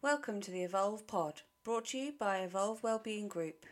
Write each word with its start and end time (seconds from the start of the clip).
Welcome 0.00 0.40
to 0.42 0.52
the 0.52 0.62
Evolve 0.62 1.08
Pod, 1.08 1.42
brought 1.64 1.86
to 1.86 1.98
you 1.98 2.12
by 2.16 2.38
Evolve 2.38 2.84
Wellbeing 2.84 3.26
Group. 3.26 3.66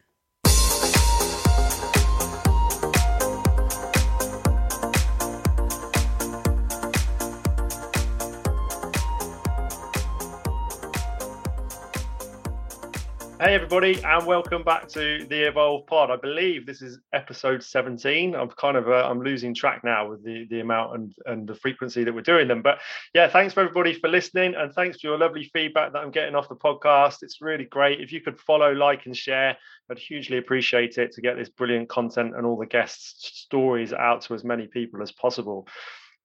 Hey 13.38 13.54
everybody, 13.54 14.02
and 14.02 14.26
welcome 14.26 14.62
back 14.62 14.88
to 14.88 15.26
the 15.28 15.46
Evolve 15.48 15.86
Pod. 15.86 16.10
I 16.10 16.16
believe 16.16 16.64
this 16.64 16.80
is 16.80 16.98
episode 17.12 17.62
17. 17.62 18.34
I'm 18.34 18.48
kind 18.48 18.78
of 18.78 18.88
uh, 18.88 19.06
I'm 19.06 19.20
losing 19.20 19.54
track 19.54 19.82
now 19.84 20.08
with 20.08 20.24
the 20.24 20.46
the 20.48 20.60
amount 20.60 20.94
and 20.94 21.14
and 21.26 21.46
the 21.46 21.54
frequency 21.54 22.02
that 22.02 22.14
we're 22.14 22.22
doing 22.22 22.48
them. 22.48 22.62
But 22.62 22.78
yeah, 23.12 23.28
thanks 23.28 23.52
for 23.52 23.60
everybody 23.60 23.92
for 23.92 24.08
listening, 24.08 24.54
and 24.54 24.72
thanks 24.72 24.98
for 24.98 25.08
your 25.08 25.18
lovely 25.18 25.50
feedback 25.52 25.92
that 25.92 25.98
I'm 25.98 26.12
getting 26.12 26.34
off 26.34 26.48
the 26.48 26.56
podcast. 26.56 27.18
It's 27.20 27.42
really 27.42 27.66
great. 27.66 28.00
If 28.00 28.10
you 28.10 28.22
could 28.22 28.40
follow, 28.40 28.72
like, 28.72 29.04
and 29.04 29.14
share, 29.14 29.58
I'd 29.90 29.98
hugely 29.98 30.38
appreciate 30.38 30.96
it 30.96 31.12
to 31.12 31.20
get 31.20 31.36
this 31.36 31.50
brilliant 31.50 31.90
content 31.90 32.34
and 32.34 32.46
all 32.46 32.56
the 32.56 32.64
guests' 32.64 33.42
stories 33.42 33.92
out 33.92 34.22
to 34.22 34.34
as 34.34 34.44
many 34.44 34.66
people 34.66 35.02
as 35.02 35.12
possible. 35.12 35.68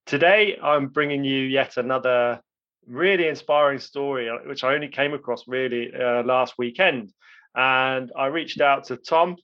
Today, 0.05 0.57
I'm 0.63 0.87
bringing 0.87 1.25
you 1.25 1.41
yet 1.41 1.75
another 1.75 2.39
really 2.87 3.27
inspiring 3.27 3.79
story, 3.79 4.29
uh, 4.29 4.37
which 4.45 4.63
I 4.63 4.73
only 4.73 4.87
came 4.87 5.13
across 5.13 5.47
really 5.47 5.91
uh, 5.93 6.23
last 6.23 6.55
weekend. 6.57 7.13
And 7.55 8.11
I 8.17 8.27
reached 8.27 8.61
out 8.61 8.85
to 8.85 8.97
Tom, 8.97 9.35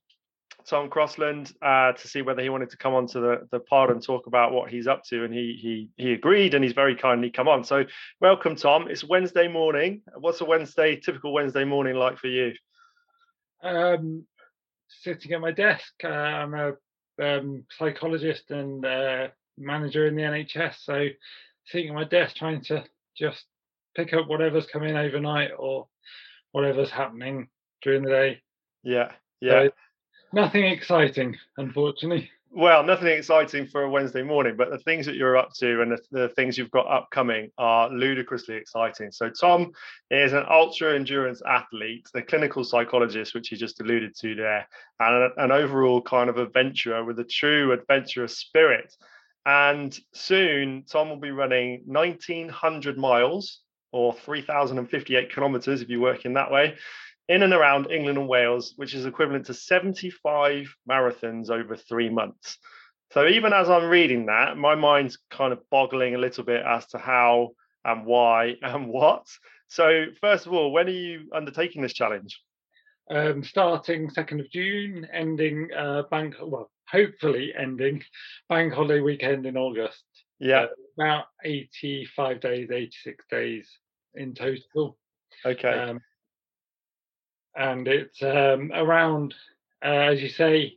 Tom 0.65 0.89
Crossland, 0.89 1.51
uh, 1.61 1.91
to 1.93 2.07
see 2.07 2.21
whether 2.21 2.41
he 2.41 2.49
wanted 2.49 2.69
to 2.69 2.77
come 2.77 2.93
onto 2.93 3.21
the, 3.21 3.47
the 3.51 3.59
pod 3.59 3.91
and 3.91 4.01
talk 4.01 4.27
about 4.27 4.53
what 4.53 4.69
he's 4.69 4.87
up 4.87 5.03
to. 5.05 5.23
And 5.25 5.33
he 5.33 5.57
he 5.61 5.89
he 6.03 6.13
agreed, 6.13 6.53
and 6.53 6.63
he's 6.63 6.73
very 6.73 6.95
kindly 6.95 7.29
come 7.29 7.47
on. 7.47 7.63
So 7.63 7.85
welcome, 8.21 8.55
Tom. 8.55 8.87
It's 8.89 9.03
Wednesday 9.03 9.47
morning. 9.47 10.01
What's 10.17 10.41
a 10.41 10.45
Wednesday, 10.45 10.95
typical 10.95 11.33
Wednesday 11.33 11.65
morning 11.65 11.95
like 11.95 12.17
for 12.17 12.27
you? 12.27 12.53
Um, 13.61 14.25
sitting 14.87 15.33
at 15.33 15.41
my 15.41 15.51
desk. 15.51 15.93
Uh, 16.03 16.07
I'm 16.07 16.53
a 16.53 16.73
um, 17.21 17.65
psychologist 17.77 18.51
and 18.51 18.85
uh, 18.85 19.27
manager 19.57 20.07
in 20.07 20.15
the 20.15 20.21
NHS, 20.21 20.75
so 20.83 21.07
sitting 21.65 21.89
at 21.89 21.95
my 21.95 22.05
desk 22.05 22.35
trying 22.35 22.61
to 22.65 22.85
just 23.17 23.45
pick 23.95 24.13
up 24.13 24.27
whatever's 24.27 24.67
coming 24.67 24.95
overnight 24.95 25.51
or 25.57 25.87
whatever's 26.51 26.91
happening 26.91 27.47
during 27.81 28.03
the 28.03 28.09
day. 28.09 28.41
Yeah, 28.83 29.11
yeah. 29.41 29.65
So 29.65 29.69
nothing 30.33 30.65
exciting, 30.65 31.35
unfortunately. 31.57 32.29
Well, 32.49 32.81
nothing 32.83 33.09
exciting 33.09 33.67
for 33.67 33.83
a 33.83 33.89
Wednesday 33.89 34.23
morning, 34.23 34.55
but 34.55 34.69
the 34.69 34.79
things 34.79 35.05
that 35.05 35.15
you're 35.15 35.35
up 35.35 35.53
to 35.55 35.81
and 35.81 35.91
the, 35.91 35.99
the, 36.11 36.29
things 36.29 36.57
you've 36.57 36.71
got 36.71 36.87
upcoming 36.87 37.51
are 37.57 37.89
ludicrously 37.89 38.55
exciting. 38.55 39.11
So, 39.11 39.29
Tom 39.29 39.73
is 40.09 40.31
an 40.31 40.45
ultra 40.49 40.95
endurance 40.95 41.41
athlete, 41.45 42.07
a 42.15 42.21
clinical 42.21 42.63
psychologist, 42.63 43.35
which 43.35 43.49
he 43.49 43.57
just 43.57 43.81
alluded 43.81 44.15
to 44.21 44.33
there, 44.33 44.67
and 44.99 45.31
an 45.37 45.51
overall 45.51 46.01
kind 46.01 46.29
of 46.29 46.37
adventurer 46.37 47.03
with 47.03 47.19
a 47.19 47.25
true 47.25 47.73
adventurous 47.73 48.37
spirit. 48.37 48.95
And 49.47 49.97
soon, 50.13 50.83
Tom 50.83 51.09
will 51.09 51.21
be 51.21 51.31
running 51.31 51.83
1900 51.85 52.97
miles 52.97 53.61
or 53.93 54.13
3058 54.13 55.31
kilometers 55.31 55.81
if 55.81 55.89
you 55.89 56.01
work 56.01 56.25
in 56.25 56.33
that 56.33 56.51
way 56.51 56.75
in 57.29 57.43
and 57.43 57.53
around 57.53 57.89
England 57.89 58.17
and 58.17 58.27
Wales, 58.27 58.73
which 58.75 58.93
is 58.93 59.05
equivalent 59.05 59.45
to 59.45 59.53
75 59.53 60.73
marathons 60.89 61.49
over 61.49 61.77
three 61.77 62.09
months. 62.09 62.57
So 63.13 63.25
even 63.25 63.53
as 63.53 63.69
I'm 63.69 63.89
reading 63.89 64.25
that, 64.25 64.57
my 64.57 64.75
mind's 64.75 65.17
kind 65.31 65.53
of 65.53 65.59
boggling 65.69 66.15
a 66.15 66.19
little 66.19 66.43
bit 66.43 66.65
as 66.65 66.85
to 66.87 66.97
how 66.97 67.51
and 67.85 68.05
why 68.05 68.55
and 68.61 68.87
what. 68.87 69.25
So 69.69 70.07
first 70.19 70.45
of 70.45 70.53
all, 70.53 70.71
when 70.71 70.87
are 70.87 70.91
you 70.91 71.29
undertaking 71.33 71.81
this 71.81 71.93
challenge? 71.93 72.41
Um, 73.09 73.43
starting 73.43 74.09
2nd 74.09 74.41
of 74.41 74.51
June, 74.51 75.07
ending 75.13 75.69
uh, 75.73 76.03
bank 76.11 76.35
well 76.41 76.69
hopefully 76.89 77.53
ending 77.57 78.03
bank 78.49 78.73
holiday 78.73 79.01
weekend 79.01 79.45
in 79.45 79.57
August. 79.57 80.03
Yeah. 80.39 80.61
Uh, 80.61 80.67
about 80.97 81.25
85 81.43 82.39
days, 82.39 82.69
86 82.71 83.25
days 83.29 83.69
in 84.15 84.33
total. 84.33 84.97
Okay. 85.45 85.69
Um, 85.69 86.01
and 87.55 87.87
it's 87.87 88.21
um, 88.21 88.71
around, 88.73 89.33
uh, 89.83 89.87
as 89.87 90.21
you 90.21 90.29
say, 90.29 90.75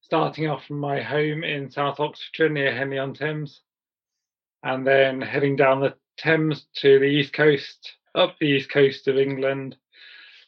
starting 0.00 0.48
off 0.48 0.66
from 0.66 0.78
my 0.78 1.02
home 1.02 1.44
in 1.44 1.70
South 1.70 2.00
Oxfordshire 2.00 2.48
near 2.48 2.74
Henley 2.74 2.98
on 2.98 3.14
Thames, 3.14 3.60
and 4.62 4.86
then 4.86 5.20
heading 5.20 5.56
down 5.56 5.80
the 5.80 5.94
Thames 6.16 6.66
to 6.76 6.98
the 6.98 7.06
east 7.06 7.32
coast, 7.32 7.94
up 8.14 8.36
the 8.38 8.46
east 8.46 8.70
coast 8.70 9.08
of 9.08 9.16
England, 9.16 9.76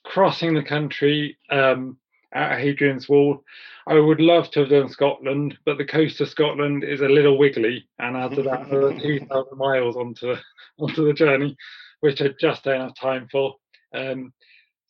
crossing 0.04 0.54
the 0.54 0.62
country 0.62 1.36
um, 1.50 1.98
at 2.36 2.60
Hadrian's 2.60 3.08
Wall. 3.08 3.42
I 3.86 3.94
would 3.94 4.20
love 4.20 4.50
to 4.50 4.60
have 4.60 4.70
done 4.70 4.88
Scotland, 4.88 5.58
but 5.64 5.78
the 5.78 5.84
coast 5.84 6.20
of 6.20 6.28
Scotland 6.28 6.84
is 6.84 7.00
a 7.00 7.08
little 7.08 7.38
wiggly 7.38 7.88
and 7.98 8.16
adds 8.16 8.38
about 8.38 8.66
another 8.66 8.92
2,000 9.00 9.56
miles 9.56 9.96
onto 9.96 10.34
the, 10.34 10.40
onto 10.78 11.06
the 11.06 11.12
journey, 11.12 11.56
which 12.00 12.20
I 12.20 12.28
just 12.40 12.64
don't 12.64 12.80
have 12.80 12.94
time 12.94 13.28
for. 13.30 13.54
Um, 13.94 14.32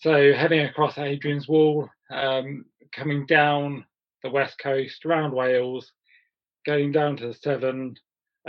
so 0.01 0.33
heading 0.33 0.61
across 0.61 0.95
Hadrian's 0.95 1.49
Wall, 1.49 1.89
um, 2.11 2.65
coming 2.93 3.27
down 3.27 3.85
the 4.23 4.31
west 4.31 4.59
coast 4.59 5.05
around 5.05 5.33
Wales, 5.33 5.93
going 6.65 6.93
down 6.93 7.17
to 7.19 7.29
the 7.29 7.35
Severn, 7.35 7.95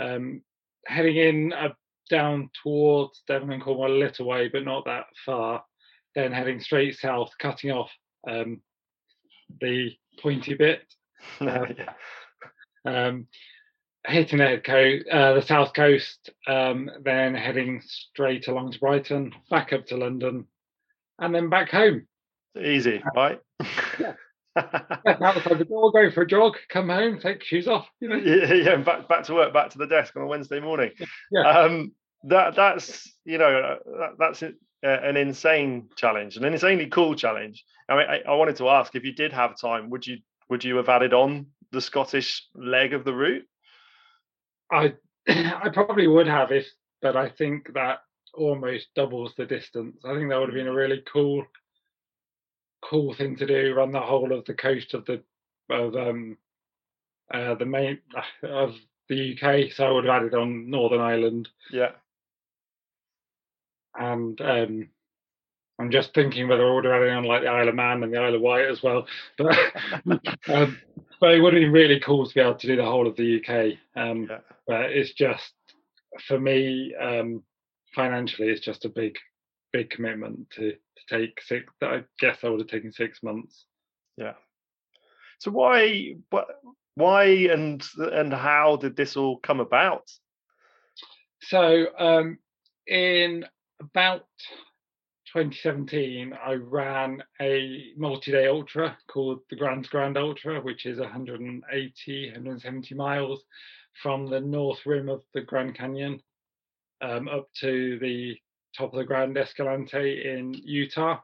um, 0.00 0.42
heading 0.86 1.16
in 1.16 1.52
uh, 1.52 1.68
down 2.10 2.50
towards 2.62 3.22
Devon 3.28 3.52
and 3.52 3.62
Cornwall 3.62 3.92
a 3.92 3.98
little 3.98 4.26
way, 4.26 4.48
but 4.48 4.64
not 4.64 4.84
that 4.86 5.04
far. 5.24 5.62
Then 6.14 6.32
heading 6.32 6.60
straight 6.60 6.96
south, 6.96 7.30
cutting 7.38 7.70
off 7.70 7.90
um, 8.28 8.60
the 9.60 9.90
pointy 10.20 10.54
bit. 10.54 10.82
Um, 11.40 11.48
yeah. 11.78 11.92
um, 12.84 13.26
hitting 14.06 14.38
the 14.38 14.60
coast, 14.64 15.06
uh, 15.10 15.34
the 15.34 15.42
south 15.42 15.74
coast, 15.74 16.30
um, 16.46 16.90
then 17.02 17.34
heading 17.34 17.82
straight 17.84 18.48
along 18.48 18.72
to 18.72 18.78
Brighton, 18.78 19.32
back 19.50 19.72
up 19.72 19.86
to 19.86 19.96
London, 19.96 20.46
and 21.18 21.34
then 21.34 21.50
back 21.50 21.70
home. 21.70 22.06
Easy, 22.60 23.02
right? 23.14 23.40
yeah. 23.98 24.14
outside 24.56 25.58
the 25.58 25.66
door, 25.68 25.92
go 25.92 26.10
for 26.10 26.22
a 26.22 26.26
jog, 26.26 26.56
come 26.68 26.88
home, 26.88 27.20
take 27.20 27.44
shoes 27.44 27.68
off. 27.68 27.86
You 28.00 28.08
know. 28.08 28.16
Yeah, 28.16 28.54
yeah, 28.54 28.76
back 28.76 29.08
back 29.08 29.24
to 29.24 29.34
work, 29.34 29.52
back 29.52 29.70
to 29.70 29.78
the 29.78 29.86
desk 29.86 30.16
on 30.16 30.22
a 30.22 30.26
Wednesday 30.26 30.58
morning. 30.58 30.90
Yeah. 31.30 31.48
Um, 31.48 31.92
that 32.24 32.56
that's 32.56 33.12
you 33.24 33.38
know 33.38 33.78
that, 33.84 34.10
that's 34.18 34.42
an 34.82 35.16
insane 35.16 35.88
challenge, 35.96 36.36
And 36.36 36.44
an 36.44 36.52
insanely 36.52 36.86
cool 36.86 37.14
challenge. 37.14 37.64
I 37.88 37.96
mean, 37.96 38.06
I, 38.08 38.30
I, 38.30 38.34
wanted 38.34 38.56
to 38.56 38.68
ask 38.68 38.94
if 38.94 39.04
you 39.04 39.12
did 39.12 39.32
have 39.32 39.58
time, 39.58 39.90
would 39.90 40.06
you 40.06 40.18
would 40.48 40.64
you 40.64 40.76
have 40.76 40.88
added 40.88 41.12
on 41.12 41.46
the 41.72 41.80
Scottish 41.80 42.46
leg 42.54 42.94
of 42.94 43.04
the 43.04 43.14
route? 43.14 43.46
I 44.70 44.94
I 45.28 45.68
probably 45.72 46.06
would 46.06 46.28
have 46.28 46.52
if, 46.52 46.66
but 47.02 47.16
I 47.16 47.28
think 47.28 47.72
that 47.74 48.00
almost 48.34 48.88
doubles 48.94 49.32
the 49.36 49.46
distance. 49.46 49.96
I 50.04 50.14
think 50.14 50.30
that 50.30 50.38
would 50.38 50.50
have 50.50 50.54
been 50.54 50.68
a 50.68 50.74
really 50.74 51.02
cool 51.12 51.44
cool 52.88 53.14
thing 53.14 53.36
to 53.36 53.46
do. 53.46 53.74
Run 53.74 53.92
the 53.92 54.00
whole 54.00 54.32
of 54.32 54.44
the 54.44 54.54
coast 54.54 54.94
of 54.94 55.04
the 55.06 55.22
of 55.70 55.96
um 55.96 56.36
uh, 57.32 57.54
the 57.56 57.66
main 57.66 57.98
of 58.42 58.76
the 59.08 59.36
UK. 59.36 59.72
So 59.72 59.86
I 59.86 59.90
would 59.90 60.04
have 60.04 60.22
added 60.22 60.34
on 60.34 60.70
Northern 60.70 61.00
Ireland. 61.00 61.48
Yeah 61.72 61.90
and 63.94 64.40
um, 64.40 64.88
I'm 65.78 65.90
just 65.90 66.12
thinking 66.12 66.48
whether 66.48 66.66
I 66.66 66.74
would 66.74 66.84
have 66.84 66.94
added 66.94 67.12
on 67.12 67.24
like 67.24 67.42
the 67.42 67.48
Isle 67.48 67.68
of 67.68 67.74
Man 67.74 68.02
and 68.02 68.12
the 68.12 68.18
Isle 68.18 68.34
of 68.34 68.40
Wight 68.40 68.68
as 68.68 68.82
well. 68.82 69.06
But 69.38 70.20
um, 70.48 70.78
but 71.20 71.34
it 71.34 71.40
would 71.40 71.52
have 71.52 71.60
been 71.60 71.72
really 71.72 72.00
cool 72.00 72.26
to 72.26 72.34
be 72.34 72.40
able 72.40 72.54
to 72.54 72.66
do 72.66 72.76
the 72.76 72.84
whole 72.84 73.06
of 73.06 73.16
the 73.16 73.38
UK. 73.38 73.78
Um, 74.00 74.26
yeah. 74.30 74.38
But 74.66 74.90
it's 74.90 75.12
just 75.12 75.52
for 76.26 76.38
me 76.38 76.94
um, 77.00 77.42
financially, 77.94 78.48
it's 78.48 78.64
just 78.64 78.84
a 78.84 78.88
big 78.88 79.16
big 79.72 79.90
commitment 79.90 80.50
to 80.50 80.72
to 80.72 81.18
take 81.18 81.40
six. 81.42 81.72
I 81.82 82.04
guess 82.18 82.38
I 82.42 82.48
would 82.48 82.60
have 82.60 82.68
taken 82.68 82.92
six 82.92 83.22
months. 83.22 83.66
Yeah. 84.16 84.34
So 85.38 85.50
why 85.52 86.16
what 86.30 86.48
why 86.94 87.24
and 87.24 87.84
and 87.96 88.32
how 88.32 88.76
did 88.76 88.96
this 88.96 89.16
all 89.16 89.38
come 89.38 89.60
about? 89.60 90.10
So 91.42 91.86
um, 91.98 92.38
in 92.86 93.44
about 93.80 94.26
2017, 95.32 96.32
I 96.32 96.54
ran 96.54 97.22
a 97.40 97.92
multi-day 97.96 98.46
ultra 98.46 98.96
called 99.08 99.40
the 99.50 99.56
Grand 99.56 99.88
Grand 99.90 100.16
Ultra, 100.16 100.60
which 100.60 100.86
is 100.86 100.98
180, 100.98 102.26
170 102.26 102.94
miles 102.94 103.44
from 104.02 104.26
the 104.26 104.40
north 104.40 104.78
rim 104.86 105.08
of 105.08 105.22
the 105.34 105.42
Grand 105.42 105.76
Canyon 105.76 106.20
um, 107.02 107.28
up 107.28 107.48
to 107.60 107.98
the 108.00 108.36
top 108.76 108.92
of 108.92 108.98
the 108.98 109.04
Grand 109.04 109.36
Escalante 109.36 110.24
in 110.24 110.54
Utah. 110.54 111.18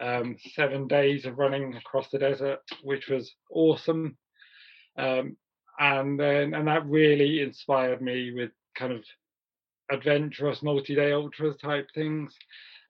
Um, 0.00 0.36
seven 0.54 0.88
days 0.88 1.26
of 1.26 1.38
running 1.38 1.76
across 1.76 2.08
the 2.10 2.18
desert, 2.18 2.60
which 2.82 3.08
was 3.08 3.34
awesome. 3.50 4.16
Um, 4.96 5.36
and 5.78 6.18
then, 6.18 6.54
and 6.54 6.66
that 6.68 6.86
really 6.86 7.42
inspired 7.42 8.00
me 8.00 8.32
with 8.32 8.50
kind 8.76 8.92
of 8.92 9.04
adventurous 9.90 10.62
multi-day 10.62 11.12
ultras 11.12 11.56
type 11.56 11.88
things. 11.94 12.34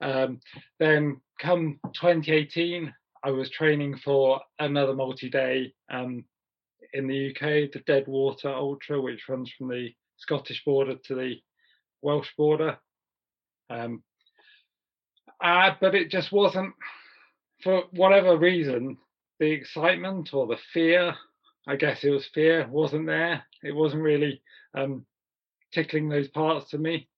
Um, 0.01 0.41
then 0.79 1.21
come 1.41 1.79
2018, 1.95 2.93
I 3.23 3.31
was 3.31 3.51
training 3.51 3.99
for 3.99 4.41
another 4.59 4.95
multi-day 4.95 5.73
um, 5.91 6.25
in 6.93 7.07
the 7.07 7.31
UK, 7.31 7.71
the 7.73 7.83
Deadwater 7.87 8.49
Ultra, 8.49 9.01
which 9.01 9.29
runs 9.29 9.53
from 9.57 9.69
the 9.69 9.91
Scottish 10.17 10.65
border 10.65 10.97
to 11.05 11.15
the 11.15 11.35
Welsh 12.03 12.31
border. 12.37 12.79
Um, 13.69 14.03
uh, 15.43 15.75
but 15.81 15.95
it 15.95 16.11
just 16.11 16.33
wasn't, 16.33 16.75
for 17.63 17.85
whatever 17.93 18.37
reason, 18.37 18.97
the 19.39 19.51
excitement 19.51 20.35
or 20.35 20.47
the 20.47 20.59
fear, 20.73 21.15
I 21.67 21.77
guess 21.77 22.05
it 22.05 22.11
was 22.11 22.27
fear, 22.35 22.67
wasn't 22.69 23.07
there. 23.07 23.45
It 23.63 23.75
wasn't 23.75 24.03
really 24.03 24.43
um, 24.75 25.07
tickling 25.73 26.09
those 26.09 26.29
parts 26.29 26.71
to 26.71 26.79
me. 26.79 27.09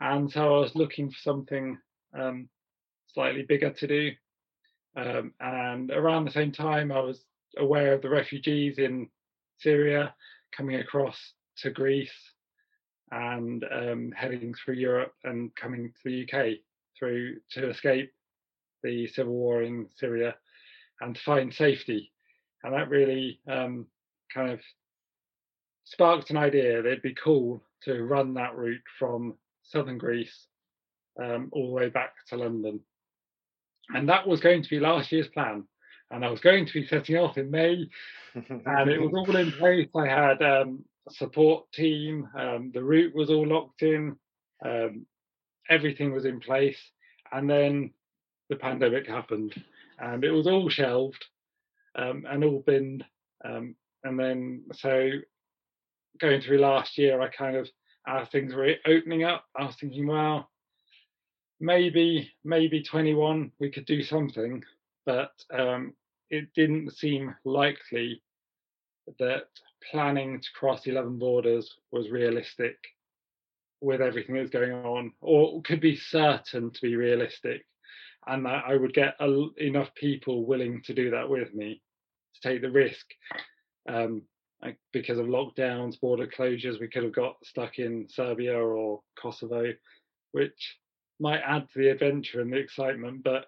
And 0.00 0.30
so 0.30 0.56
I 0.56 0.60
was 0.60 0.74
looking 0.74 1.10
for 1.10 1.18
something 1.22 1.78
um, 2.18 2.48
slightly 3.12 3.42
bigger 3.42 3.70
to 3.70 3.86
do. 3.86 4.10
Um, 4.96 5.34
and 5.40 5.90
around 5.90 6.24
the 6.24 6.32
same 6.32 6.52
time, 6.52 6.90
I 6.90 7.00
was 7.00 7.24
aware 7.58 7.94
of 7.94 8.02
the 8.02 8.08
refugees 8.08 8.78
in 8.78 9.08
Syria 9.58 10.14
coming 10.56 10.76
across 10.76 11.18
to 11.58 11.70
Greece 11.70 12.10
and 13.10 13.64
um, 13.70 14.12
heading 14.16 14.54
through 14.54 14.74
Europe 14.74 15.12
and 15.24 15.54
coming 15.56 15.92
to 15.92 15.98
the 16.04 16.22
UK 16.24 16.58
through 16.98 17.36
to 17.52 17.70
escape 17.70 18.12
the 18.82 19.06
civil 19.08 19.32
war 19.32 19.62
in 19.62 19.88
Syria 19.96 20.34
and 21.00 21.14
to 21.14 21.22
find 21.22 21.52
safety. 21.52 22.12
And 22.62 22.74
that 22.74 22.88
really 22.88 23.40
um, 23.48 23.86
kind 24.32 24.50
of 24.50 24.60
sparked 25.84 26.30
an 26.30 26.36
idea 26.36 26.82
that 26.82 26.88
it'd 26.88 27.02
be 27.02 27.14
cool 27.14 27.62
to 27.84 28.02
run 28.02 28.34
that 28.34 28.56
route 28.56 28.82
from 28.98 29.34
southern 29.62 29.98
Greece 29.98 30.46
um, 31.22 31.48
all 31.52 31.68
the 31.68 31.72
way 31.72 31.88
back 31.88 32.12
to 32.28 32.36
London. 32.36 32.80
And 33.94 34.08
that 34.08 34.26
was 34.26 34.40
going 34.40 34.62
to 34.62 34.70
be 34.70 34.80
last 34.80 35.10
year's 35.12 35.28
plan. 35.28 35.64
And 36.10 36.24
I 36.24 36.30
was 36.30 36.40
going 36.40 36.66
to 36.66 36.72
be 36.72 36.86
setting 36.86 37.16
off 37.16 37.38
in 37.38 37.50
May, 37.50 37.88
and 38.34 38.90
it 38.90 39.00
was 39.00 39.12
all 39.14 39.36
in 39.36 39.52
place. 39.58 39.88
I 39.94 40.06
had 40.08 40.42
um, 40.42 40.84
a 41.08 41.12
support 41.12 41.70
team, 41.72 42.28
um, 42.36 42.72
the 42.74 42.82
route 42.82 43.14
was 43.14 43.30
all 43.30 43.46
locked 43.46 43.82
in, 43.82 44.16
um, 44.64 45.06
everything 45.68 46.12
was 46.12 46.24
in 46.24 46.40
place. 46.40 46.78
And 47.30 47.48
then 47.48 47.92
the 48.48 48.56
pandemic 48.56 49.06
happened, 49.06 49.54
and 50.00 50.24
it 50.24 50.32
was 50.32 50.48
all 50.48 50.68
shelved 50.68 51.24
um, 51.94 52.24
and 52.28 52.42
all 52.42 52.64
binned. 52.66 53.04
Um, 53.44 53.76
and 54.02 54.18
then, 54.18 54.64
so 54.72 55.10
going 56.18 56.40
through 56.40 56.58
last 56.58 56.98
year, 56.98 57.20
I 57.20 57.28
kind 57.28 57.56
of, 57.56 57.68
as 58.06 58.28
things 58.28 58.54
were 58.54 58.74
opening 58.86 59.24
up, 59.24 59.44
I 59.56 59.64
was 59.64 59.76
thinking, 59.76 60.06
well, 60.06 60.50
maybe 61.60 62.32
maybe 62.44 62.82
21 62.82 63.52
we 63.58 63.70
could 63.70 63.86
do 63.86 64.02
something. 64.02 64.62
But 65.06 65.32
um, 65.52 65.94
it 66.30 66.52
didn't 66.54 66.92
seem 66.92 67.34
likely 67.44 68.22
that 69.18 69.46
planning 69.90 70.40
to 70.40 70.48
cross 70.54 70.86
11 70.86 71.18
borders 71.18 71.74
was 71.90 72.10
realistic 72.10 72.76
with 73.80 74.02
everything 74.02 74.36
that's 74.36 74.50
going 74.50 74.72
on 74.72 75.12
or 75.22 75.62
could 75.62 75.80
be 75.80 75.96
certain 75.96 76.70
to 76.70 76.80
be 76.82 76.96
realistic 76.96 77.64
and 78.26 78.44
that 78.44 78.62
i 78.68 78.76
would 78.76 78.92
get 78.92 79.14
a, 79.20 79.46
enough 79.56 79.88
people 79.94 80.44
willing 80.44 80.82
to 80.82 80.92
do 80.92 81.10
that 81.10 81.26
with 81.26 81.54
me 81.54 81.80
to 82.34 82.48
take 82.48 82.62
the 82.62 82.70
risk. 82.70 83.06
Um, 83.88 84.22
because 84.92 85.18
of 85.18 85.26
lockdowns 85.26 86.00
border 86.00 86.26
closures 86.26 86.80
we 86.80 86.88
could 86.88 87.02
have 87.02 87.14
got 87.14 87.36
stuck 87.44 87.78
in 87.78 88.06
serbia 88.08 88.56
or 88.56 89.00
kosovo 89.20 89.72
which 90.32 90.78
might 91.20 91.42
add 91.46 91.68
to 91.72 91.78
the 91.78 91.90
adventure 91.90 92.40
and 92.40 92.52
the 92.52 92.56
excitement, 92.56 93.22
but 93.22 93.46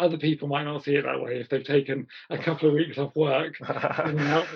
other 0.00 0.18
people 0.18 0.48
might 0.48 0.64
not 0.64 0.84
see 0.84 0.96
it 0.96 1.04
that 1.04 1.20
way 1.20 1.38
if 1.40 1.48
they've 1.48 1.64
taken 1.64 2.06
a 2.30 2.36
couple 2.36 2.68
of 2.68 2.74
weeks 2.74 2.98
off 2.98 3.14
work 3.14 3.54
and 3.68 4.20
are 4.20 4.46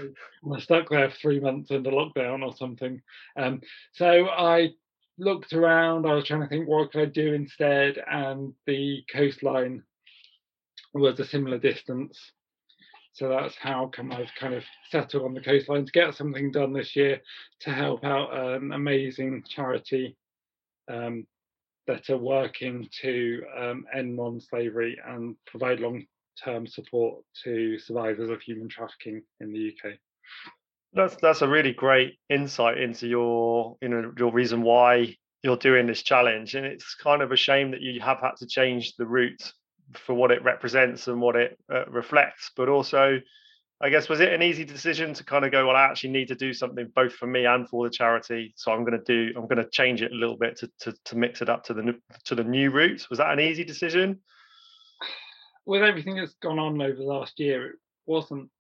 stuck 0.59 0.89
there 0.91 1.09
for 1.11 1.17
three 1.17 1.41
months 1.41 1.71
under 1.71 1.91
lockdown 1.91 2.43
or 2.45 2.55
something. 2.57 3.01
Um, 3.37 3.61
so 3.93 4.29
I 4.29 4.71
looked 5.17 5.53
around, 5.53 6.07
I 6.07 6.15
was 6.15 6.25
trying 6.25 6.43
to 6.43 6.49
think 6.49 6.69
what 6.69 6.91
could 6.93 7.03
I 7.03 7.07
do 7.07 7.35
instead, 7.35 7.99
and 8.11 8.53
the 8.67 9.05
coastline 9.13 9.85
was 10.93 11.21
a 11.21 11.25
similar 11.25 11.59
distance. 11.59 12.33
So 13.19 13.29
that's 13.29 13.57
how 13.57 13.91
come 13.93 14.13
I've 14.13 14.31
kind 14.39 14.55
of 14.55 14.63
settled 14.91 15.25
on 15.25 15.35
the 15.35 15.41
coastline 15.41 15.85
to 15.85 15.91
get 15.91 16.15
something 16.15 16.53
done 16.53 16.73
this 16.73 16.95
year 16.95 17.21
to 17.63 17.71
help 17.71 18.05
out 18.05 18.33
an 18.33 18.71
amazing 18.71 19.43
charity 19.49 20.17
um, 20.89 21.27
that 21.89 22.09
are 22.11 22.17
working 22.17 22.89
to 23.03 23.43
um, 23.59 23.87
end 23.93 24.15
modern 24.15 24.41
slavery 24.41 25.01
and 25.05 25.35
provide 25.49 25.81
long-term 25.81 26.69
support 26.69 27.25
to 27.43 27.77
survivors 27.81 28.31
of 28.31 28.41
human 28.41 28.69
trafficking 28.69 29.23
in 29.41 29.53
the 29.53 29.73
UK. 29.75 29.95
That's 30.93 31.17
that's 31.21 31.43
a 31.43 31.49
really 31.49 31.73
great 31.73 32.21
insight 32.31 32.79
into 32.79 33.09
your 33.09 33.77
you 33.83 33.89
know 33.89 34.13
your 34.17 34.31
reason 34.31 34.63
why 34.63 35.17
you're 35.43 35.57
doing 35.57 35.89
this 35.89 36.05
challenge, 36.05 36.55
and 36.55 36.65
it's 36.65 36.95
kind 36.95 37.23
of 37.23 37.33
a 37.33 37.37
shame 37.37 37.73
that 37.73 37.81
you 37.81 38.01
have 38.01 38.21
had 38.21 38.37
to 38.39 38.47
change 38.47 38.95
the 38.95 39.07
route 39.07 39.53
for 39.95 40.15
what 40.15 40.31
it 40.31 40.43
represents 40.43 41.09
and 41.09 41.21
what 41.21 41.37
it 41.37 41.59
uh, 41.73 41.87
reflects, 41.87 42.51
but 42.57 42.69
also 42.69 43.21
I 43.81 43.91
guess 43.91 44.09
was 44.09 44.19
it 44.19 44.33
an 44.33 44.43
easy 44.43 44.65
decision 44.65 45.15
to 45.15 45.25
kind 45.25 45.45
of 45.45 45.53
go, 45.53 45.67
well, 45.67 45.77
I 45.77 45.85
actually 45.85 46.11
need 46.11 46.29
to 46.29 46.35
do 46.35 46.53
something 46.53 46.91
both 46.97 47.13
for 47.13 47.29
me 47.29 47.45
and 47.47 47.69
for 47.69 47.85
the 47.85 47.95
charity, 47.95 48.53
so 48.57 48.73
I'm 48.73 48.85
going 48.85 48.99
to 48.99 49.05
do, 49.05 49.33
I'm 49.37 49.47
going 49.47 49.63
to 49.63 49.71
change 49.71 50.03
it 50.03 50.11
a 50.11 50.17
little 50.17 50.37
bit 50.37 50.57
to 50.59 50.71
to, 50.81 50.95
to 51.05 51.17
mix 51.17 51.43
it 51.43 51.49
up 51.49 51.65
to 51.65 51.75
the 51.75 51.95
to 52.25 52.35
the 52.35 52.43
new 52.43 52.71
routes. 52.71 53.09
Was 53.09 53.19
that 53.19 53.31
an 53.31 53.41
easy 53.41 53.63
decision? 53.63 54.19
With 55.65 55.83
everything 55.83 56.17
that's 56.17 56.35
gone 56.43 56.59
on 56.59 56.81
over 56.83 56.97
the 56.97 57.05
last 57.05 57.39
year, 57.39 57.71
it 57.71 57.77
wasn't 58.07 58.51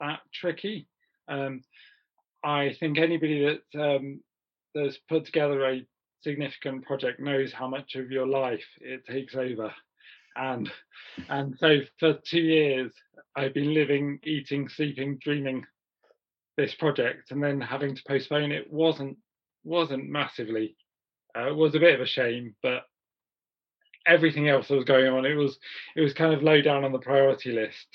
that 0.00 0.20
tricky. 0.32 0.86
Um, 1.28 1.62
I 2.42 2.74
think 2.80 2.98
anybody 2.98 3.60
that 3.74 3.80
um, 3.80 4.20
that's 4.74 4.96
put 5.10 5.26
together 5.26 5.62
a 5.66 5.86
significant 6.22 6.86
project 6.86 7.20
knows 7.20 7.52
how 7.52 7.68
much 7.68 7.96
of 7.96 8.10
your 8.10 8.26
life 8.26 8.64
it 8.80 9.04
takes 9.04 9.34
over 9.34 9.74
and 10.36 10.70
and 11.28 11.56
so 11.58 11.80
for 11.98 12.14
two 12.24 12.40
years 12.40 12.92
I've 13.36 13.54
been 13.54 13.74
living, 13.74 14.18
eating, 14.24 14.68
sleeping, 14.68 15.18
dreaming 15.22 15.64
this 16.56 16.74
project, 16.74 17.30
and 17.30 17.42
then 17.42 17.60
having 17.60 17.94
to 17.96 18.02
postpone 18.06 18.52
it 18.52 18.70
wasn't 18.72 19.16
wasn't 19.64 20.08
massively. 20.08 20.76
Uh, 21.36 21.48
it 21.48 21.56
was 21.56 21.74
a 21.74 21.80
bit 21.80 21.94
of 21.94 22.00
a 22.00 22.06
shame, 22.06 22.54
but 22.62 22.82
everything 24.06 24.48
else 24.48 24.68
that 24.68 24.74
was 24.74 24.84
going 24.84 25.06
on, 25.08 25.24
it 25.24 25.34
was 25.34 25.58
it 25.96 26.00
was 26.00 26.12
kind 26.12 26.34
of 26.34 26.42
low 26.42 26.60
down 26.60 26.84
on 26.84 26.92
the 26.92 26.98
priority 26.98 27.52
list. 27.52 27.86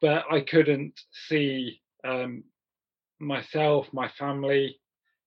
But 0.00 0.24
I 0.30 0.40
couldn't 0.40 1.00
see 1.28 1.80
um, 2.04 2.44
myself, 3.18 3.86
my 3.92 4.08
family, 4.18 4.78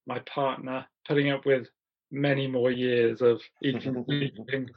my 0.05 0.19
partner 0.19 0.85
putting 1.07 1.31
up 1.31 1.45
with 1.45 1.67
many 2.11 2.47
more 2.47 2.71
years 2.71 3.21
of 3.21 3.41
eating, 3.63 4.03
sleeping, 4.05 4.69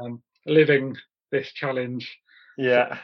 um, 0.00 0.22
living 0.46 0.96
this 1.30 1.52
challenge. 1.52 2.18
Yeah. 2.56 2.98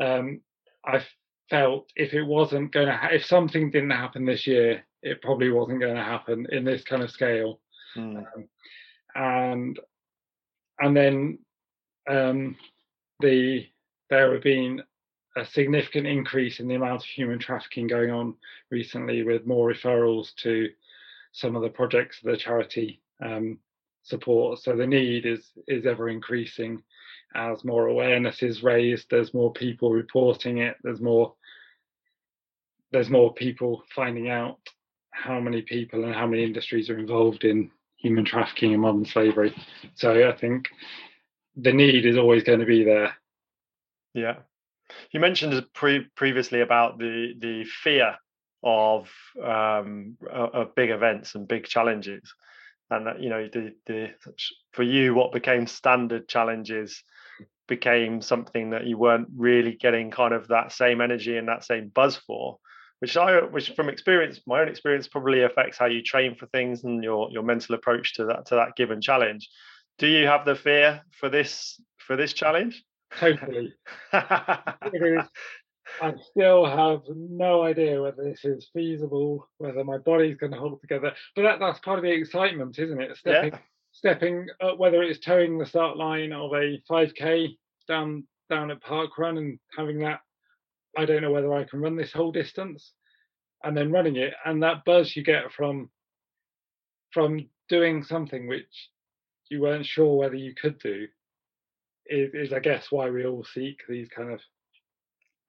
Um, 0.00 0.40
I 0.84 1.04
felt 1.50 1.90
if 1.96 2.14
it 2.14 2.22
wasn't 2.22 2.72
going 2.72 2.86
to, 2.86 2.96
ha- 2.96 3.08
if 3.12 3.24
something 3.24 3.70
didn't 3.70 3.90
happen 3.90 4.24
this 4.24 4.46
year, 4.46 4.84
it 5.02 5.22
probably 5.22 5.50
wasn't 5.50 5.80
going 5.80 5.96
to 5.96 6.02
happen 6.02 6.46
in 6.50 6.64
this 6.64 6.82
kind 6.82 7.02
of 7.02 7.10
scale. 7.10 7.60
Mm. 7.96 8.18
Um, 8.18 8.48
and 9.14 9.78
and 10.80 10.96
then 10.96 11.38
um, 12.10 12.56
the 13.20 13.66
there 14.10 14.32
have 14.32 14.42
been 14.42 14.82
a 15.36 15.44
significant 15.44 16.06
increase 16.06 16.60
in 16.60 16.68
the 16.68 16.74
amount 16.74 17.02
of 17.02 17.04
human 17.04 17.38
trafficking 17.38 17.86
going 17.86 18.10
on 18.10 18.34
recently, 18.70 19.22
with 19.22 19.46
more 19.46 19.72
referrals 19.72 20.34
to 20.36 20.68
some 21.32 21.56
of 21.56 21.62
the 21.62 21.68
projects 21.68 22.18
of 22.18 22.30
the 22.30 22.36
charity 22.36 23.00
um, 23.22 23.58
support. 24.04 24.60
So 24.60 24.76
the 24.76 24.86
need 24.86 25.26
is 25.26 25.50
is 25.66 25.86
ever 25.86 26.08
increasing 26.08 26.82
as 27.34 27.64
more 27.64 27.88
awareness 27.88 28.42
is 28.42 28.62
raised. 28.62 29.06
There's 29.10 29.34
more 29.34 29.52
people 29.52 29.90
reporting 29.90 30.58
it. 30.58 30.76
There's 30.82 31.00
more 31.00 31.34
there's 32.92 33.10
more 33.10 33.34
people 33.34 33.82
finding 33.94 34.30
out 34.30 34.58
how 35.10 35.40
many 35.40 35.62
people 35.62 36.04
and 36.04 36.14
how 36.14 36.26
many 36.26 36.44
industries 36.44 36.88
are 36.90 36.98
involved 36.98 37.44
in 37.44 37.70
human 37.96 38.24
trafficking 38.24 38.72
and 38.72 38.82
modern 38.82 39.04
slavery. 39.04 39.54
So 39.94 40.28
I 40.28 40.36
think 40.36 40.68
the 41.56 41.72
need 41.72 42.06
is 42.06 42.16
always 42.16 42.44
going 42.44 42.60
to 42.60 42.66
be 42.66 42.84
there. 42.84 43.16
Yeah. 44.12 44.36
You 45.10 45.18
mentioned 45.18 45.64
pre- 45.72 46.06
previously 46.14 46.60
about 46.60 46.98
the 46.98 47.34
the 47.38 47.64
fear 47.64 48.16
of 48.62 49.08
um, 49.42 50.16
of 50.30 50.74
big 50.74 50.90
events 50.90 51.34
and 51.34 51.48
big 51.48 51.64
challenges 51.64 52.32
and 52.96 53.06
that 53.06 53.20
you 53.20 53.28
know 53.28 53.48
the 53.52 53.72
the 53.86 54.10
for 54.72 54.82
you 54.82 55.14
what 55.14 55.32
became 55.32 55.66
standard 55.66 56.28
challenges 56.28 57.02
became 57.66 58.20
something 58.20 58.70
that 58.70 58.86
you 58.86 58.98
weren't 58.98 59.28
really 59.36 59.72
getting 59.72 60.10
kind 60.10 60.34
of 60.34 60.48
that 60.48 60.72
same 60.72 61.00
energy 61.00 61.36
and 61.36 61.48
that 61.48 61.64
same 61.64 61.88
buzz 61.94 62.16
for 62.16 62.58
which 63.00 63.16
i 63.16 63.40
which 63.44 63.70
from 63.70 63.88
experience 63.88 64.40
my 64.46 64.60
own 64.60 64.68
experience 64.68 65.08
probably 65.08 65.42
affects 65.42 65.78
how 65.78 65.86
you 65.86 66.02
train 66.02 66.34
for 66.34 66.46
things 66.46 66.84
and 66.84 67.02
your 67.02 67.30
your 67.30 67.42
mental 67.42 67.74
approach 67.74 68.14
to 68.14 68.26
that 68.26 68.46
to 68.46 68.54
that 68.54 68.76
given 68.76 69.00
challenge 69.00 69.48
do 69.98 70.06
you 70.06 70.26
have 70.26 70.44
the 70.44 70.54
fear 70.54 71.02
for 71.12 71.28
this 71.28 71.80
for 71.98 72.16
this 72.16 72.32
challenge? 72.32 72.82
Totally. 73.18 73.74
I 76.00 76.14
still 76.30 76.64
have 76.64 77.02
no 77.14 77.62
idea 77.62 78.00
whether 78.00 78.24
this 78.24 78.44
is 78.44 78.68
feasible, 78.72 79.48
whether 79.58 79.84
my 79.84 79.98
body's 79.98 80.36
going 80.36 80.52
to 80.52 80.58
hold 80.58 80.80
together. 80.80 81.12
But 81.36 81.42
that, 81.42 81.60
that's 81.60 81.78
part 81.80 81.98
of 81.98 82.04
the 82.04 82.10
excitement, 82.10 82.78
isn't 82.78 83.00
it? 83.00 83.16
Stepping, 83.16 83.52
yeah. 83.52 83.58
stepping, 83.92 84.46
up, 84.60 84.78
whether 84.78 85.02
it's 85.02 85.20
toeing 85.20 85.58
the 85.58 85.66
start 85.66 85.96
line 85.96 86.32
of 86.32 86.52
a 86.52 86.80
5k 86.90 87.56
down 87.86 88.24
down 88.50 88.70
at 88.70 88.82
Park 88.82 89.18
Run 89.18 89.38
and 89.38 89.58
having 89.76 90.00
that. 90.00 90.20
I 90.96 91.04
don't 91.04 91.22
know 91.22 91.32
whether 91.32 91.52
I 91.52 91.64
can 91.64 91.80
run 91.80 91.96
this 91.96 92.12
whole 92.12 92.32
distance, 92.32 92.92
and 93.62 93.76
then 93.76 93.92
running 93.92 94.16
it, 94.16 94.34
and 94.44 94.62
that 94.62 94.84
buzz 94.84 95.14
you 95.16 95.24
get 95.24 95.52
from 95.52 95.90
from 97.12 97.48
doing 97.68 98.02
something 98.02 98.46
which 98.46 98.90
you 99.48 99.60
weren't 99.60 99.86
sure 99.86 100.16
whether 100.16 100.34
you 100.34 100.54
could 100.54 100.78
do 100.78 101.06
is, 102.06 102.30
is 102.34 102.52
I 102.52 102.58
guess 102.58 102.90
why 102.90 103.10
we 103.10 103.24
all 103.24 103.44
seek 103.44 103.78
these 103.88 104.08
kind 104.08 104.32
of 104.32 104.40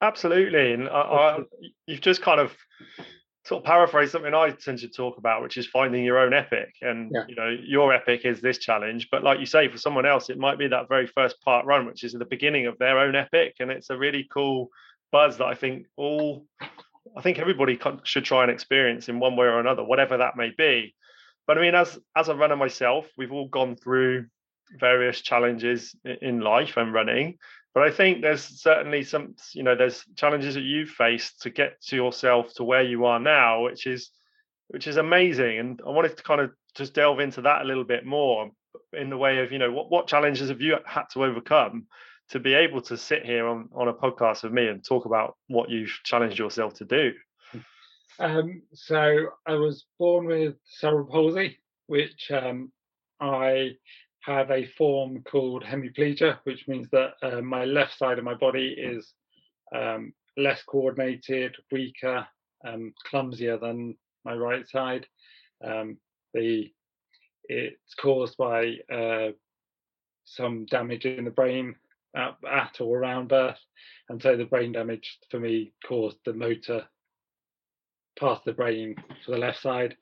absolutely 0.01 0.73
and 0.73 0.89
I, 0.89 1.01
I, 1.01 1.39
you've 1.87 2.01
just 2.01 2.21
kind 2.21 2.39
of 2.39 2.55
sort 3.45 3.61
of 3.61 3.65
paraphrased 3.65 4.11
something 4.11 4.33
I 4.33 4.49
tend 4.49 4.79
to 4.79 4.89
talk 4.89 5.17
about, 5.19 5.43
which 5.43 5.57
is 5.57 5.67
finding 5.67 6.03
your 6.03 6.17
own 6.17 6.33
epic. 6.33 6.73
And 6.81 7.11
yeah. 7.13 7.25
you 7.27 7.35
know, 7.35 7.55
your 7.63 7.93
epic 7.93 8.21
is 8.25 8.41
this 8.41 8.57
challenge, 8.57 9.09
but 9.11 9.23
like 9.23 9.39
you 9.39 9.45
say, 9.45 9.67
for 9.67 9.77
someone 9.77 10.05
else, 10.05 10.29
it 10.29 10.39
might 10.39 10.57
be 10.57 10.67
that 10.67 10.89
very 10.89 11.05
first 11.05 11.35
parkrun, 11.45 11.85
which 11.85 12.03
is 12.03 12.13
the 12.13 12.25
beginning 12.25 12.65
of 12.65 12.77
their 12.79 12.97
own 12.97 13.15
epic, 13.15 13.55
and 13.59 13.69
it's 13.69 13.91
a 13.91 13.97
really 13.97 14.27
cool 14.33 14.69
buzz 15.11 15.37
that 15.37 15.45
I 15.45 15.53
think 15.53 15.85
all, 15.95 16.45
I 17.15 17.21
think 17.21 17.37
everybody 17.37 17.79
should 18.03 18.25
try 18.25 18.41
and 18.41 18.51
experience 18.51 19.09
in 19.09 19.19
one 19.19 19.35
way 19.35 19.45
or 19.45 19.59
another, 19.59 19.83
whatever 19.83 20.17
that 20.17 20.35
may 20.35 20.51
be. 20.57 20.95
But 21.45 21.59
I 21.59 21.61
mean, 21.61 21.75
as 21.75 21.99
as 22.15 22.29
a 22.29 22.35
runner 22.35 22.55
myself, 22.55 23.05
we've 23.15 23.31
all 23.31 23.47
gone 23.47 23.75
through 23.75 24.25
various 24.79 25.21
challenges 25.21 25.95
in 26.03 26.39
life 26.41 26.77
and 26.77 26.91
running. 26.91 27.37
But 27.75 27.83
I 27.83 27.91
think 27.91 28.21
there's 28.21 28.61
certainly 28.61 29.03
some, 29.03 29.35
you 29.53 29.61
know, 29.61 29.75
there's 29.75 30.05
challenges 30.15 30.55
that 30.55 30.63
you've 30.63 30.89
faced 30.89 31.41
to 31.41 31.49
get 31.49 31.81
to 31.87 31.97
yourself 31.97 32.53
to 32.55 32.63
where 32.63 32.81
you 32.81 33.03
are 33.03 33.19
now, 33.19 33.65
which 33.65 33.85
is 33.85 34.11
which 34.69 34.87
is 34.87 34.95
amazing. 34.95 35.59
And 35.59 35.81
I 35.85 35.89
wanted 35.89 36.15
to 36.15 36.23
kind 36.23 36.39
of 36.39 36.51
just 36.73 36.93
delve 36.93 37.19
into 37.19 37.41
that 37.41 37.61
a 37.61 37.65
little 37.65 37.83
bit 37.83 38.05
more 38.05 38.49
in 38.93 39.09
the 39.09 39.17
way 39.17 39.39
of, 39.39 39.51
you 39.51 39.59
know, 39.59 39.73
what 39.73 39.91
what 39.91 40.07
challenges 40.07 40.47
have 40.47 40.61
you 40.61 40.77
had 40.85 41.03
to 41.11 41.25
overcome 41.25 41.87
to 42.29 42.39
be 42.39 42.53
able 42.53 42.81
to 42.83 42.95
sit 42.95 43.25
here 43.25 43.45
on 43.45 43.67
on 43.75 43.89
a 43.89 43.93
podcast 43.93 44.43
with 44.43 44.53
me 44.53 44.67
and 44.67 44.85
talk 44.85 45.05
about 45.05 45.35
what 45.47 45.69
you've 45.69 45.99
challenged 46.05 46.39
yourself 46.39 46.75
to 46.75 46.85
do? 46.85 47.11
Um, 48.19 48.61
so 48.73 49.31
I 49.45 49.55
was 49.55 49.83
born 49.99 50.27
with 50.27 50.55
cerebral 50.63 51.07
palsy, 51.07 51.59
which 51.87 52.31
um, 52.31 52.71
I 53.19 53.71
have 54.25 54.49
a 54.49 54.65
form 54.77 55.23
called 55.23 55.63
hemiplegia, 55.63 56.39
which 56.43 56.67
means 56.67 56.87
that 56.91 57.13
uh, 57.21 57.41
my 57.41 57.65
left 57.65 57.97
side 57.97 58.17
of 58.17 58.23
my 58.23 58.33
body 58.33 58.75
is 58.77 59.13
um, 59.75 60.13
less 60.37 60.63
coordinated, 60.63 61.55
weaker, 61.71 62.27
um, 62.65 62.93
clumsier 63.09 63.57
than 63.57 63.95
my 64.23 64.33
right 64.33 64.67
side. 64.67 65.05
Um, 65.63 65.97
the 66.33 66.71
it's 67.47 67.93
caused 68.01 68.37
by 68.37 68.77
uh, 68.91 69.29
some 70.25 70.65
damage 70.65 71.05
in 71.05 71.25
the 71.25 71.31
brain 71.31 71.75
at, 72.15 72.35
at 72.51 72.81
or 72.81 72.97
around 72.97 73.27
birth, 73.27 73.59
and 74.09 74.19
so 74.21 74.35
the 74.35 74.45
brain 74.45 74.71
damage 74.71 75.19
for 75.29 75.39
me 75.39 75.71
caused 75.87 76.17
the 76.25 76.33
motor 76.33 76.83
past 78.19 78.43
the 78.45 78.53
brain 78.53 78.95
for 79.23 79.31
the 79.31 79.37
left 79.37 79.61
side. 79.61 79.95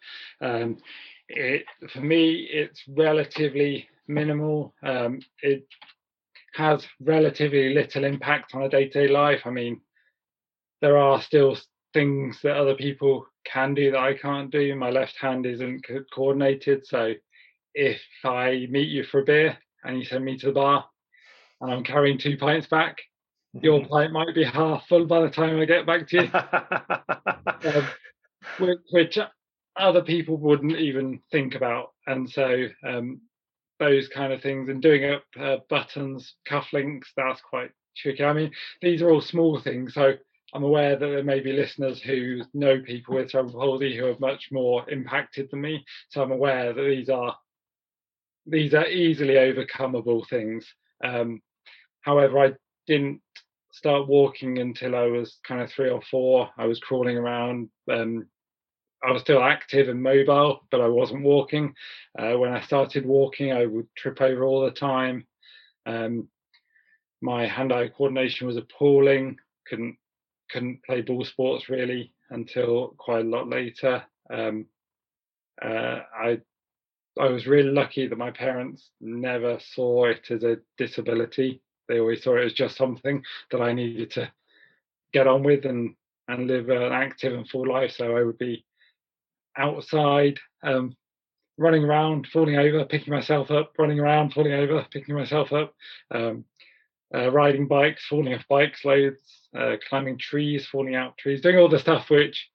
It, 1.29 1.65
for 1.89 2.01
me, 2.01 2.47
it's 2.51 2.83
relatively 2.87 3.87
minimal. 4.07 4.73
Um, 4.83 5.19
it 5.41 5.65
has 6.55 6.85
relatively 6.99 7.73
little 7.73 8.03
impact 8.03 8.53
on 8.53 8.63
a 8.63 8.69
day-to-day 8.69 9.07
life. 9.11 9.41
I 9.45 9.49
mean, 9.49 9.81
there 10.81 10.97
are 10.97 11.21
still 11.21 11.57
things 11.93 12.39
that 12.43 12.57
other 12.57 12.75
people 12.75 13.25
can 13.45 13.73
do 13.73 13.91
that 13.91 13.99
I 13.99 14.13
can't 14.15 14.51
do. 14.51 14.75
My 14.75 14.89
left 14.89 15.15
hand 15.19 15.45
isn't 15.45 15.85
co- 15.87 16.03
coordinated, 16.13 16.85
so 16.85 17.13
if 17.73 18.01
I 18.23 18.67
meet 18.69 18.89
you 18.89 19.03
for 19.03 19.21
a 19.21 19.25
beer 19.25 19.57
and 19.83 19.97
you 19.97 20.05
send 20.05 20.23
me 20.23 20.37
to 20.39 20.47
the 20.47 20.53
bar 20.53 20.85
and 21.61 21.71
I'm 21.71 21.83
carrying 21.83 22.17
two 22.17 22.37
pints 22.37 22.67
back, 22.67 22.97
your 23.61 23.85
pint 23.85 24.11
might 24.11 24.33
be 24.33 24.43
half 24.43 24.87
full 24.87 25.05
by 25.05 25.21
the 25.21 25.29
time 25.29 25.59
I 25.59 25.65
get 25.65 25.85
back 25.85 26.07
to 26.09 26.23
you. 26.23 26.29
um, 27.71 27.87
which, 28.59 28.79
which, 28.91 29.19
other 29.75 30.03
people 30.03 30.37
wouldn't 30.37 30.77
even 30.77 31.19
think 31.31 31.55
about. 31.55 31.93
And 32.05 32.29
so 32.29 32.67
um, 32.87 33.21
those 33.83 34.07
kind 34.07 34.31
of 34.33 34.41
things 34.41 34.69
and 34.69 34.81
doing 34.81 35.05
up 35.05 35.23
uh, 35.39 35.57
buttons, 35.69 36.35
cufflinks, 36.49 37.07
that's 37.15 37.41
quite 37.41 37.71
tricky. 37.97 38.23
I 38.23 38.33
mean, 38.33 38.51
these 38.81 39.01
are 39.01 39.09
all 39.09 39.21
small 39.21 39.59
things. 39.59 39.93
So 39.93 40.13
I'm 40.53 40.63
aware 40.63 40.95
that 40.95 41.05
there 41.05 41.23
may 41.23 41.39
be 41.39 41.51
listeners 41.51 42.01
who 42.01 42.41
know 42.53 42.81
people 42.81 43.15
with 43.15 43.31
cerebral 43.31 43.53
palsy 43.53 43.97
who 43.97 44.07
are 44.07 44.19
much 44.19 44.49
more 44.51 44.89
impacted 44.89 45.49
than 45.49 45.61
me. 45.61 45.83
So 46.09 46.21
I'm 46.21 46.31
aware 46.31 46.73
that 46.73 46.81
these 46.81 47.09
are 47.09 47.35
these 48.45 48.73
are 48.73 48.87
easily 48.87 49.35
overcomeable 49.35 50.27
things. 50.29 50.67
Um, 51.03 51.41
however, 52.01 52.39
I 52.39 52.53
didn't 52.87 53.21
start 53.71 54.07
walking 54.07 54.59
until 54.59 54.95
I 54.95 55.05
was 55.05 55.39
kind 55.47 55.61
of 55.61 55.71
three 55.71 55.89
or 55.89 56.01
four. 56.11 56.49
I 56.57 56.65
was 56.65 56.79
crawling 56.79 57.17
around, 57.17 57.69
um, 57.91 58.27
I 59.03 59.11
was 59.11 59.21
still 59.21 59.43
active 59.43 59.89
and 59.89 60.01
mobile, 60.01 60.65
but 60.71 60.81
I 60.81 60.87
wasn't 60.87 61.23
walking. 61.23 61.75
Uh, 62.17 62.33
when 62.33 62.53
I 62.53 62.61
started 62.61 63.05
walking, 63.05 63.51
I 63.51 63.65
would 63.65 63.87
trip 63.95 64.21
over 64.21 64.43
all 64.43 64.63
the 64.63 64.71
time. 64.71 65.27
Um, 65.85 66.29
my 67.21 67.45
hand-eye 67.45 67.89
coordination 67.89 68.47
was 68.47 68.57
appalling. 68.57 69.37
Couldn't 69.67 69.97
couldn't 70.51 70.83
play 70.83 71.01
ball 71.01 71.25
sports 71.25 71.67
really 71.67 72.13
until 72.29 72.89
quite 72.97 73.25
a 73.25 73.29
lot 73.29 73.49
later. 73.49 74.03
Um, 74.29 74.67
uh, 75.61 75.99
I 76.15 76.41
I 77.19 77.27
was 77.29 77.47
really 77.47 77.71
lucky 77.71 78.07
that 78.07 78.17
my 78.17 78.31
parents 78.31 78.89
never 78.99 79.59
saw 79.59 80.05
it 80.05 80.31
as 80.31 80.43
a 80.43 80.57
disability. 80.77 81.61
They 81.87 81.99
always 81.99 82.23
saw 82.23 82.37
it 82.37 82.45
as 82.45 82.53
just 82.53 82.77
something 82.77 83.23
that 83.51 83.61
I 83.61 83.73
needed 83.73 84.11
to 84.11 84.31
get 85.13 85.27
on 85.27 85.43
with 85.43 85.65
and 85.65 85.95
and 86.27 86.47
live 86.47 86.69
an 86.69 86.91
active 86.91 87.33
and 87.33 87.47
full 87.47 87.67
life. 87.67 87.91
So 87.91 88.15
I 88.15 88.23
would 88.23 88.37
be 88.37 88.65
outside, 89.57 90.39
um, 90.63 90.95
running 91.57 91.83
around, 91.83 92.27
falling 92.27 92.57
over, 92.57 92.85
picking 92.85 93.13
myself 93.13 93.51
up, 93.51 93.73
running 93.77 93.99
around, 93.99 94.33
falling 94.33 94.53
over, 94.53 94.85
picking 94.91 95.15
myself 95.15 95.53
up, 95.53 95.73
um, 96.11 96.45
uh, 97.13 97.31
riding 97.31 97.67
bikes, 97.67 98.05
falling 98.07 98.33
off 98.33 98.47
bikes 98.49 98.83
loads, 98.83 99.21
uh, 99.57 99.75
climbing 99.87 100.17
trees, 100.17 100.67
falling 100.67 100.95
out 100.95 101.17
trees, 101.17 101.41
doing 101.41 101.57
all 101.57 101.69
the 101.69 101.79
stuff 101.79 102.09
which 102.09 102.49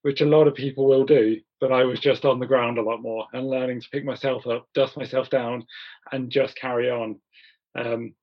which 0.00 0.22
a 0.22 0.26
lot 0.26 0.48
of 0.48 0.54
people 0.54 0.86
will 0.86 1.04
do. 1.04 1.36
But 1.60 1.72
I 1.72 1.84
was 1.84 2.00
just 2.00 2.24
on 2.24 2.38
the 2.38 2.46
ground 2.46 2.78
a 2.78 2.82
lot 2.82 3.02
more 3.02 3.26
and 3.32 3.48
learning 3.48 3.80
to 3.82 3.90
pick 3.90 4.04
myself 4.04 4.46
up, 4.46 4.66
dust 4.74 4.96
myself 4.96 5.28
down, 5.28 5.66
and 6.10 6.30
just 6.30 6.56
carry 6.56 6.90
on. 6.90 7.20
Um, 7.76 8.14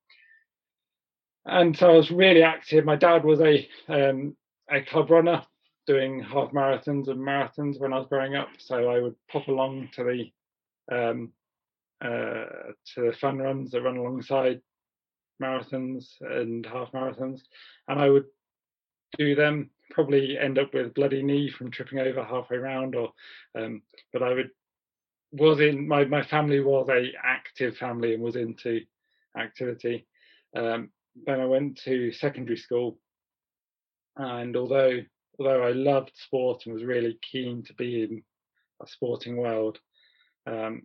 and 1.46 1.78
so 1.78 1.92
I 1.92 1.98
was 1.98 2.10
really 2.10 2.42
active. 2.42 2.86
My 2.86 2.96
dad 2.96 3.24
was 3.24 3.40
a 3.42 3.68
um, 3.88 4.36
a 4.70 4.82
club 4.82 5.12
runner, 5.12 5.44
doing 5.88 6.22
half 6.22 6.52
marathons 6.52 7.08
and 7.08 7.20
marathons 7.20 7.80
when 7.80 7.94
I 7.94 8.00
was 8.00 8.08
growing 8.08 8.36
up. 8.36 8.50
So 8.58 8.90
I 8.90 9.00
would 9.00 9.16
pop 9.32 9.48
along 9.48 9.90
to 9.96 10.04
the 10.04 10.32
um, 10.96 11.32
uh, 12.04 12.74
to 12.94 13.02
the 13.02 13.16
fun 13.20 13.40
runs 13.40 13.72
that 13.72 13.82
run 13.82 13.98
alongside 13.98 14.62
marathons 15.42 16.08
and 16.22 16.66
half 16.66 16.92
marathons, 16.92 17.42
and 17.88 18.00
I 18.00 18.10
would 18.10 18.26
do 19.18 19.36
them. 19.36 19.70
Probably 19.92 20.38
end 20.38 20.58
up 20.58 20.74
with 20.74 20.96
bloody 20.96 21.22
knee 21.22 21.50
from 21.50 21.70
tripping 21.70 22.00
over 22.00 22.24
halfway 22.24 22.58
round, 22.58 22.96
or 22.96 23.14
um, 23.56 23.84
but 24.12 24.24
I 24.24 24.34
would 24.34 24.50
was 25.32 25.60
in 25.60 25.88
my 25.88 26.06
my 26.06 26.24
family 26.24 26.60
was 26.60 26.90
a 26.90 27.12
active 27.24 27.78
family 27.78 28.14
and 28.14 28.24
was 28.24 28.36
into 28.36 28.82
activity. 29.38 30.08
Um, 30.56 30.90
then 31.26 31.40
I 31.40 31.46
went 31.46 31.78
to 31.84 32.12
secondary 32.12 32.58
school, 32.58 32.98
and 34.18 34.56
although 34.58 35.02
although 35.38 35.64
I 35.64 35.72
loved 35.72 36.12
sport 36.16 36.64
and 36.66 36.74
was 36.74 36.84
really 36.84 37.18
keen 37.22 37.64
to 37.64 37.74
be 37.74 38.04
in 38.04 38.24
a 38.82 38.88
sporting 38.88 39.38
world, 39.38 39.80
um, 40.48 40.84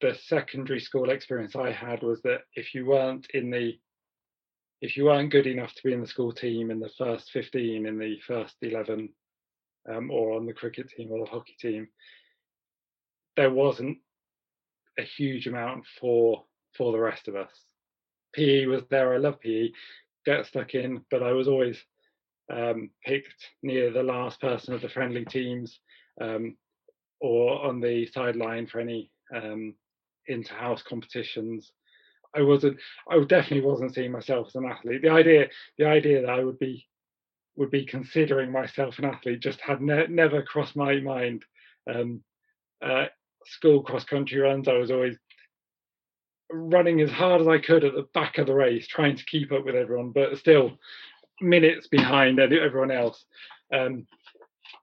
the 0.00 0.14
secondary 0.26 0.80
school 0.80 1.10
experience 1.10 1.54
I 1.54 1.70
had 1.70 2.02
was 2.02 2.20
that 2.22 2.42
if 2.54 2.74
you 2.74 2.86
weren't 2.86 3.26
in 3.32 3.50
the 3.50 3.78
if 4.80 4.96
you 4.96 5.06
weren't 5.06 5.32
good 5.32 5.46
enough 5.46 5.74
to 5.74 5.82
be 5.84 5.92
in 5.92 6.00
the 6.00 6.06
school 6.06 6.32
team 6.32 6.70
in 6.70 6.78
the 6.78 6.90
first 6.96 7.30
15 7.32 7.86
in 7.86 7.98
the 7.98 8.18
first 8.26 8.54
11 8.62 9.08
um, 9.92 10.10
or 10.10 10.36
on 10.36 10.46
the 10.46 10.52
cricket 10.52 10.88
team 10.88 11.10
or 11.10 11.24
the 11.24 11.30
hockey 11.30 11.54
team 11.60 11.88
there 13.36 13.50
wasn't 13.50 13.98
a 14.98 15.02
huge 15.02 15.46
amount 15.46 15.84
for 16.00 16.44
for 16.76 16.92
the 16.92 16.98
rest 16.98 17.28
of 17.28 17.36
us. 17.36 17.52
Pe 18.34 18.66
was 18.66 18.82
there. 18.90 19.14
I 19.14 19.18
love 19.18 19.40
pe 19.40 19.70
get 20.26 20.46
stuck 20.46 20.74
in. 20.74 21.04
But 21.10 21.22
i 21.22 21.32
was 21.32 21.48
always 21.48 21.82
um, 22.50 22.90
picked 23.04 23.46
near 23.62 23.92
the 23.92 24.02
last 24.02 24.40
person 24.40 24.74
of 24.74 24.80
the 24.80 24.88
friendly 24.88 25.24
teams 25.24 25.80
um, 26.20 26.56
or 27.20 27.64
on 27.64 27.80
the 27.80 28.06
sideline 28.06 28.66
for 28.66 28.80
any 28.80 29.10
um, 29.34 29.74
inter-house 30.26 30.82
competitions. 30.82 31.72
I 32.36 32.42
wasn't. 32.42 32.78
I 33.10 33.18
definitely 33.20 33.68
wasn't 33.68 33.94
seeing 33.94 34.12
myself 34.12 34.48
as 34.48 34.54
an 34.54 34.66
athlete. 34.66 35.02
The 35.02 35.08
idea, 35.08 35.48
the 35.78 35.86
idea 35.86 36.20
that 36.20 36.30
I 36.30 36.44
would 36.44 36.58
be 36.58 36.86
would 37.56 37.70
be 37.70 37.84
considering 37.84 38.52
myself 38.52 38.98
an 38.98 39.06
athlete 39.06 39.40
just 39.40 39.60
had 39.60 39.80
ne- 39.80 40.06
never 40.08 40.42
crossed 40.42 40.76
my 40.76 41.00
mind. 41.00 41.44
Um, 41.92 42.22
uh, 42.82 43.06
school 43.46 43.82
cross 43.82 44.04
country 44.04 44.38
runs, 44.38 44.68
I 44.68 44.74
was 44.74 44.90
always 44.90 45.16
running 46.50 47.00
as 47.00 47.10
hard 47.10 47.40
as 47.40 47.48
I 47.48 47.58
could 47.58 47.84
at 47.84 47.94
the 47.94 48.06
back 48.14 48.38
of 48.38 48.46
the 48.46 48.54
race, 48.54 48.86
trying 48.86 49.16
to 49.16 49.24
keep 49.24 49.50
up 49.52 49.64
with 49.64 49.74
everyone, 49.74 50.10
but 50.10 50.38
still 50.38 50.78
minutes 51.40 51.88
behind 51.88 52.38
everyone 52.40 52.90
else. 52.90 53.24
Um, 53.72 54.06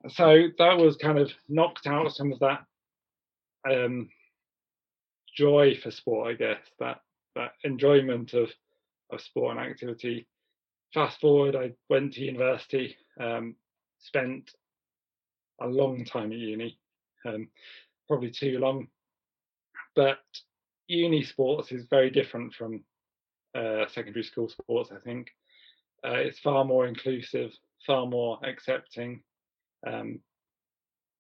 so 0.10 0.48
that 0.58 0.78
was 0.78 0.96
kind 0.98 1.18
of 1.18 1.32
knocked 1.50 1.88
out 1.88 2.14
some 2.14 2.32
of 2.32 2.40
that 2.40 2.66
um, 3.70 4.10
joy 5.36 5.76
for 5.82 5.92
sport, 5.92 6.30
I 6.30 6.34
guess, 6.34 6.60
that 6.80 7.00
that 7.36 7.52
enjoyment 7.64 8.34
of 8.34 8.50
of 9.12 9.22
sport 9.22 9.58
and 9.58 9.66
activity. 9.66 10.28
Fast 10.94 11.20
forward, 11.20 11.56
I 11.56 11.74
went 11.90 12.14
to 12.14 12.22
university, 12.22 12.96
um, 13.20 13.56
spent 14.00 14.52
a 15.60 15.68
long 15.68 16.06
time 16.06 16.32
at 16.32 16.38
uni, 16.38 16.78
um, 17.26 17.50
probably 18.08 18.32
too 18.32 18.60
long, 18.60 18.88
but 19.96 20.20
uni 20.88 21.24
sports 21.24 21.72
is 21.72 21.88
very 21.90 22.10
different 22.10 22.54
from 22.54 22.84
uh, 23.56 23.86
secondary 23.88 24.24
school 24.24 24.50
sports. 24.50 24.92
I 24.96 25.00
think 25.00 25.32
uh, 26.06 26.14
it's 26.14 26.40
far 26.40 26.64
more 26.64 26.88
inclusive, 26.88 27.52
far 27.86 28.06
more 28.06 28.40
accepting. 28.44 29.22
Um, 29.86 30.20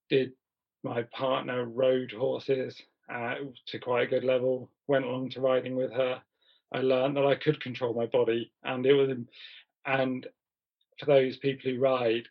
did 0.09 0.31
my 0.83 1.03
partner 1.03 1.65
rode 1.65 2.11
horses 2.11 2.79
uh, 3.11 3.35
to 3.67 3.79
quite 3.79 4.03
a 4.03 4.09
good 4.09 4.23
level? 4.23 4.69
Went 4.87 5.05
along 5.05 5.31
to 5.31 5.41
riding 5.41 5.75
with 5.75 5.91
her. 5.93 6.21
I 6.73 6.79
learned 6.79 7.17
that 7.17 7.25
I 7.25 7.35
could 7.35 7.61
control 7.61 7.93
my 7.93 8.05
body, 8.07 8.51
and 8.63 8.85
it 8.85 8.93
was, 8.93 9.09
and 9.85 10.27
for 10.99 11.05
those 11.05 11.37
people 11.37 11.71
who 11.71 11.79
ride, 11.79 12.27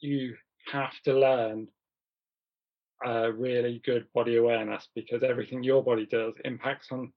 you 0.00 0.34
have 0.72 0.92
to 1.04 1.14
learn 1.14 1.68
a 3.04 3.32
really 3.32 3.80
good 3.84 4.06
body 4.14 4.36
awareness 4.36 4.88
because 4.94 5.22
everything 5.22 5.62
your 5.62 5.82
body 5.82 6.06
does 6.06 6.34
impacts 6.44 6.88
on 6.92 7.12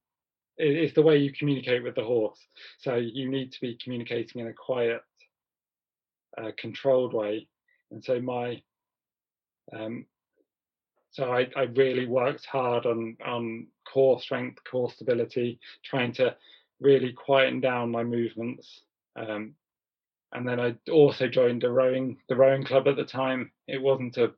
it's 0.58 0.94
the 0.94 1.02
way 1.02 1.18
you 1.18 1.32
communicate 1.32 1.84
with 1.84 1.96
the 1.96 2.04
horse. 2.04 2.40
So 2.80 2.96
you 2.96 3.30
need 3.30 3.52
to 3.54 3.62
be 3.62 3.78
communicating 3.84 4.42
in 4.42 4.48
a 4.48 4.54
quiet 4.54 5.02
uh, 6.38 6.52
controlled 6.58 7.14
way. 7.14 7.48
And 7.92 8.04
so 8.04 8.20
my 8.20 8.62
um, 9.76 10.06
so 11.12 11.32
I, 11.32 11.48
I 11.56 11.64
really 11.64 12.08
worked 12.08 12.46
hard 12.46 12.86
on 12.86 13.18
on 13.26 13.68
core 13.92 14.20
strength 14.20 14.60
core 14.70 14.92
stability 14.92 15.60
trying 15.84 16.12
to 16.14 16.36
really 16.80 17.14
quieten 17.14 17.62
down 17.62 17.92
my 17.92 18.04
movements 18.04 18.82
um, 19.16 19.56
and 20.34 20.48
then 20.48 20.60
I 20.60 20.76
also 20.92 21.28
joined 21.28 21.64
a 21.64 21.70
rowing 21.70 22.18
the 22.28 22.36
rowing 22.36 22.64
club 22.64 22.88
at 22.88 22.96
the 22.96 23.06
time. 23.06 23.52
It 23.68 23.82
wasn't 23.82 24.18
a 24.18 24.34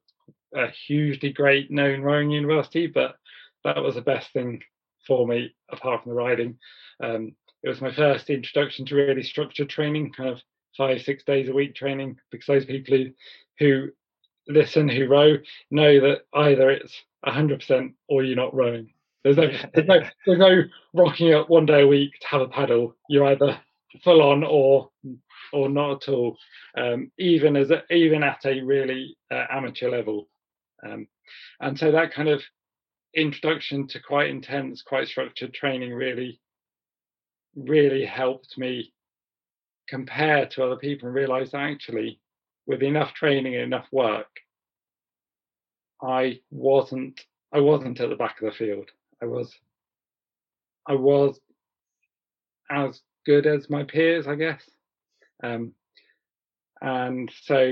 a 0.53 0.67
hugely 0.87 1.33
great 1.33 1.71
known 1.71 2.01
rowing 2.01 2.29
university, 2.29 2.87
but 2.87 3.17
that 3.63 3.81
was 3.81 3.95
the 3.95 4.01
best 4.01 4.31
thing 4.31 4.61
for 5.05 5.27
me 5.27 5.53
apart 5.71 6.03
from 6.03 6.11
the 6.11 6.15
riding. 6.15 6.57
Um, 7.01 7.35
it 7.63 7.69
was 7.69 7.81
my 7.81 7.93
first 7.93 8.29
introduction 8.29 8.85
to 8.85 8.95
really 8.95 9.23
structured 9.23 9.69
training, 9.69 10.11
kind 10.13 10.29
of 10.29 10.41
five, 10.77 11.01
six 11.01 11.23
days 11.23 11.49
a 11.49 11.53
week 11.53 11.75
training, 11.75 12.17
because 12.31 12.47
those 12.47 12.65
people 12.65 12.97
who, 12.97 13.09
who 13.59 13.89
listen, 14.47 14.87
who 14.87 15.07
row, 15.07 15.37
know 15.71 15.99
that 15.99 16.21
either 16.33 16.69
it's 16.69 16.93
100% 17.25 17.93
or 18.07 18.23
you're 18.23 18.35
not 18.35 18.53
rowing. 18.53 18.93
There's 19.23 19.37
no, 19.37 19.47
there's 19.73 19.87
no, 19.87 20.01
there's 20.25 20.39
no 20.39 20.63
rocking 20.93 21.33
up 21.33 21.49
one 21.49 21.65
day 21.65 21.81
a 21.81 21.87
week 21.87 22.11
to 22.21 22.27
have 22.27 22.41
a 22.41 22.47
paddle. 22.47 22.95
You're 23.09 23.25
either 23.25 23.59
full 24.03 24.21
on 24.21 24.43
or 24.43 24.89
or 25.53 25.69
not 25.69 26.07
at 26.07 26.13
all. 26.13 26.37
Um, 26.77 27.11
even 27.17 27.55
as 27.55 27.71
a, 27.71 27.81
even 27.91 28.23
at 28.23 28.45
a 28.45 28.61
really 28.61 29.17
uh, 29.31 29.45
amateur 29.49 29.89
level, 29.89 30.27
um, 30.85 31.07
and 31.61 31.77
so 31.77 31.91
that 31.91 32.13
kind 32.13 32.29
of 32.29 32.41
introduction 33.15 33.87
to 33.87 33.99
quite 33.99 34.29
intense, 34.29 34.81
quite 34.81 35.07
structured 35.07 35.53
training 35.53 35.93
really, 35.93 36.39
really 37.55 38.05
helped 38.05 38.57
me 38.57 38.93
compare 39.87 40.45
to 40.47 40.63
other 40.63 40.75
people 40.75 41.07
and 41.07 41.15
realize 41.15 41.51
that 41.51 41.61
actually, 41.61 42.19
with 42.67 42.83
enough 42.83 43.13
training 43.13 43.55
and 43.55 43.63
enough 43.63 43.87
work, 43.91 44.27
I 46.01 46.39
wasn't 46.51 47.21
I 47.53 47.59
wasn't 47.61 47.99
at 48.01 48.09
the 48.09 48.15
back 48.15 48.41
of 48.41 48.45
the 48.45 48.57
field. 48.57 48.89
I 49.21 49.25
was 49.25 49.53
I 50.87 50.93
was 50.93 51.39
as 52.69 53.01
good 53.25 53.45
as 53.47 53.69
my 53.69 53.83
peers, 53.83 54.27
I 54.27 54.35
guess. 54.35 54.69
Um, 55.43 55.73
and 56.81 57.31
so 57.43 57.71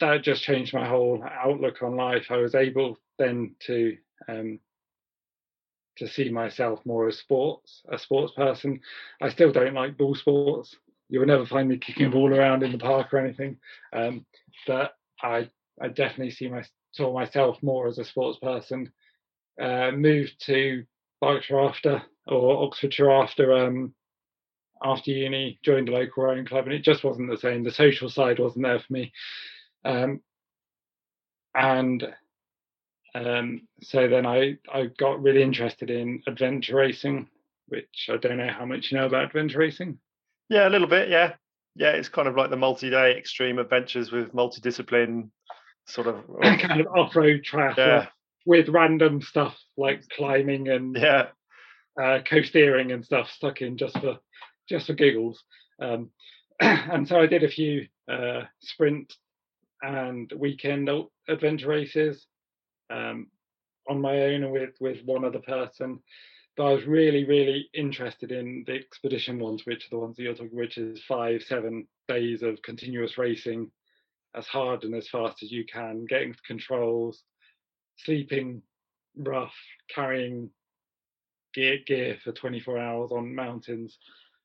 that 0.00 0.22
just 0.22 0.42
changed 0.42 0.74
my 0.74 0.88
whole 0.88 1.22
outlook 1.22 1.82
on 1.82 1.96
life. 1.96 2.26
I 2.30 2.36
was 2.36 2.54
able 2.54 2.98
then 3.22 3.54
to 3.66 3.96
um, 4.28 4.58
to 5.98 6.08
see 6.08 6.30
myself 6.30 6.80
more 6.84 7.08
as 7.08 7.18
sports, 7.18 7.82
a 7.90 7.98
sports 7.98 8.32
person. 8.34 8.80
I 9.20 9.28
still 9.28 9.52
don't 9.52 9.74
like 9.74 9.98
ball 9.98 10.14
sports. 10.14 10.76
You 11.08 11.20
will 11.20 11.26
never 11.26 11.46
find 11.46 11.68
me 11.68 11.76
kicking 11.76 12.06
a 12.06 12.10
ball 12.10 12.34
around 12.34 12.62
in 12.62 12.72
the 12.72 12.78
park 12.78 13.12
or 13.12 13.18
anything. 13.18 13.58
Um, 13.92 14.24
but 14.66 14.92
I 15.22 15.48
I 15.80 15.88
definitely 15.88 16.30
see 16.30 16.48
my 16.48 16.62
saw 16.92 17.12
myself 17.12 17.62
more 17.62 17.88
as 17.88 17.98
a 17.98 18.04
sports 18.04 18.38
person. 18.38 18.92
Uh, 19.60 19.90
moved 19.92 20.34
to 20.46 20.84
Berkshire 21.20 21.60
after 21.60 22.02
or 22.26 22.64
Oxfordshire 22.64 23.10
after 23.10 23.52
um, 23.52 23.94
after 24.82 25.10
uni, 25.10 25.58
joined 25.62 25.88
a 25.88 25.92
local 25.92 26.24
rowing 26.24 26.46
club, 26.46 26.64
and 26.64 26.74
it 26.74 26.82
just 26.82 27.04
wasn't 27.04 27.30
the 27.30 27.36
same. 27.36 27.62
The 27.62 27.70
social 27.70 28.08
side 28.08 28.38
wasn't 28.38 28.64
there 28.64 28.80
for 28.80 28.92
me. 28.92 29.12
Um, 29.84 30.20
and 31.54 32.06
um, 33.14 33.62
so 33.82 34.08
then 34.08 34.26
I, 34.26 34.56
I 34.72 34.86
got 34.98 35.22
really 35.22 35.42
interested 35.42 35.90
in 35.90 36.22
adventure 36.26 36.76
racing, 36.76 37.28
which 37.68 38.08
I 38.10 38.16
don't 38.16 38.38
know 38.38 38.48
how 38.48 38.64
much 38.64 38.90
you 38.90 38.98
know 38.98 39.06
about 39.06 39.24
adventure 39.24 39.58
racing. 39.58 39.98
Yeah, 40.48 40.68
a 40.68 40.70
little 40.70 40.88
bit. 40.88 41.08
Yeah, 41.08 41.34
yeah. 41.74 41.90
It's 41.90 42.08
kind 42.08 42.28
of 42.28 42.36
like 42.36 42.50
the 42.50 42.56
multi-day 42.56 43.16
extreme 43.16 43.58
adventures 43.58 44.10
with 44.10 44.32
multidiscipline 44.32 45.28
sort 45.86 46.06
of 46.06 46.24
kind 46.42 46.80
of 46.80 46.86
off-road 46.88 47.44
track 47.44 47.76
yeah. 47.76 48.06
with 48.46 48.68
random 48.68 49.20
stuff 49.20 49.56
like 49.76 50.08
climbing 50.16 50.68
and 50.68 50.96
yeah, 50.96 51.26
uh, 52.00 52.20
coasteering 52.24 52.94
and 52.94 53.04
stuff 53.04 53.30
stuck 53.30 53.60
in 53.60 53.76
just 53.76 53.98
for 53.98 54.18
just 54.68 54.86
for 54.86 54.94
giggles. 54.94 55.42
Um, 55.80 56.10
and 56.60 57.06
so 57.06 57.20
I 57.20 57.26
did 57.26 57.44
a 57.44 57.48
few 57.48 57.86
uh, 58.10 58.42
sprint 58.60 59.12
and 59.82 60.32
weekend 60.36 60.88
adventure 61.28 61.68
races 61.68 62.26
um, 62.92 63.26
on 63.88 64.00
my 64.00 64.20
own 64.22 64.50
with 64.50 64.74
with 64.80 64.98
one 65.04 65.24
other 65.24 65.40
person. 65.40 66.00
But 66.56 66.64
I 66.64 66.72
was 66.74 66.84
really, 66.84 67.24
really 67.24 67.70
interested 67.72 68.30
in 68.30 68.64
the 68.66 68.74
expedition 68.74 69.38
ones, 69.38 69.62
which 69.64 69.86
are 69.86 69.90
the 69.90 69.98
ones 69.98 70.16
that 70.16 70.22
you're 70.24 70.34
talking, 70.34 70.56
which 70.56 70.76
is 70.76 71.02
five, 71.08 71.42
seven 71.42 71.88
days 72.08 72.42
of 72.42 72.60
continuous 72.60 73.16
racing, 73.16 73.70
as 74.34 74.46
hard 74.46 74.84
and 74.84 74.94
as 74.94 75.08
fast 75.08 75.42
as 75.42 75.50
you 75.50 75.64
can, 75.64 76.04
getting 76.04 76.34
controls, 76.46 77.22
sleeping 77.96 78.60
rough, 79.16 79.54
carrying 79.94 80.50
gear 81.54 81.78
gear 81.86 82.18
for 82.22 82.32
24 82.32 82.78
hours 82.78 83.12
on 83.12 83.34
mountains, 83.34 83.98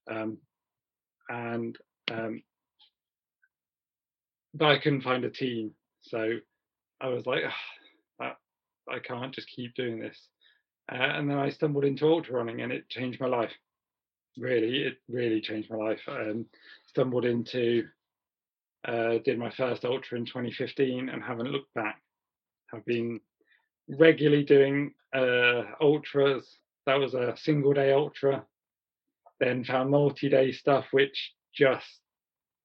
um, 0.09 0.37
and 1.29 1.77
um, 2.09 2.41
but 4.53 4.67
I 4.67 4.79
couldn't 4.79 5.01
find 5.01 5.25
a 5.25 5.29
team, 5.29 5.71
so 6.01 6.37
I 7.01 7.07
was 7.09 7.25
like, 7.25 7.43
oh, 7.45 7.76
I 8.91 8.99
can't 8.99 9.33
just 9.33 9.49
keep 9.49 9.75
doing 9.75 9.99
this. 9.99 10.17
Uh, 10.91 10.95
and 10.95 11.29
then 11.29 11.37
I 11.37 11.49
stumbled 11.49 11.85
into 11.85 12.07
ultra 12.07 12.35
running, 12.35 12.61
and 12.61 12.71
it 12.71 12.89
changed 12.89 13.19
my 13.19 13.27
life. 13.27 13.51
Really, 14.37 14.83
it 14.83 14.97
really 15.09 15.41
changed 15.41 15.69
my 15.69 15.77
life. 15.77 16.01
Um, 16.07 16.45
stumbled 16.85 17.25
into, 17.25 17.87
uh, 18.87 19.17
did 19.25 19.37
my 19.37 19.49
first 19.49 19.83
ultra 19.83 20.17
in 20.17 20.25
2015, 20.25 21.09
and 21.09 21.23
haven't 21.23 21.51
looked 21.51 21.73
back. 21.73 22.01
I've 22.73 22.85
been 22.85 23.19
regularly 23.89 24.43
doing 24.43 24.93
uh, 25.13 25.63
ultras. 25.81 26.47
That 26.85 26.99
was 26.99 27.13
a 27.13 27.35
single 27.37 27.73
day 27.73 27.91
ultra. 27.91 28.45
Then 29.39 29.63
found 29.63 29.91
multi 29.91 30.29
day 30.29 30.51
stuff, 30.51 30.85
which 30.91 31.33
just 31.53 31.85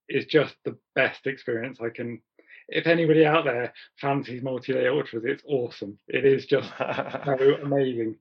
is 0.09 0.27
just 0.27 0.55
the 0.65 0.77
best 0.95 1.27
experience 1.27 1.79
I 1.81 1.91
can. 1.91 2.21
If 2.73 2.87
anybody 2.87 3.25
out 3.25 3.45
there 3.45 3.73
fancies 4.01 4.43
multi-day 4.43 4.89
ultras, 4.89 5.25
it's 5.25 5.45
awesome. 5.47 5.99
It 6.09 6.25
is 6.25 6.47
just 6.47 6.71
so 6.79 7.59
amazing. 7.63 8.17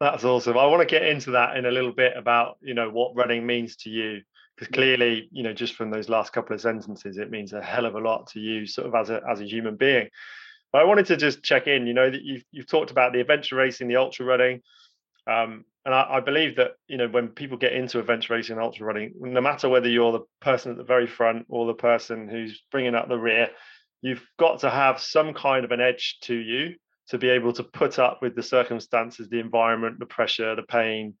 That's 0.00 0.24
awesome. 0.24 0.58
I 0.58 0.66
want 0.66 0.80
to 0.80 0.92
get 0.92 1.06
into 1.06 1.32
that 1.32 1.56
in 1.56 1.66
a 1.66 1.70
little 1.70 1.92
bit 1.92 2.16
about 2.16 2.58
you 2.60 2.74
know 2.74 2.90
what 2.90 3.14
running 3.14 3.46
means 3.46 3.76
to 3.76 3.90
you 3.90 4.22
because 4.56 4.72
clearly 4.72 5.28
you 5.32 5.42
know 5.42 5.52
just 5.52 5.74
from 5.74 5.90
those 5.90 6.08
last 6.08 6.32
couple 6.32 6.54
of 6.54 6.60
sentences 6.60 7.18
it 7.18 7.30
means 7.30 7.52
a 7.52 7.62
hell 7.62 7.86
of 7.86 7.94
a 7.94 8.00
lot 8.00 8.26
to 8.28 8.40
you 8.40 8.66
sort 8.66 8.86
of 8.86 8.94
as 8.94 9.10
a 9.10 9.20
as 9.28 9.40
a 9.40 9.44
human 9.44 9.76
being 9.76 10.08
But 10.72 10.82
I 10.82 10.84
wanted 10.84 11.06
to 11.06 11.16
just 11.16 11.42
check 11.42 11.66
in. 11.66 11.86
You 11.86 11.94
know 11.94 12.10
that 12.10 12.22
you've 12.22 12.44
you've 12.50 12.66
talked 12.66 12.90
about 12.90 13.12
the 13.12 13.20
adventure 13.20 13.56
racing, 13.56 13.88
the 13.88 13.96
ultra 13.96 14.26
running, 14.26 14.62
um, 15.26 15.64
and 15.84 15.94
I, 15.94 16.16
I, 16.16 16.20
believe 16.20 16.56
that 16.56 16.72
you 16.88 16.96
know 16.96 17.08
when 17.08 17.28
people 17.28 17.56
get 17.56 17.72
into 17.72 17.98
adventure 17.98 18.34
racing 18.34 18.56
and 18.56 18.64
ultra 18.64 18.86
running, 18.86 19.14
no 19.16 19.40
matter 19.40 19.68
whether 19.68 19.88
you're 19.88 20.12
the 20.12 20.24
person 20.40 20.72
at 20.72 20.78
the 20.78 20.84
very 20.84 21.06
front 21.06 21.46
or 21.48 21.66
the 21.66 21.74
person 21.74 22.28
who's 22.28 22.62
bringing 22.70 22.94
up 22.94 23.08
the 23.08 23.18
rear, 23.18 23.50
you've 24.04 24.26
got 24.38 24.60
to 24.60 24.68
have 24.68 25.00
some 25.00 25.32
kind 25.32 25.64
of 25.64 25.70
an 25.70 25.80
edge 25.80 26.18
to 26.20 26.34
you 26.34 26.74
to 27.08 27.16
be 27.16 27.30
able 27.30 27.54
to 27.54 27.64
put 27.64 27.98
up 27.98 28.18
with 28.20 28.36
the 28.36 28.42
circumstances, 28.42 29.30
the 29.30 29.40
environment, 29.40 29.98
the 29.98 30.04
pressure, 30.04 30.54
the 30.54 30.62
pain, 30.62 31.14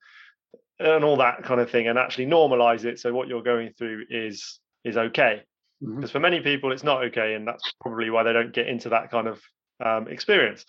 and 0.78 1.02
all 1.02 1.16
that 1.16 1.42
kind 1.44 1.60
of 1.62 1.70
thing, 1.70 1.88
and 1.88 1.98
actually 1.98 2.26
normalize 2.26 2.84
it. 2.84 2.98
So 2.98 3.14
what 3.14 3.26
you're 3.26 3.42
going 3.42 3.72
through 3.78 4.04
is 4.10 4.60
is 4.84 4.98
okay. 4.98 5.42
Mm-hmm. 5.82 5.96
Because 5.96 6.10
for 6.10 6.20
many 6.20 6.40
people, 6.40 6.72
it's 6.72 6.84
not 6.84 7.04
okay, 7.04 7.34
and 7.34 7.48
that's 7.48 7.72
probably 7.80 8.10
why 8.10 8.22
they 8.22 8.34
don't 8.34 8.52
get 8.52 8.68
into 8.68 8.90
that 8.90 9.10
kind 9.10 9.28
of 9.28 9.40
um, 9.82 10.08
experience. 10.08 10.66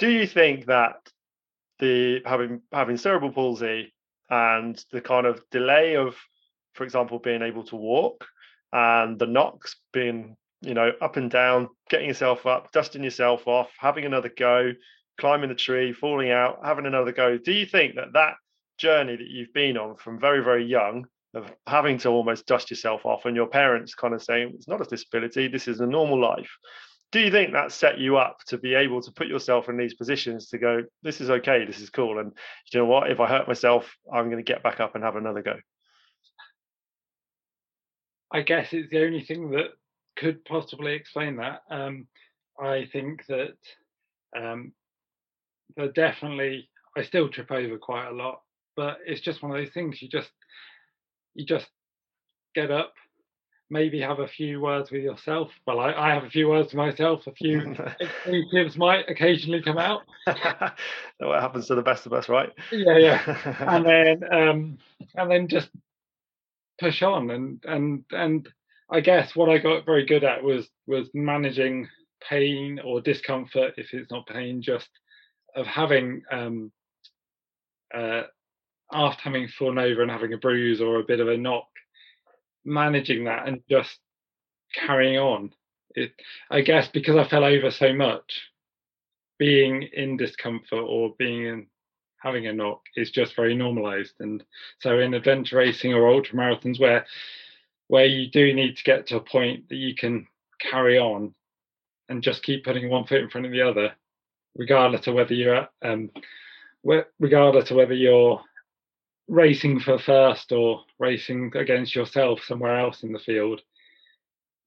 Do 0.00 0.10
you 0.10 0.26
think 0.26 0.66
that 0.66 0.96
the 1.78 2.22
having 2.26 2.62
having 2.72 2.96
cerebral 2.96 3.30
palsy 3.30 3.94
and 4.28 4.84
the 4.90 5.00
kind 5.00 5.26
of 5.26 5.40
delay 5.52 5.94
of, 5.94 6.16
for 6.74 6.82
example, 6.82 7.20
being 7.20 7.42
able 7.42 7.62
to 7.66 7.76
walk 7.76 8.26
and 8.72 9.16
the 9.16 9.26
knocks 9.26 9.76
being 9.92 10.36
you 10.66 10.74
know 10.74 10.92
up 11.00 11.16
and 11.16 11.30
down, 11.30 11.68
getting 11.88 12.08
yourself 12.08 12.46
up, 12.46 12.72
dusting 12.72 13.04
yourself 13.04 13.46
off, 13.46 13.70
having 13.78 14.04
another 14.04 14.30
go, 14.36 14.72
climbing 15.18 15.48
the 15.48 15.54
tree, 15.54 15.92
falling 15.92 16.30
out, 16.30 16.60
having 16.64 16.86
another 16.86 17.12
go. 17.12 17.38
Do 17.38 17.52
you 17.52 17.66
think 17.66 17.94
that 17.94 18.12
that 18.14 18.34
journey 18.78 19.16
that 19.16 19.28
you've 19.28 19.52
been 19.52 19.76
on 19.76 19.96
from 19.96 20.20
very 20.20 20.42
very 20.42 20.64
young 20.64 21.06
of 21.34 21.50
having 21.66 21.98
to 21.98 22.08
almost 22.08 22.46
dust 22.46 22.70
yourself 22.70 23.04
off 23.04 23.24
and 23.24 23.36
your 23.36 23.46
parents 23.46 23.94
kind 23.94 24.14
of 24.14 24.22
saying 24.22 24.52
it's 24.54 24.68
not 24.68 24.80
a 24.80 24.84
disability 24.84 25.48
this 25.48 25.68
is 25.68 25.80
a 25.80 25.86
normal 25.86 26.20
life 26.20 26.50
do 27.12 27.20
you 27.20 27.30
think 27.30 27.52
that 27.52 27.72
set 27.72 27.98
you 27.98 28.16
up 28.16 28.38
to 28.46 28.58
be 28.58 28.74
able 28.74 29.00
to 29.00 29.12
put 29.12 29.26
yourself 29.26 29.68
in 29.68 29.76
these 29.76 29.94
positions 29.94 30.48
to 30.48 30.58
go 30.58 30.82
this 31.02 31.20
is 31.20 31.30
okay 31.30 31.64
this 31.64 31.80
is 31.80 31.90
cool 31.90 32.18
and 32.18 32.32
you 32.72 32.80
know 32.80 32.86
what 32.86 33.10
if 33.10 33.20
i 33.20 33.26
hurt 33.26 33.46
myself 33.46 33.94
i'm 34.12 34.26
going 34.30 34.44
to 34.44 34.52
get 34.52 34.62
back 34.62 34.80
up 34.80 34.94
and 34.94 35.04
have 35.04 35.16
another 35.16 35.42
go 35.42 35.56
i 38.32 38.40
guess 38.42 38.72
it's 38.72 38.90
the 38.90 39.04
only 39.04 39.22
thing 39.22 39.50
that 39.50 39.70
could 40.16 40.44
possibly 40.44 40.94
explain 40.94 41.36
that 41.36 41.62
um, 41.70 42.06
i 42.60 42.86
think 42.92 43.24
that 43.26 43.56
um, 44.36 44.72
that 45.76 45.94
definitely 45.94 46.68
i 46.96 47.02
still 47.02 47.28
trip 47.28 47.50
over 47.50 47.78
quite 47.78 48.08
a 48.08 48.14
lot 48.14 48.42
but 48.76 48.98
it's 49.06 49.20
just 49.20 49.42
one 49.42 49.52
of 49.52 49.56
those 49.56 49.72
things 49.72 50.00
you 50.00 50.08
just 50.08 50.30
you 51.36 51.44
just 51.44 51.66
get 52.54 52.70
up, 52.70 52.94
maybe 53.70 54.00
have 54.00 54.18
a 54.18 54.26
few 54.26 54.60
words 54.60 54.90
with 54.90 55.02
yourself. 55.02 55.50
Well, 55.66 55.78
I, 55.78 55.92
I 55.92 56.14
have 56.14 56.24
a 56.24 56.30
few 56.30 56.48
words 56.48 56.70
to 56.70 56.76
myself. 56.76 57.26
A 57.26 57.32
few 57.32 57.76
expletives 58.00 58.76
might 58.76 59.08
occasionally 59.08 59.62
come 59.62 59.78
out. 59.78 60.02
what 60.26 61.40
happens 61.40 61.66
to 61.68 61.74
the 61.76 61.82
best 61.82 62.06
of 62.06 62.12
us, 62.12 62.28
right? 62.28 62.50
Yeah, 62.72 62.96
yeah. 62.96 63.54
and 63.60 63.84
then 63.84 64.32
um, 64.32 64.78
and 65.14 65.30
then 65.30 65.48
just 65.48 65.68
push 66.80 67.02
on 67.02 67.30
and 67.30 67.62
and 67.64 68.04
and 68.10 68.48
I 68.90 69.00
guess 69.00 69.34
what 69.34 69.48
I 69.48 69.58
got 69.58 69.84
very 69.84 70.06
good 70.06 70.24
at 70.24 70.42
was 70.42 70.68
was 70.86 71.08
managing 71.12 71.88
pain 72.28 72.80
or 72.84 73.00
discomfort 73.00 73.74
if 73.76 73.92
it's 73.92 74.10
not 74.10 74.26
pain, 74.26 74.62
just 74.62 74.88
of 75.54 75.66
having 75.66 76.22
um, 76.30 76.72
uh, 77.94 78.22
after 78.92 79.22
having 79.22 79.48
fallen 79.48 79.78
over 79.78 80.02
and 80.02 80.10
having 80.10 80.32
a 80.32 80.38
bruise 80.38 80.80
or 80.80 81.00
a 81.00 81.04
bit 81.04 81.20
of 81.20 81.28
a 81.28 81.36
knock, 81.36 81.68
managing 82.64 83.24
that 83.24 83.48
and 83.48 83.62
just 83.68 83.98
carrying 84.74 85.18
on. 85.18 85.52
It, 85.94 86.12
I 86.50 86.60
guess 86.60 86.88
because 86.88 87.16
I 87.16 87.28
fell 87.28 87.44
over 87.44 87.70
so 87.70 87.92
much, 87.92 88.50
being 89.38 89.82
in 89.82 90.16
discomfort 90.16 90.84
or 90.86 91.14
being 91.18 91.46
in 91.46 91.66
having 92.22 92.46
a 92.46 92.52
knock 92.52 92.82
is 92.96 93.10
just 93.10 93.36
very 93.36 93.54
normalized. 93.54 94.14
And 94.20 94.42
so 94.80 94.98
in 94.98 95.14
adventure 95.14 95.56
racing 95.56 95.94
or 95.94 96.08
ultra 96.08 96.36
marathons 96.36 96.80
where 96.80 97.06
where 97.88 98.06
you 98.06 98.30
do 98.30 98.52
need 98.52 98.76
to 98.76 98.84
get 98.84 99.06
to 99.06 99.16
a 99.16 99.20
point 99.20 99.68
that 99.68 99.76
you 99.76 99.94
can 99.94 100.26
carry 100.60 100.98
on 100.98 101.34
and 102.08 102.22
just 102.22 102.42
keep 102.42 102.64
putting 102.64 102.88
one 102.88 103.04
foot 103.04 103.20
in 103.20 103.30
front 103.30 103.46
of 103.46 103.52
the 103.52 103.62
other, 103.62 103.92
regardless 104.56 105.06
of 105.06 105.14
whether 105.14 105.34
you're 105.34 105.68
um, 105.82 106.10
regardless 107.18 107.70
of 107.70 107.76
whether 107.76 107.94
you're 107.94 108.40
racing 109.28 109.80
for 109.80 109.98
first 109.98 110.52
or 110.52 110.84
racing 110.98 111.50
against 111.56 111.94
yourself 111.94 112.40
somewhere 112.44 112.78
else 112.78 113.02
in 113.02 113.12
the 113.12 113.18
field, 113.18 113.60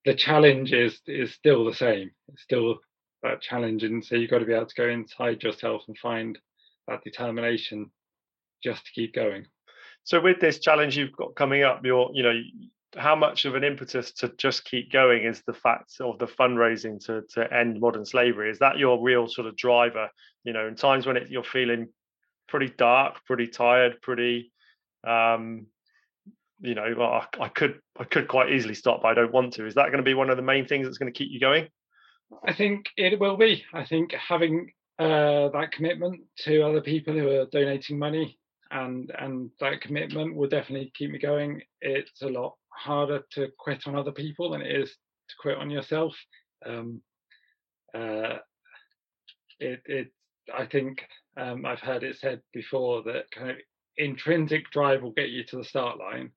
the 0.05 0.13
challenge 0.13 0.73
is 0.73 0.99
is 1.08 1.34
still 1.34 1.65
the 1.65 1.73
same. 1.73 2.12
It's 2.32 2.43
still 2.43 2.79
that 3.23 3.41
challenge, 3.41 3.84
and 3.84 4.03
so 4.03 4.15
you've 4.15 4.29
got 4.29 4.39
to 4.39 4.45
be 4.45 4.53
able 4.53 4.65
to 4.65 4.75
go 4.75 4.89
inside 4.89 5.43
yourself 5.43 5.84
and 5.88 5.97
find 5.97 6.38
that 6.88 7.03
determination 7.03 7.91
just 8.63 8.86
to 8.86 8.91
keep 8.91 9.13
going. 9.13 9.45
So 10.03 10.19
with 10.19 10.39
this 10.39 10.60
challenge 10.60 10.97
you've 10.97 11.15
got 11.15 11.36
coming 11.36 11.63
up, 11.63 11.86
you're 11.86 12.10
you 12.13 12.23
know 12.23 12.41
how 12.97 13.15
much 13.15 13.45
of 13.45 13.56
an 13.56 13.63
impetus 13.63 14.12
to 14.13 14.30
just 14.38 14.65
keep 14.65 14.91
going 14.91 15.23
is 15.23 15.41
the 15.45 15.54
fact 15.54 15.93
of 15.99 16.17
the 16.19 16.28
fundraising 16.28 17.04
to 17.06 17.23
to 17.34 17.54
end 17.54 17.80
modern 17.80 18.06
slavery? 18.06 18.49
Is 18.49 18.60
that 18.60 18.78
your 18.78 19.02
real 19.02 19.28
sort 19.28 19.47
of 19.47 19.56
driver? 19.56 20.10
You 20.43 20.54
know, 20.54 20.67
in 20.67 20.75
times 20.75 21.06
when 21.06 21.17
it, 21.17 21.30
you're 21.30 21.43
feeling 21.43 21.89
pretty 22.47 22.73
dark, 22.78 23.23
pretty 23.25 23.47
tired, 23.47 24.02
pretty 24.02 24.52
um, 25.06 25.67
you 26.62 26.75
know, 26.75 26.84
I, 26.84 27.25
I, 27.39 27.47
could 27.47 27.80
I 27.97 28.04
could 28.04 28.28
quite 28.28 28.52
easily 28.52 28.73
stop, 28.73 29.02
but 29.02 29.10
I 29.10 29.13
don't 29.13 29.32
want 29.32 29.54
to. 29.54 29.65
Is 29.65 29.75
that 29.75 29.88
going 29.88 29.97
to 29.97 30.04
be 30.04 30.13
one 30.13 30.30
of 30.30 30.36
the 30.36 30.43
main 30.43 30.65
things 30.65 30.86
that's 30.86 30.97
going 30.97 31.12
to 31.12 31.17
keep 31.17 31.32
you 31.32 31.39
going? 31.39 31.67
I 32.45 32.54
think 32.54 32.88
it 32.97 33.19
will 33.19 33.38
be. 33.38 33.63
I 33.73 33.86
think 33.86 34.13
having 34.13 34.71
uh, 34.99 35.49
that 35.49 35.71
commitment 35.71 36.21
to 36.39 36.62
other 36.62 36.82
people 36.82 37.13
who 37.13 37.30
are 37.30 37.45
donating 37.45 37.97
money 37.97 38.38
and 38.71 39.12
and 39.17 39.49
that 39.60 39.82
commitment 39.82 40.36
will 40.36 40.49
definitely 40.49 40.91
keep 40.95 41.12
me 41.12 41.19
going. 41.19 41.62
It's 41.82 42.21
a 42.21 42.28
lot 42.28 42.56
harder 42.79 43.21
to 43.33 43.49
quit 43.57 43.87
on 43.87 43.95
other 43.95 44.11
people 44.11 44.51
than 44.51 44.61
it 44.61 44.75
is 44.75 44.89
to 44.89 45.35
quit 45.39 45.57
on 45.57 45.69
yourself. 45.69 46.15
Um, 46.65 47.01
uh, 47.93 48.37
it 49.59 49.81
it 49.85 50.11
I 50.55 50.65
think 50.65 51.03
um, 51.37 51.65
I've 51.65 51.79
heard 51.79 52.03
it 52.03 52.17
said 52.17 52.41
before 52.53 53.03
that 53.03 53.29
kind 53.31 53.51
of 53.51 53.57
intrinsic 53.97 54.69
drive 54.71 55.01
will 55.01 55.11
get 55.11 55.29
you 55.29 55.43
to 55.45 55.57
the 55.57 55.63
start 55.63 55.99
line, 55.99 56.31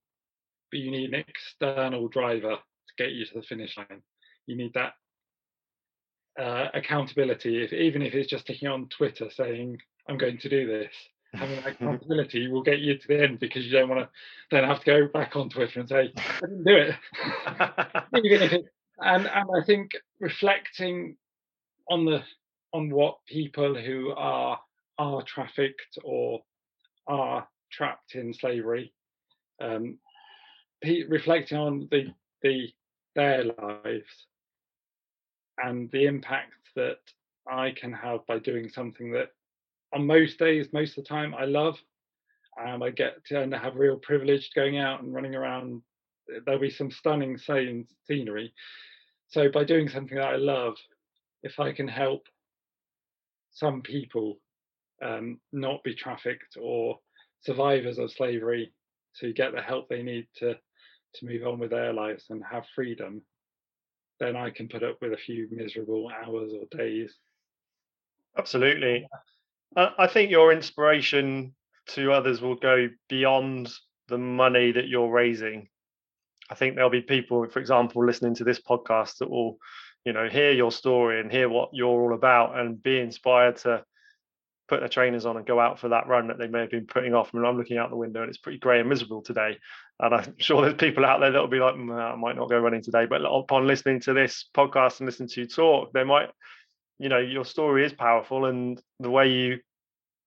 but 0.71 0.81
you 0.81 0.91
need 0.91 1.13
an 1.13 1.25
external 1.27 2.09
driver 2.09 2.57
to 2.57 3.05
get 3.05 3.13
you 3.13 3.25
to 3.27 3.35
the 3.35 3.43
finish 3.43 3.77
line. 3.77 4.03
You 4.47 4.57
need 4.57 4.75
that 4.75 4.95
uh, 6.39 6.69
accountability, 6.75 7.63
if, 7.63 7.73
even 7.73 8.03
if 8.03 8.15
it's 8.15 8.31
just 8.31 8.45
sticking 8.45 8.69
on 8.69 8.89
Twitter 8.89 9.29
saying, 9.31 9.79
I'm 10.09 10.19
going 10.19 10.39
to 10.39 10.49
do 10.49 10.67
this. 10.67 10.93
Having 11.35 11.57
that 11.57 11.67
accountability 11.67 12.49
will 12.49 12.63
get 12.63 12.81
you 12.81 12.99
to 12.99 13.09
the 13.09 13.23
end 13.23 13.39
because 13.39 13.65
you 13.65 13.73
don't 13.73 13.89
want 13.89 14.03
to 14.03 14.09
then 14.51 14.65
have 14.65 14.81
to 14.81 14.85
go 14.85 15.09
back 15.09 15.35
on 15.35 15.49
Twitter 15.49 15.81
and 15.81 15.89
say, 15.89 16.13
I 16.17 16.41
didn't 16.41 16.65
do 16.65 16.77
it. 16.77 16.95
even 18.25 18.43
if 18.43 18.53
it 18.53 18.67
and, 19.03 19.27
and 19.27 19.51
I 19.55 19.65
think 19.65 19.93
reflecting 20.21 21.17
on 21.91 22.05
the 22.05 22.23
on 22.73 22.91
what 22.91 23.19
people 23.27 23.75
who 23.75 24.13
are 24.17 24.61
are 24.99 25.23
trafficked 25.23 25.99
or 26.05 26.43
are 27.07 27.47
trapped 27.71 28.15
in 28.15 28.33
slavery, 28.33 28.93
um, 29.61 29.99
reflecting 31.09 31.59
on 31.59 31.89
the, 31.91 32.13
the 32.43 32.69
their 33.15 33.45
lives 33.45 34.27
and 35.63 35.91
the 35.91 36.07
impact 36.07 36.53
that 36.77 36.99
I 37.51 37.73
can 37.73 37.93
have 37.93 38.27
by 38.27 38.39
doing 38.39 38.69
something 38.69 39.11
that 39.13 39.33
on 39.95 40.07
most 40.07 40.39
days, 40.39 40.69
most 40.73 40.97
of 40.99 41.05
the 41.05 41.09
time, 41.09 41.35
I 41.35 41.45
love. 41.45 41.79
and 42.57 42.85
I 42.85 42.91
get 42.91 43.25
to 43.27 43.41
and 43.41 43.55
have 43.55 43.77
real 43.77 43.97
privilege 43.97 44.51
going 44.55 44.79
out 44.79 45.03
and 45.03 45.15
running 45.15 45.35
around. 45.35 45.83
There'll 46.45 46.61
be 46.61 46.71
some 46.71 46.91
stunning 46.91 47.39
scenery. 47.39 48.53
So 49.29 49.51
by 49.51 49.65
doing 49.65 49.89
something 49.89 50.17
that 50.19 50.35
I 50.35 50.37
love, 50.37 50.75
if 51.43 51.59
I 51.59 51.73
can 51.73 51.89
help 51.89 52.27
some 53.51 53.83
people 53.83 54.39
um, 55.03 55.41
not 55.53 55.83
be 55.83 55.95
trafficked 55.95 56.57
or 56.61 56.99
survivors 57.41 57.99
of 57.99 58.13
slavery 58.13 58.73
to 59.21 59.33
get 59.33 59.53
the 59.55 59.61
help 59.61 59.89
they 59.89 60.03
need 60.03 60.27
to 60.37 60.55
to 61.15 61.27
move 61.27 61.47
on 61.47 61.59
with 61.59 61.71
their 61.71 61.93
lives 61.93 62.25
and 62.31 62.43
have 62.51 62.65
freedom, 62.75 63.21
then 64.19 64.35
I 64.35 64.49
can 64.49 64.67
put 64.69 64.83
up 64.83 64.97
with 65.03 65.13
a 65.13 65.19
few 65.19 65.47
miserable 65.51 66.09
hours 66.09 66.53
or 66.55 66.65
days. 66.75 67.15
Absolutely. 68.39 69.07
I 69.77 70.07
think 70.07 70.31
your 70.31 70.53
inspiration 70.53 71.55
to 71.89 72.13
others 72.13 72.41
will 72.41 72.57
go 72.57 72.89
beyond 73.09 73.73
the 74.09 74.19
money 74.19 74.73
that 74.73 74.89
you're 74.89 75.11
raising. 75.11 75.69
I 76.51 76.55
think 76.55 76.75
there'll 76.75 76.91
be 76.91 77.01
people, 77.01 77.49
for 77.49 77.59
example, 77.59 78.05
listening 78.05 78.35
to 78.37 78.45
this 78.45 78.61
podcast 78.61 79.19
that 79.19 79.31
will, 79.31 79.57
you 80.05 80.13
know, 80.13 80.29
hear 80.29 80.53
your 80.53 80.73
story 80.73 81.21
and 81.21 81.33
hear 81.33 81.49
what 81.49 81.71
you're 81.73 81.89
all 81.89 82.15
about 82.15 82.59
and 82.59 82.83
be 82.83 82.99
inspired 82.99 83.57
to 83.59 83.85
put 84.69 84.81
their 84.81 84.89
trainers 84.89 85.27
on 85.27 85.37
and 85.37 85.47
go 85.47 85.61
out 85.61 85.79
for 85.79 85.89
that 85.89 86.07
run 86.07 86.29
that 86.29 86.39
they 86.39 86.47
may 86.47 86.61
have 86.61 86.71
been 86.71 86.87
putting 86.87 87.15
off. 87.15 87.31
I 87.33 87.37
mean, 87.37 87.47
I'm 87.47 87.57
looking 87.57 87.79
out 87.79 87.91
the 87.91 87.97
window 87.97 88.21
and 88.23 88.29
it's 88.29 88.39
pretty 88.39 88.59
grey 88.59 88.81
and 88.81 88.89
miserable 88.89 89.23
today. 89.23 89.59
And 90.01 90.15
I'm 90.15 90.35
sure 90.39 90.63
there's 90.63 90.75
people 90.75 91.05
out 91.05 91.21
there 91.21 91.31
that'll 91.31 91.49
be 91.49 91.59
like, 91.59 91.75
mm, 91.75 91.93
I 91.95 92.15
might 92.17 92.37
not 92.37 92.51
go 92.51 92.59
running 92.59 92.83
today. 92.83 93.07
But 93.07 93.23
upon 93.25 93.67
listening 93.67 94.01
to 94.01 94.13
this 94.13 94.49
podcast 94.55 95.01
and 95.01 95.07
listening 95.07 95.29
to 95.31 95.41
you 95.41 95.47
talk, 95.47 95.93
they 95.93 96.05
might, 96.05 96.31
you 97.03 97.09
know 97.09 97.19
your 97.19 97.45
story 97.45 97.85
is 97.85 97.93
powerful 97.93 98.45
and 98.45 98.81
the 99.01 99.11
way 99.11 99.27
you 99.29 99.59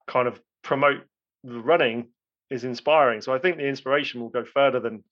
kind 0.07 0.27
of 0.27 0.39
promote 0.61 1.01
the 1.43 1.59
running 1.71 2.09
is 2.49 2.63
inspiring. 2.63 3.21
So 3.21 3.33
i 3.33 3.39
think 3.39 3.57
the 3.57 3.67
inspiration 3.67 4.19
will 4.21 4.29
go 4.37 4.43
further 4.43 4.79
than 4.85 5.03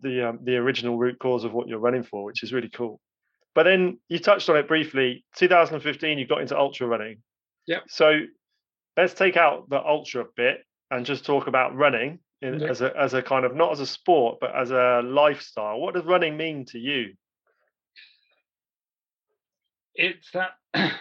the 0.00 0.28
um, 0.28 0.38
the 0.44 0.56
original 0.56 0.96
root 0.96 1.18
cause 1.18 1.44
of 1.44 1.52
what 1.52 1.66
you're 1.68 1.86
running 1.88 2.04
for 2.04 2.24
which 2.24 2.42
is 2.44 2.52
really 2.52 2.70
cool. 2.70 3.00
But 3.54 3.64
then 3.64 3.98
you 4.08 4.18
touched 4.18 4.48
on 4.48 4.56
it 4.56 4.68
briefly 4.68 5.24
2015 5.36 6.18
you 6.18 6.26
got 6.26 6.40
into 6.42 6.56
ultra 6.56 6.86
running. 6.86 7.16
Yeah. 7.66 7.80
So 7.88 8.20
let's 8.96 9.14
take 9.14 9.36
out 9.36 9.68
the 9.68 9.80
ultra 9.94 10.24
bit 10.36 10.58
and 10.90 11.04
just 11.04 11.24
talk 11.26 11.46
about 11.48 11.74
running 11.74 12.20
in, 12.40 12.60
Yeah. 12.60 12.70
as 12.70 12.80
a 12.82 12.96
as 12.96 13.14
a 13.14 13.22
kind 13.22 13.44
of 13.44 13.54
not 13.62 13.72
as 13.72 13.80
a 13.80 13.86
sport 13.86 14.38
but 14.40 14.54
as 14.54 14.70
a 14.70 15.02
lifestyle. 15.04 15.80
What 15.80 15.94
does 15.94 16.04
running 16.04 16.36
mean 16.36 16.64
to 16.66 16.78
you 16.78 17.14
it's 19.94 20.30
that 20.32 20.52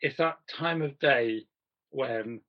it's 0.00 0.16
that 0.18 0.36
time 0.50 0.82
of 0.82 0.98
day 0.98 1.46
when 1.90 2.40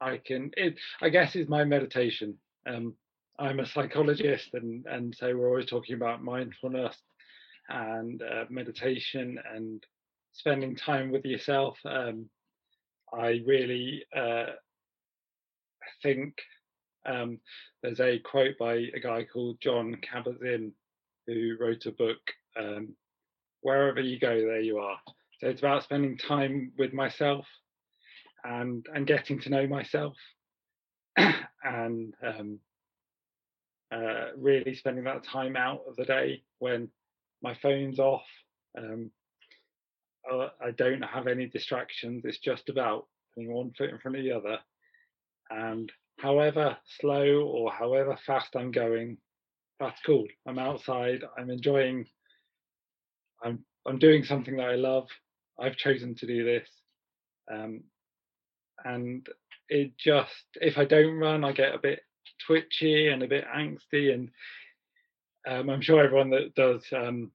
I 0.00 0.18
can 0.18 0.50
it 0.56 0.76
I 1.00 1.08
guess 1.08 1.36
is 1.36 1.48
my 1.48 1.64
meditation. 1.64 2.36
Um 2.66 2.94
I'm 3.38 3.60
a 3.60 3.66
psychologist 3.66 4.50
and 4.54 4.84
and 4.86 5.14
so 5.14 5.34
we're 5.36 5.48
always 5.48 5.66
talking 5.66 5.96
about 5.96 6.22
mindfulness 6.22 6.96
and 7.68 8.22
uh, 8.22 8.44
meditation 8.50 9.38
and 9.54 9.82
spending 10.32 10.76
time 10.76 11.10
with 11.10 11.24
yourself. 11.24 11.78
Um 11.84 12.28
I 13.12 13.40
really 13.46 14.04
uh 14.16 14.46
think 16.02 16.34
um 17.06 17.38
there's 17.82 18.00
a 18.00 18.18
quote 18.18 18.56
by 18.58 18.74
a 18.94 19.00
guy 19.00 19.24
called 19.24 19.58
Jon 19.60 19.96
Kabat-Zinn 20.02 20.72
who 21.26 21.56
wrote 21.58 21.86
a 21.86 21.92
book 21.92 22.18
um 22.58 22.94
wherever 23.64 24.00
you 24.00 24.18
go, 24.20 24.28
there 24.28 24.60
you 24.60 24.78
are. 24.78 24.98
So 25.40 25.48
it's 25.48 25.60
about 25.60 25.82
spending 25.82 26.18
time 26.18 26.72
with 26.78 26.92
myself 26.92 27.46
and 28.44 28.84
and 28.94 29.06
getting 29.06 29.40
to 29.40 29.48
know 29.48 29.66
myself 29.66 30.14
and 31.16 32.14
um, 32.22 32.58
uh, 33.90 34.26
really 34.36 34.74
spending 34.74 35.04
that 35.04 35.24
time 35.24 35.56
out 35.56 35.80
of 35.88 35.96
the 35.96 36.04
day 36.04 36.42
when 36.58 36.88
my 37.42 37.54
phone's 37.62 37.98
off. 37.98 38.26
Um, 38.76 39.10
uh, 40.30 40.48
I 40.62 40.70
don't 40.76 41.02
have 41.02 41.26
any 41.26 41.46
distractions. 41.46 42.22
It's 42.24 42.38
just 42.38 42.68
about 42.68 43.06
putting 43.34 43.52
one 43.52 43.72
foot 43.76 43.90
in 43.90 43.98
front 43.98 44.18
of 44.18 44.24
the 44.24 44.32
other. 44.32 44.58
And 45.50 45.90
however 46.18 46.76
slow 47.00 47.42
or 47.46 47.72
however 47.72 48.18
fast 48.26 48.56
I'm 48.56 48.70
going, 48.70 49.16
that's 49.80 50.00
cool. 50.04 50.26
I'm 50.46 50.58
outside. 50.58 51.22
I'm 51.38 51.50
enjoying 51.50 52.06
I'm 53.42 53.64
I'm 53.86 53.98
doing 53.98 54.24
something 54.24 54.56
that 54.56 54.68
I 54.68 54.76
love. 54.76 55.08
I've 55.58 55.76
chosen 55.76 56.14
to 56.16 56.26
do 56.26 56.44
this, 56.44 56.68
um, 57.52 57.84
and 58.84 59.26
it 59.68 59.96
just 59.96 60.44
if 60.56 60.78
I 60.78 60.84
don't 60.84 61.18
run, 61.18 61.44
I 61.44 61.52
get 61.52 61.74
a 61.74 61.78
bit 61.78 62.00
twitchy 62.46 63.08
and 63.08 63.22
a 63.22 63.28
bit 63.28 63.44
angsty, 63.54 64.12
and 64.12 64.30
um, 65.46 65.70
I'm 65.70 65.82
sure 65.82 66.02
everyone 66.02 66.30
that 66.30 66.54
does 66.54 66.84
um, 66.96 67.30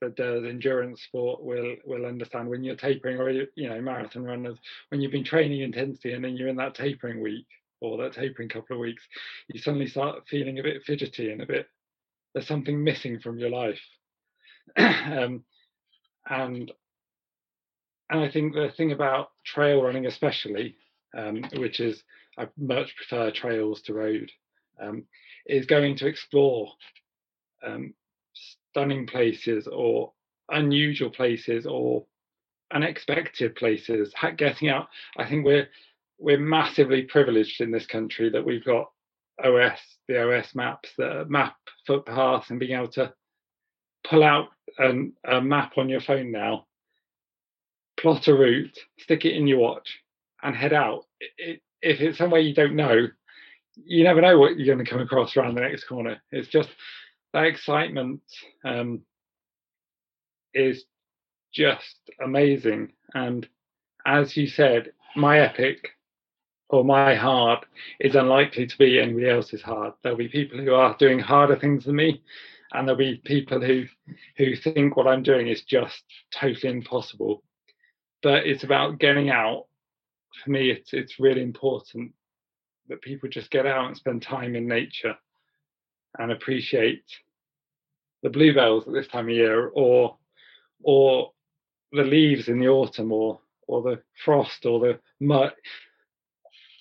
that 0.00 0.16
does 0.16 0.44
endurance 0.44 1.02
sport 1.02 1.42
will 1.42 1.76
will 1.84 2.06
understand 2.06 2.48
when 2.48 2.64
you're 2.64 2.76
tapering 2.76 3.20
or 3.20 3.30
you 3.30 3.68
know 3.68 3.80
marathon 3.80 4.24
runners 4.24 4.58
when 4.90 5.00
you've 5.00 5.12
been 5.12 5.24
training 5.24 5.60
intensely 5.60 6.12
and 6.12 6.24
then 6.24 6.36
you're 6.36 6.48
in 6.48 6.56
that 6.56 6.74
tapering 6.74 7.20
week 7.20 7.46
or 7.80 7.96
that 7.98 8.12
tapering 8.12 8.48
couple 8.48 8.76
of 8.76 8.80
weeks, 8.80 9.04
you 9.48 9.60
suddenly 9.60 9.86
start 9.86 10.26
feeling 10.28 10.58
a 10.58 10.62
bit 10.62 10.82
fidgety 10.84 11.30
and 11.30 11.42
a 11.42 11.46
bit 11.46 11.66
there's 12.34 12.46
something 12.46 12.82
missing 12.82 13.20
from 13.20 13.38
your 13.38 13.50
life 13.50 13.80
um, 14.76 15.44
and 16.28 16.72
and 18.10 18.20
I 18.20 18.30
think 18.30 18.54
the 18.54 18.72
thing 18.76 18.92
about 18.92 19.30
trail 19.44 19.82
running, 19.82 20.06
especially, 20.06 20.76
um, 21.16 21.44
which 21.56 21.80
is 21.80 22.02
I 22.38 22.48
much 22.56 22.94
prefer 22.96 23.30
trails 23.30 23.82
to 23.82 23.94
road, 23.94 24.30
um, 24.80 25.04
is 25.46 25.66
going 25.66 25.96
to 25.96 26.06
explore 26.06 26.72
um, 27.66 27.92
stunning 28.34 29.06
places 29.06 29.66
or 29.66 30.12
unusual 30.50 31.10
places 31.10 31.66
or 31.66 32.06
unexpected 32.72 33.56
places. 33.56 34.12
Getting 34.36 34.68
out, 34.68 34.88
I 35.16 35.28
think 35.28 35.44
we're 35.44 35.68
we're 36.18 36.38
massively 36.38 37.02
privileged 37.02 37.60
in 37.60 37.70
this 37.70 37.86
country 37.86 38.30
that 38.30 38.44
we've 38.44 38.64
got 38.64 38.90
OS, 39.44 39.78
the 40.08 40.20
OS 40.20 40.54
maps 40.54 40.90
that 40.98 41.30
map 41.30 41.56
footpaths 41.86 42.50
and 42.50 42.58
being 42.58 42.76
able 42.76 42.88
to 42.88 43.12
pull 44.08 44.24
out 44.24 44.48
an, 44.78 45.12
a 45.24 45.40
map 45.40 45.72
on 45.76 45.88
your 45.88 46.00
phone 46.00 46.30
now, 46.32 46.66
plot 47.98 48.28
a 48.28 48.34
route, 48.34 48.78
stick 48.98 49.24
it 49.24 49.36
in 49.36 49.46
your 49.46 49.58
watch, 49.58 49.98
and 50.42 50.54
head 50.54 50.72
out. 50.72 51.04
It, 51.20 51.30
it, 51.38 51.62
if 51.80 52.00
it's 52.00 52.18
somewhere 52.18 52.40
you 52.40 52.54
don't 52.54 52.76
know, 52.76 53.08
you 53.84 54.04
never 54.04 54.20
know 54.20 54.38
what 54.38 54.56
you're 54.56 54.74
going 54.74 54.84
to 54.84 54.90
come 54.90 55.00
across 55.00 55.36
around 55.36 55.54
the 55.54 55.60
next 55.60 55.84
corner. 55.84 56.20
It's 56.32 56.48
just 56.48 56.68
that 57.32 57.44
excitement 57.44 58.20
um, 58.64 59.02
is 60.54 60.84
just 61.52 62.10
amazing. 62.22 62.92
And 63.14 63.48
as 64.06 64.36
you 64.36 64.46
said, 64.46 64.92
my 65.16 65.40
epic 65.40 65.90
or 66.70 66.84
my 66.84 67.14
hard 67.14 67.64
is 68.00 68.14
unlikely 68.14 68.66
to 68.66 68.78
be 68.78 69.00
anybody 69.00 69.28
else's 69.28 69.62
hard. 69.62 69.94
There'll 70.02 70.18
be 70.18 70.28
people 70.28 70.58
who 70.58 70.74
are 70.74 70.96
doing 70.98 71.18
harder 71.18 71.56
things 71.56 71.84
than 71.84 71.96
me, 71.96 72.22
and 72.72 72.86
there'll 72.86 72.98
be 72.98 73.20
people 73.24 73.60
who 73.60 73.84
who 74.36 74.56
think 74.56 74.96
what 74.96 75.06
I'm 75.06 75.22
doing 75.22 75.48
is 75.48 75.62
just 75.62 76.02
totally 76.32 76.72
impossible. 76.72 77.42
But 78.22 78.46
it's 78.46 78.64
about 78.64 78.98
getting 78.98 79.30
out. 79.30 79.66
For 80.44 80.50
me, 80.50 80.70
it's 80.70 80.92
it's 80.92 81.18
really 81.18 81.42
important 81.42 82.12
that 82.88 83.02
people 83.02 83.28
just 83.28 83.50
get 83.50 83.66
out 83.66 83.86
and 83.86 83.96
spend 83.96 84.22
time 84.22 84.54
in 84.56 84.66
nature 84.66 85.14
and 86.18 86.32
appreciate 86.32 87.04
the 88.22 88.30
bluebells 88.30 88.86
at 88.86 88.92
this 88.92 89.08
time 89.08 89.28
of 89.28 89.34
year, 89.34 89.68
or 89.68 90.16
or 90.82 91.32
the 91.92 92.02
leaves 92.02 92.48
in 92.48 92.60
the 92.60 92.68
autumn, 92.68 93.12
or 93.12 93.40
or 93.66 93.82
the 93.82 94.02
frost, 94.24 94.66
or 94.66 94.80
the 94.80 94.98
mud. 95.20 95.52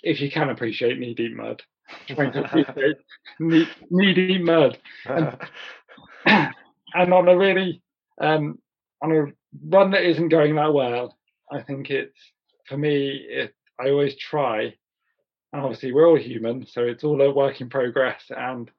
If 0.04 0.22
you 0.22 0.30
can 0.30 0.50
appreciate 0.50 1.00
knee 1.00 1.14
deep 1.14 1.36
mud, 1.36 1.62
trying 2.08 2.32
to 2.34 2.44
appreciate 2.46 2.98
knee, 3.40 3.68
knee 3.90 4.14
deep 4.14 4.42
mud 4.42 4.78
and 6.94 7.14
on 7.14 7.28
a 7.28 7.38
really 7.38 7.82
um, 8.20 8.60
on 9.02 9.12
a 9.12 9.26
run 9.66 9.92
that 9.92 10.04
isn't 10.04 10.30
going 10.30 10.56
that 10.56 10.74
well, 10.74 11.18
I 11.52 11.62
think 11.62 11.90
it's 11.90 12.18
for 12.68 12.78
me. 12.78 13.26
It 13.30 13.54
I 13.80 13.90
always 13.90 14.16
try, 14.18 14.74
and 15.54 15.62
obviously 15.62 15.92
we're 15.92 16.08
all 16.08 16.18
human, 16.18 16.66
so 16.66 16.84
it's 16.84 17.04
all 17.04 17.22
a 17.22 17.32
work 17.34 17.62
in 17.62 17.70
progress, 17.70 18.24
and 18.30 18.70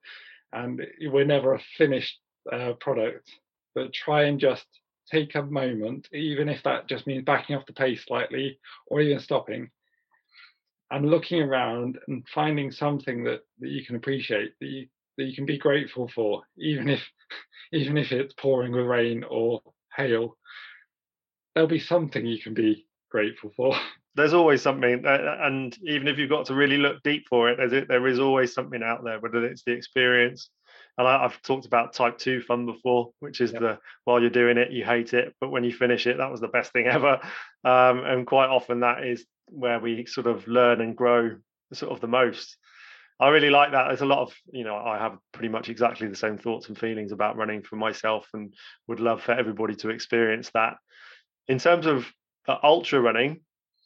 and 0.53 0.85
we're 1.03 1.25
never 1.25 1.55
a 1.55 1.61
finished 1.77 2.18
uh, 2.53 2.73
product. 2.81 3.31
But 3.75 3.92
try 3.92 4.25
and 4.25 4.40
just 4.40 4.66
take 5.11 5.35
a 5.37 5.42
moment, 5.42 6.09
even 6.12 6.49
if 6.49 6.62
that 6.64 6.88
just 6.88 7.07
means 7.07 7.25
backing 7.25 7.57
off 7.57 7.66
the 7.66 7.73
pace 7.73 8.05
slightly, 8.05 8.59
or 8.88 9.01
even 9.01 9.21
stopping, 9.21 9.71
and 10.90 11.11
looking 11.11 11.42
around 11.42 11.98
and 12.09 12.24
finding 12.35 12.70
something 12.70 13.24
that 13.24 13.40
that 13.61 13.68
you 13.68 13.85
can 13.85 13.96
appreciate, 13.96 14.53
that 14.61 14.66
you 14.66 14.87
that 15.16 15.24
you 15.24 15.35
can 15.35 15.46
be 15.46 15.59
grateful 15.59 16.09
for, 16.14 16.42
even 16.57 16.88
if 16.88 17.03
even 17.72 17.96
if 17.96 18.12
it's 18.12 18.35
pouring 18.35 18.72
with 18.72 18.87
rain 18.87 19.24
or 19.29 19.61
hail, 19.96 20.37
there'll 21.55 21.68
be 21.68 21.81
something 21.81 22.24
you 22.24 22.40
can 22.40 22.55
be 22.55 22.87
grateful 23.11 23.51
for. 23.57 23.74
there's 24.14 24.35
always 24.35 24.61
something 24.61 25.07
uh, 25.07 25.37
and 25.42 25.79
even 25.87 26.09
if 26.09 26.18
you've 26.18 26.29
got 26.29 26.46
to 26.46 26.55
really 26.55 26.77
look 26.77 27.01
deep 27.05 27.24
for 27.29 27.48
it 27.48 27.57
there's 27.57 27.72
it 27.72 27.88
there 27.88 28.07
is 28.09 28.18
always 28.18 28.53
something 28.53 28.83
out 28.83 29.05
there 29.05 29.20
whether 29.20 29.44
it's 29.44 29.62
the 29.62 29.70
experience 29.70 30.51
and 30.98 31.07
I, 31.07 31.24
i've 31.24 31.40
talked 31.42 31.66
about 31.66 31.92
type 31.92 32.18
2 32.18 32.42
fun 32.42 32.66
before 32.66 33.12
which 33.20 33.40
is 33.40 33.53
Yep. 33.53 33.61
the 33.61 33.79
while 34.05 34.20
you're 34.20 34.31
doing 34.31 34.59
it 34.59 34.72
you 34.72 34.85
hate 34.85 35.14
it 35.14 35.35
but 35.40 35.51
when 35.51 35.62
you 35.62 35.72
finish 35.72 36.09
it 36.09 36.18
that 36.18 36.33
was 36.33 36.40
the 36.40 36.48
best 36.48 36.72
thing 36.72 36.87
ever 36.90 37.20
um, 37.64 38.05
and 38.05 38.27
quite 38.27 38.48
often 38.48 38.81
that 38.81 39.05
is 39.05 39.24
where 39.51 39.79
we 39.81 40.07
sort 40.07 40.27
of 40.27 40.47
learn 40.47 40.81
and 40.81 40.97
grow 40.97 41.37
sort 41.73 41.93
of 41.93 42.01
the 42.01 42.07
most. 42.07 42.57
I 43.21 43.29
really 43.31 43.51
like 43.51 43.73
that. 43.73 43.89
There's 43.89 44.01
a 44.01 44.07
lot 44.07 44.21
of 44.21 44.33
you 44.53 44.65
know 44.65 44.77
i 44.77 44.97
have 44.99 45.19
pretty 45.33 45.49
much 45.49 45.69
exactly 45.69 46.07
the 46.09 46.17
same 46.17 46.39
thoughts 46.39 46.69
and 46.69 46.79
feelings 46.79 47.13
about 47.13 47.37
running 47.37 47.63
for 47.63 47.77
myself 47.77 48.29
and 48.33 48.55
would 48.87 49.01
love 49.01 49.23
for 49.23 49.33
everybody 49.33 49.75
to 49.77 49.91
experience 49.91 50.51
that. 50.55 50.75
In 51.49 51.59
terms 51.59 51.87
of 51.87 52.07
uh, 52.47 52.59
ultra 52.63 53.01
running 53.01 53.41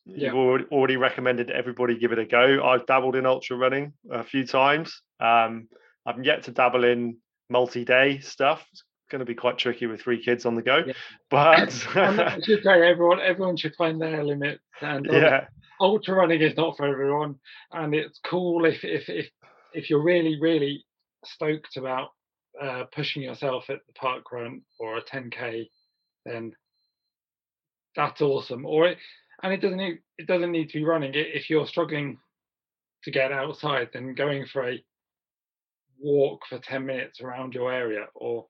Yeah. 0.05 0.27
you've 0.27 0.35
already, 0.35 0.65
already 0.71 0.97
recommended 0.97 1.51
everybody 1.51 1.97
give 1.99 2.13
it 2.13 2.19
a 2.19 2.27
go. 2.27 2.63
I've 2.65 2.87
dabbled 2.87 3.17
in 3.17 3.25
ultra 3.27 3.57
running 3.57 3.93
a 4.11 4.25
few 4.25 4.45
times. 4.47 5.01
Um, 5.21 5.69
i've 6.05 6.25
yet 6.25 6.43
to 6.45 6.51
dabble 6.51 6.85
in 6.85 7.17
multi-day 7.49 8.19
stuff 8.19 8.67
it's 8.73 8.83
going 9.13 9.21
to 9.21 9.25
be 9.25 9.35
quite 9.35 9.59
tricky 9.59 9.87
with 9.87 10.01
three 10.01 10.21
kids 10.21 10.45
on 10.45 10.57
the 10.57 10.63
go 10.63 10.83
Yeah. 10.85 10.95
but 11.31 11.87
I 11.97 12.41
should 12.41 12.65
say 12.65 12.89
everyone 12.89 13.21
everyone 13.21 13.57
should 13.57 13.77
find 13.77 14.03
their 14.03 14.25
limit. 14.25 14.59
And 14.81 15.07
yeah 15.13 15.47
ultra 15.83 16.15
running 16.15 16.41
is 16.41 16.57
not 16.57 16.77
for 16.77 16.87
everyone, 16.87 17.35
and 17.73 17.95
it's 17.95 18.21
cool 18.25 18.65
if 18.65 18.85
if 18.85 19.09
if 19.09 19.29
if 19.75 19.91
you're 19.91 20.03
really 20.03 20.41
really 20.41 20.85
stoked 21.25 21.77
about 21.77 22.11
uh, 22.61 22.85
pushing 22.95 23.23
yourself 23.23 23.69
at 23.69 23.81
the 23.87 23.93
park 23.95 24.31
run 24.33 24.63
or 24.79 24.99
a 24.99 25.03
10k, 25.03 25.69
then 26.25 26.53
that's 27.97 28.21
awesome. 28.21 28.65
Or 28.67 28.89
it, 28.89 28.99
and 29.43 29.53
it 29.53 29.61
doesn't 29.61 29.79
need, 29.79 29.99
it 30.19 30.27
doesn't 30.27 30.53
need 30.53 30.69
to 30.71 30.79
be 30.79 30.85
running. 30.85 31.15
It, 31.15 31.29
If 31.35 31.51
you're 31.51 31.67
struggling 31.67 32.19
to 33.05 33.11
get 33.11 33.33
outside, 33.33 33.89
then 33.93 34.15
going 34.15 34.47
for 34.47 34.69
a 34.69 34.85
walk 36.01 36.43
for 36.49 36.59
10 36.59 36.85
minutes 36.85 37.21
around 37.21 37.55
your 37.55 37.73
area 37.73 38.07
or 38.15 38.47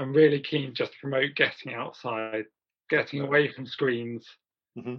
I'm 0.00 0.14
really 0.14 0.40
keen 0.40 0.74
just 0.74 0.92
to 0.92 0.98
promote 1.00 1.36
getting 1.36 1.74
outside, 1.74 2.46
getting 2.88 3.20
away 3.20 3.52
from 3.52 3.66
screens 3.66 4.26
hmm 4.76 4.96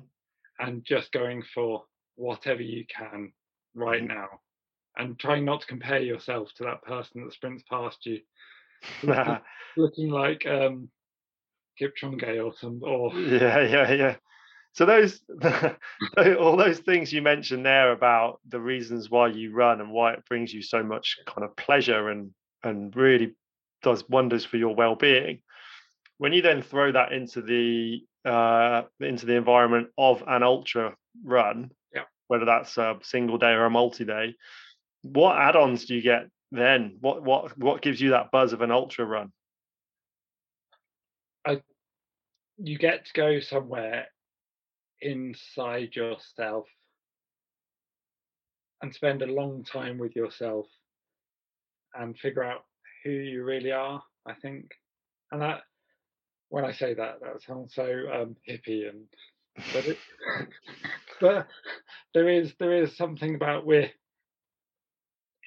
and 0.60 0.84
just 0.86 1.12
going 1.12 1.44
for 1.54 1.84
whatever 2.16 2.62
you 2.62 2.86
can 2.86 3.34
right 3.74 4.04
Mhm. 4.04 4.08
now 4.08 4.28
and 4.98 5.20
trying 5.20 5.46
not 5.46 5.62
to 5.62 5.68
compare 5.68 6.00
yourself 6.00 6.50
to 6.58 6.64
that 6.64 6.84
person 6.84 7.24
that 7.24 7.34
sprints 7.34 7.64
past 7.70 8.06
you 8.06 8.20
looking 9.78 10.10
like 10.10 10.46
um 10.46 10.90
Kipchoge 11.80 12.44
or 12.46 12.54
some 12.56 12.82
or 12.84 13.12
yeah, 13.18 13.62
yeah, 13.62 13.92
yeah. 13.92 14.16
So 14.74 14.86
those, 14.86 15.22
all 16.40 16.56
those 16.58 16.80
things 16.80 17.12
you 17.12 17.22
mentioned 17.22 17.66
there 17.66 17.92
about 17.92 18.40
the 18.48 18.60
reasons 18.60 19.10
why 19.10 19.28
you 19.30 19.52
run 19.54 19.82
and 19.82 19.92
why 19.92 20.14
it 20.14 20.26
brings 20.26 20.54
you 20.54 20.62
so 20.62 20.84
much 20.84 21.18
kind 21.26 21.44
of 21.44 21.56
pleasure 21.58 22.10
and 22.10 22.32
and 22.64 22.96
really 22.96 23.36
does 23.82 24.08
wonders 24.08 24.46
for 24.46 24.58
your 24.58 24.76
well-being. 24.76 25.42
When 26.18 26.34
you 26.34 26.42
then 26.42 26.62
throw 26.62 26.92
that 26.92 27.14
into 27.14 27.42
the 27.42 28.04
uh, 28.24 28.84
into 29.00 29.26
the 29.26 29.36
environment 29.36 29.90
of 29.98 30.24
an 30.28 30.44
ultra 30.44 30.96
run, 31.24 31.72
Yeah. 31.94 32.04
whether 32.28 32.46
that's 32.46 32.78
a 32.78 33.00
single 33.02 33.40
day 33.40 33.52
or 33.54 33.66
a 33.66 33.70
multi-day, 33.70 34.36
what 35.02 35.38
add-ons 35.38 35.86
do 35.86 35.96
you 35.96 36.02
get 36.02 36.28
then? 36.52 36.98
What 37.00 37.24
what 37.24 37.58
what 37.58 37.82
gives 37.82 38.00
you 38.00 38.12
that 38.12 38.32
buzz 38.32 38.54
of 38.54 38.62
an 38.62 38.72
ultra 38.72 39.06
run? 39.06 39.32
you 42.64 42.78
get 42.78 43.06
to 43.06 43.14
go 43.14 43.40
somewhere 43.40 44.08
inside 45.02 45.96
yourself 45.96 46.68
and 48.82 48.94
spend 48.94 49.22
a 49.22 49.28
long 49.28 49.64
time 49.64 49.98
with 49.98 50.16
yourself 50.16 50.68
and 51.96 52.18
figure 52.18 52.44
out 52.44 52.64
who 53.04 53.12
you 53.12 53.44
really 53.44 53.72
are 53.72 54.02
i 54.28 54.34
think. 54.34 54.72
And 55.32 55.42
that 55.42 55.62
when 56.50 56.66
i 56.66 56.72
say 56.72 56.94
that 56.94 57.20
that 57.22 57.42
sounds 57.42 57.74
so 57.74 57.84
um, 58.14 58.36
hippie 58.48 58.90
and 58.90 59.06
but 59.74 59.86
it, 59.86 59.98
but 61.22 61.48
there 62.14 62.30
is 62.30 62.54
there 62.60 62.84
is 62.84 62.96
something 62.96 63.36
about 63.36 63.66
we're 63.66 63.90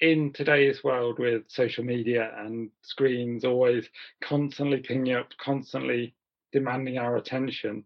in 0.01 0.33
today's 0.33 0.83
world 0.83 1.19
with 1.19 1.43
social 1.47 1.83
media 1.83 2.31
and 2.37 2.69
screens 2.81 3.45
always 3.45 3.87
constantly 4.23 4.79
pinging 4.79 5.15
up 5.15 5.29
constantly 5.39 6.13
demanding 6.51 6.97
our 6.97 7.17
attention. 7.17 7.83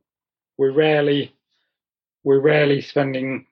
We're 0.58 0.74
rarely 0.74 1.36
we're 2.24 2.42
rarely 2.42 2.82
spending 2.82 3.46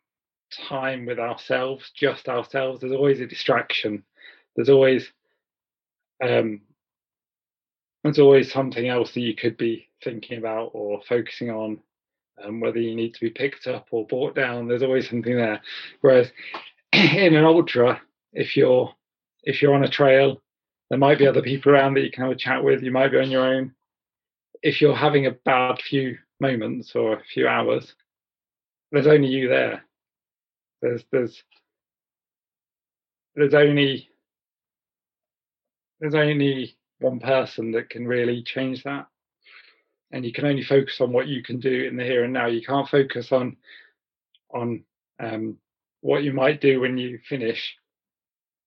time 0.67 1.05
with 1.05 1.19
ourselves 1.19 1.91
just 1.95 2.27
ourselves. 2.27 2.81
There's 2.81 2.93
always 2.93 3.19
a 3.19 3.27
distraction. 3.27 4.03
There's 4.55 4.69
always 4.69 5.11
um 6.23 6.61
there's 8.03 8.19
always 8.19 8.51
something 8.51 8.87
else 8.87 9.13
that 9.13 9.21
you 9.21 9.35
could 9.35 9.57
be 9.57 9.87
thinking 10.03 10.37
about 10.37 10.71
or 10.73 11.01
focusing 11.07 11.49
on 11.49 11.79
um, 12.43 12.59
whether 12.59 12.79
you 12.79 12.95
need 12.95 13.13
to 13.13 13.19
be 13.19 13.29
picked 13.29 13.67
up 13.67 13.87
or 13.91 14.05
brought 14.05 14.35
down. 14.35 14.67
There's 14.67 14.83
always 14.83 15.09
something 15.09 15.35
there. 15.35 15.61
Whereas 16.01 16.31
in 16.93 17.35
an 17.35 17.43
ultra 17.43 18.01
if 18.33 18.55
you're 18.55 18.93
if 19.43 19.61
you're 19.61 19.75
on 19.75 19.83
a 19.83 19.89
trail 19.89 20.41
there 20.89 20.99
might 20.99 21.17
be 21.17 21.27
other 21.27 21.41
people 21.41 21.71
around 21.71 21.95
that 21.95 22.03
you 22.03 22.11
can 22.11 22.23
have 22.23 22.31
a 22.31 22.35
chat 22.35 22.63
with. 22.63 22.81
You 22.81 22.91
might 22.91 23.11
be 23.11 23.19
on 23.19 23.29
your 23.29 23.43
own. 23.43 23.73
If 24.63 24.79
you're 24.79 24.95
having 24.95 25.25
a 25.25 25.31
bad 25.31 25.81
few 25.81 26.17
moments 26.39 26.95
or 26.95 27.13
a 27.13 27.23
few 27.33 27.47
hours 27.47 27.93
there's 28.91 29.07
only 29.07 29.27
you 29.27 29.49
there. 29.49 29.83
There's 30.81 31.03
there's 31.11 31.43
there's 33.35 33.53
only 33.53 34.09
there's 35.99 36.15
only 36.15 36.77
one 36.99 37.19
person 37.19 37.71
that 37.71 37.89
can 37.89 38.07
really 38.07 38.43
change 38.43 38.83
that. 38.83 39.07
And 40.11 40.25
you 40.25 40.31
can 40.31 40.45
only 40.45 40.63
focus 40.63 41.01
on 41.01 41.11
what 41.11 41.27
you 41.27 41.43
can 41.43 41.59
do 41.59 41.83
in 41.83 41.97
the 41.97 42.03
here 42.03 42.23
and 42.23 42.33
now. 42.33 42.47
You 42.47 42.61
can't 42.61 42.87
focus 42.87 43.31
on 43.31 43.57
on 44.53 44.83
um, 45.19 45.57
what 46.01 46.23
you 46.23 46.31
might 46.31 46.61
do 46.61 46.79
when 46.79 46.97
you 46.97 47.19
finish 47.27 47.75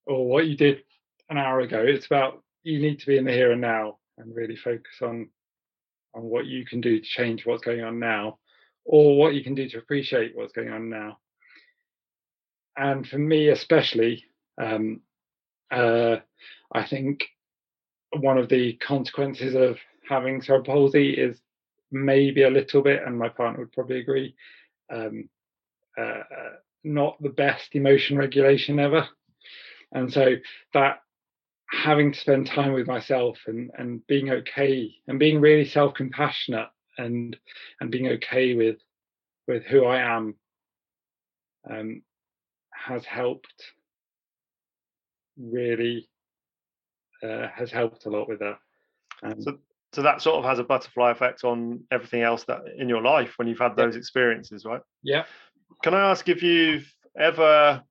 or 0.05 0.27
what 0.27 0.45
you 0.45 0.55
did 0.55 0.83
an 1.29 1.37
hour 1.37 1.61
ago. 1.61 1.83
It's 1.83 2.05
about 2.05 2.43
you 2.63 2.79
need 2.79 2.99
to 2.99 3.07
be 3.07 3.17
in 3.17 3.25
the 3.25 3.31
here 3.31 3.51
and 3.51 3.61
now 3.61 3.97
and 4.17 4.35
really 4.35 4.55
focus 4.55 5.01
on 5.01 5.29
on 6.13 6.23
what 6.23 6.45
you 6.45 6.65
can 6.65 6.81
do 6.81 6.99
to 6.99 7.05
change 7.05 7.45
what's 7.45 7.63
going 7.63 7.81
on 7.81 7.97
now 7.97 8.37
or 8.85 9.17
what 9.17 9.33
you 9.33 9.43
can 9.43 9.55
do 9.55 9.67
to 9.69 9.77
appreciate 9.77 10.35
what's 10.35 10.53
going 10.53 10.69
on 10.69 10.89
now. 10.89 11.17
And 12.77 13.07
for 13.07 13.17
me 13.17 13.49
especially 13.49 14.25
um, 14.61 15.01
uh, 15.71 16.17
i 16.73 16.85
think 16.85 17.23
one 18.17 18.37
of 18.37 18.49
the 18.49 18.73
consequences 18.73 19.55
of 19.55 19.77
having 20.07 20.41
cerebral 20.41 20.75
palsy 20.75 21.11
is 21.11 21.39
maybe 21.91 22.43
a 22.43 22.49
little 22.49 22.81
bit 22.81 23.01
and 23.05 23.17
my 23.17 23.29
partner 23.29 23.59
would 23.59 23.71
probably 23.71 23.99
agree 23.99 24.35
um, 24.91 25.29
uh, 25.97 26.01
uh, 26.01 26.23
not 26.83 27.21
the 27.21 27.29
best 27.29 27.75
emotion 27.75 28.17
regulation 28.17 28.79
ever. 28.79 29.07
And 29.91 30.11
so 30.11 30.35
that 30.73 31.01
having 31.69 32.11
to 32.11 32.19
spend 32.19 32.47
time 32.47 32.73
with 32.73 32.87
myself 32.87 33.37
and 33.47 33.71
and 33.77 34.05
being 34.07 34.29
okay 34.29 34.93
and 35.07 35.19
being 35.19 35.39
really 35.39 35.65
self-compassionate 35.65 36.67
and 36.97 37.37
and 37.79 37.91
being 37.91 38.07
okay 38.07 38.55
with 38.55 38.77
with 39.47 39.63
who 39.63 39.85
I 39.85 39.99
am 39.99 40.35
um, 41.69 42.01
has 42.73 43.05
helped 43.05 43.71
really 45.41 46.09
uh, 47.23 47.47
has 47.49 47.71
helped 47.71 48.05
a 48.05 48.09
lot 48.09 48.27
with 48.27 48.39
that. 48.39 48.57
Um, 49.23 49.41
So, 49.41 49.57
so 49.93 50.01
that 50.01 50.21
sort 50.21 50.37
of 50.37 50.45
has 50.45 50.59
a 50.59 50.63
butterfly 50.63 51.11
effect 51.11 51.43
on 51.43 51.83
everything 51.91 52.21
else 52.21 52.43
that 52.45 52.61
in 52.77 52.87
your 52.89 53.01
life 53.01 53.33
when 53.37 53.47
you've 53.47 53.59
had 53.59 53.75
those 53.75 53.95
experiences, 53.95 54.65
right? 54.65 54.81
yeah, 55.03 55.25
Can 55.83 55.93
I 55.93 56.09
ask 56.11 56.29
if 56.29 56.41
you've 56.41 56.91
ever, 57.19 57.83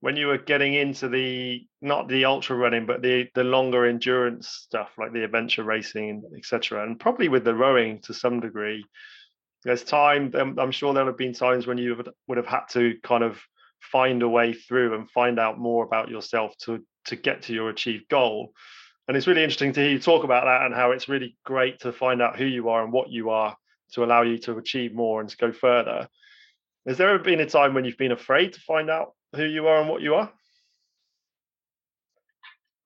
when 0.00 0.16
you 0.16 0.28
were 0.28 0.38
getting 0.38 0.74
into 0.74 1.08
the 1.08 1.66
not 1.80 2.08
the 2.08 2.24
ultra 2.24 2.56
running, 2.56 2.86
but 2.86 3.02
the 3.02 3.28
the 3.34 3.44
longer 3.44 3.84
endurance 3.86 4.48
stuff 4.48 4.90
like 4.98 5.12
the 5.12 5.24
adventure 5.24 5.62
racing 5.62 6.22
etc., 6.36 6.84
and 6.84 6.98
probably 6.98 7.28
with 7.28 7.44
the 7.44 7.54
rowing 7.54 8.00
to 8.00 8.14
some 8.14 8.40
degree, 8.40 8.84
there's 9.64 9.84
time. 9.84 10.32
I'm, 10.34 10.58
I'm 10.58 10.72
sure 10.72 10.92
there'll 10.94 11.08
have 11.08 11.18
been 11.18 11.34
times 11.34 11.66
when 11.66 11.78
you 11.78 12.02
would 12.28 12.36
have 12.38 12.46
had 12.46 12.64
to 12.70 12.96
kind 13.02 13.22
of 13.22 13.40
find 13.80 14.22
a 14.22 14.28
way 14.28 14.54
through 14.54 14.94
and 14.94 15.10
find 15.10 15.38
out 15.38 15.58
more 15.58 15.84
about 15.84 16.08
yourself 16.08 16.56
to 16.64 16.84
to 17.06 17.16
get 17.16 17.42
to 17.42 17.52
your 17.52 17.70
achieved 17.70 18.08
goal. 18.08 18.52
And 19.08 19.16
it's 19.16 19.26
really 19.26 19.42
interesting 19.42 19.72
to 19.72 19.80
hear 19.80 19.90
you 19.90 19.98
talk 19.98 20.24
about 20.24 20.44
that 20.44 20.64
and 20.64 20.74
how 20.74 20.92
it's 20.92 21.08
really 21.08 21.36
great 21.44 21.80
to 21.80 21.92
find 21.92 22.22
out 22.22 22.36
who 22.38 22.44
you 22.44 22.68
are 22.68 22.84
and 22.84 22.92
what 22.92 23.10
you 23.10 23.30
are 23.30 23.56
to 23.92 24.04
allow 24.04 24.22
you 24.22 24.38
to 24.38 24.56
achieve 24.58 24.94
more 24.94 25.20
and 25.20 25.28
to 25.28 25.36
go 25.36 25.52
further. 25.52 26.08
Has 26.86 26.98
there 26.98 27.10
ever 27.10 27.22
been 27.22 27.40
a 27.40 27.46
time 27.46 27.74
when 27.74 27.84
you've 27.84 27.98
been 27.98 28.12
afraid 28.12 28.54
to 28.54 28.60
find 28.60 28.90
out 28.90 29.12
who 29.34 29.44
you 29.44 29.66
are 29.66 29.80
and 29.80 29.88
what 29.88 30.02
you 30.02 30.14
are? 30.14 30.32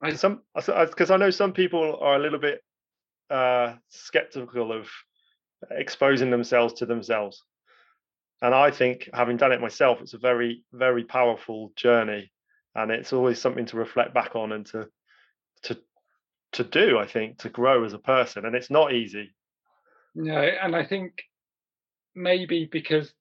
I- 0.02 0.14
Some 0.14 0.42
because 0.60 1.10
I 1.10 1.16
know 1.16 1.30
some 1.30 1.52
people 1.52 1.98
are 2.00 2.16
a 2.16 2.18
little 2.18 2.38
bit 2.38 2.62
uh, 3.30 3.74
skeptical 3.88 4.72
of 4.72 4.88
exposing 5.70 6.30
themselves 6.30 6.74
to 6.74 6.86
themselves, 6.86 7.42
and 8.42 8.54
I 8.54 8.70
think 8.70 9.08
having 9.14 9.36
done 9.38 9.52
it 9.52 9.60
myself, 9.60 10.00
it's 10.00 10.14
a 10.14 10.18
very 10.18 10.64
very 10.72 11.04
powerful 11.04 11.72
journey, 11.76 12.30
and 12.76 12.90
it's 12.90 13.12
always 13.12 13.40
something 13.40 13.66
to 13.66 13.76
reflect 13.76 14.14
back 14.14 14.36
on 14.36 14.52
and 14.52 14.66
to 14.66 14.88
to 15.62 15.78
to 16.52 16.64
do. 16.64 16.98
I 16.98 17.06
think 17.06 17.38
to 17.38 17.48
grow 17.48 17.84
as 17.84 17.94
a 17.94 17.98
person, 17.98 18.44
and 18.44 18.54
it's 18.54 18.70
not 18.70 18.92
easy. 18.92 19.34
no, 20.14 20.38
and 20.38 20.76
I 20.76 20.84
think 20.84 21.22
maybe 22.14 22.68
because 22.70 23.12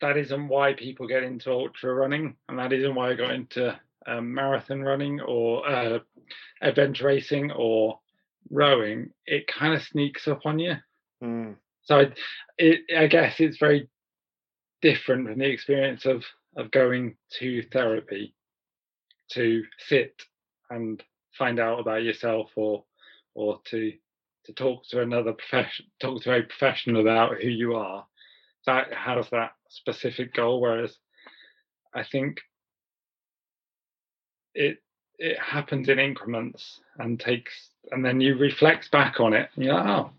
that 0.00 0.16
isn't 0.16 0.48
why 0.48 0.74
people 0.74 1.08
get 1.08 1.22
into 1.24 1.50
ultra 1.50 1.92
running, 1.92 2.36
and 2.48 2.58
that 2.58 2.72
isn't 2.72 2.94
why 2.94 3.10
I 3.10 3.14
got 3.14 3.32
into 3.32 3.78
um, 4.06 4.34
marathon 4.34 4.82
running 4.82 5.20
or 5.20 5.68
uh, 5.68 5.98
adventure 6.62 7.06
racing 7.06 7.50
or 7.50 7.98
rowing. 8.50 9.10
It 9.26 9.46
kind 9.46 9.74
of 9.74 9.82
sneaks 9.82 10.28
up 10.28 10.46
on 10.46 10.58
you. 10.58 10.76
Mm, 11.22 11.56
So 11.82 12.00
I, 12.00 12.12
it, 12.58 12.80
I 12.96 13.06
guess 13.06 13.40
it's 13.40 13.58
very 13.58 13.88
different 14.82 15.28
from 15.28 15.38
the 15.38 15.50
experience 15.50 16.04
of 16.04 16.24
of 16.56 16.70
going 16.70 17.16
to 17.38 17.62
therapy 17.70 18.34
to 19.32 19.62
sit 19.78 20.22
and 20.70 21.02
find 21.36 21.58
out 21.60 21.80
about 21.80 22.02
yourself 22.02 22.50
or 22.56 22.84
or 23.34 23.60
to 23.64 23.92
to 24.44 24.52
talk 24.52 24.86
to 24.88 25.00
another 25.00 25.32
profession 25.32 25.86
talk 26.00 26.22
to 26.22 26.34
a 26.34 26.42
professional 26.42 27.00
about 27.00 27.40
who 27.40 27.48
you 27.48 27.74
are 27.74 28.06
that 28.66 28.92
has 28.92 29.28
that 29.30 29.52
specific 29.68 30.34
goal 30.34 30.60
whereas 30.60 30.96
i 31.94 32.02
think 32.02 32.40
it 34.54 34.78
it 35.18 35.38
happens 35.38 35.88
in 35.88 35.98
increments 35.98 36.80
and 36.98 37.20
takes 37.20 37.70
and 37.90 38.04
then 38.04 38.20
you 38.20 38.36
reflect 38.36 38.90
back 38.90 39.20
on 39.20 39.32
it 39.32 39.48
and 39.54 39.64
you're 39.64 39.74
like 39.74 39.86
oh 39.86 40.10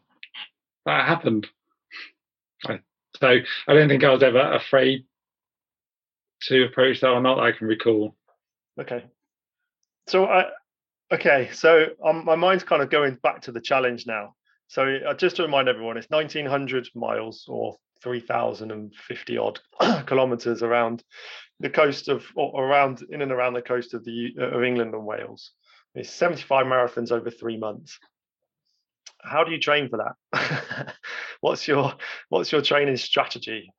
that 0.86 1.07
happened 1.07 1.47
I, 2.66 2.80
so 3.20 3.38
I 3.68 3.74
don't 3.74 3.89
think 3.89 4.03
I 4.03 4.12
was 4.12 4.24
ever 4.24 4.53
afraid 4.53 5.05
to 6.43 6.66
approach 6.66 7.01
that 7.01 7.10
or 7.10 7.22
not 7.22 7.39
I 7.39 7.51
can 7.51 7.68
recall. 7.68 8.16
Okay. 8.80 9.05
So 10.07 10.25
I 10.25 10.45
okay, 11.13 11.49
so 11.53 11.88
um, 12.03 12.23
my 12.25 12.36
mind's 12.36 12.63
kind 12.63 12.82
of 12.82 12.89
going 12.89 13.17
back 13.21 13.41
to 13.41 13.51
the 13.51 13.61
challenge 13.61 14.07
now. 14.07 14.36
So 14.67 14.97
uh, 15.07 15.13
just 15.13 15.36
to 15.38 15.43
remind 15.43 15.67
everyone, 15.67 15.97
it's 15.97 16.09
1900 16.09 16.89
miles 16.95 17.45
or 17.47 17.75
3050 18.01 19.38
odd 19.38 19.59
kilometers 20.05 20.63
around 20.63 21.03
the 21.59 21.69
coast 21.69 22.07
of 22.07 22.25
or 22.36 22.65
around 22.65 23.03
in 23.09 23.21
and 23.21 23.32
around 23.32 23.53
the 23.53 23.61
coast 23.61 23.93
of 23.93 24.05
the 24.05 24.30
of 24.39 24.63
England 24.63 24.93
and 24.93 25.05
Wales. 25.05 25.51
It's 25.95 26.11
75 26.11 26.65
marathons 26.65 27.11
over 27.11 27.32
3 27.32 27.57
months. 27.57 27.99
How 29.21 29.43
do 29.43 29.51
you 29.51 29.59
train 29.59 29.89
for 29.89 29.97
that? 29.97 30.95
what's 31.41 31.67
your 31.67 31.93
what's 32.30 32.51
your 32.51 32.61
training 32.61 32.97
strategy? 32.97 33.73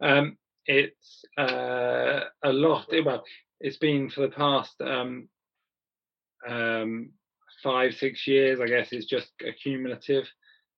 Um, 0.00 0.36
it's 0.66 1.24
uh, 1.36 2.20
a 2.42 2.52
lot. 2.52 2.86
Well, 3.04 3.24
it's 3.64 3.78
been 3.78 4.10
for 4.10 4.20
the 4.20 4.28
past 4.28 4.74
um, 4.82 5.26
um, 6.46 7.08
five, 7.62 7.94
six 7.94 8.26
years. 8.26 8.60
I 8.60 8.66
guess 8.66 8.88
it's 8.92 9.06
just 9.06 9.28
a 9.40 9.54
cumulative 9.54 10.24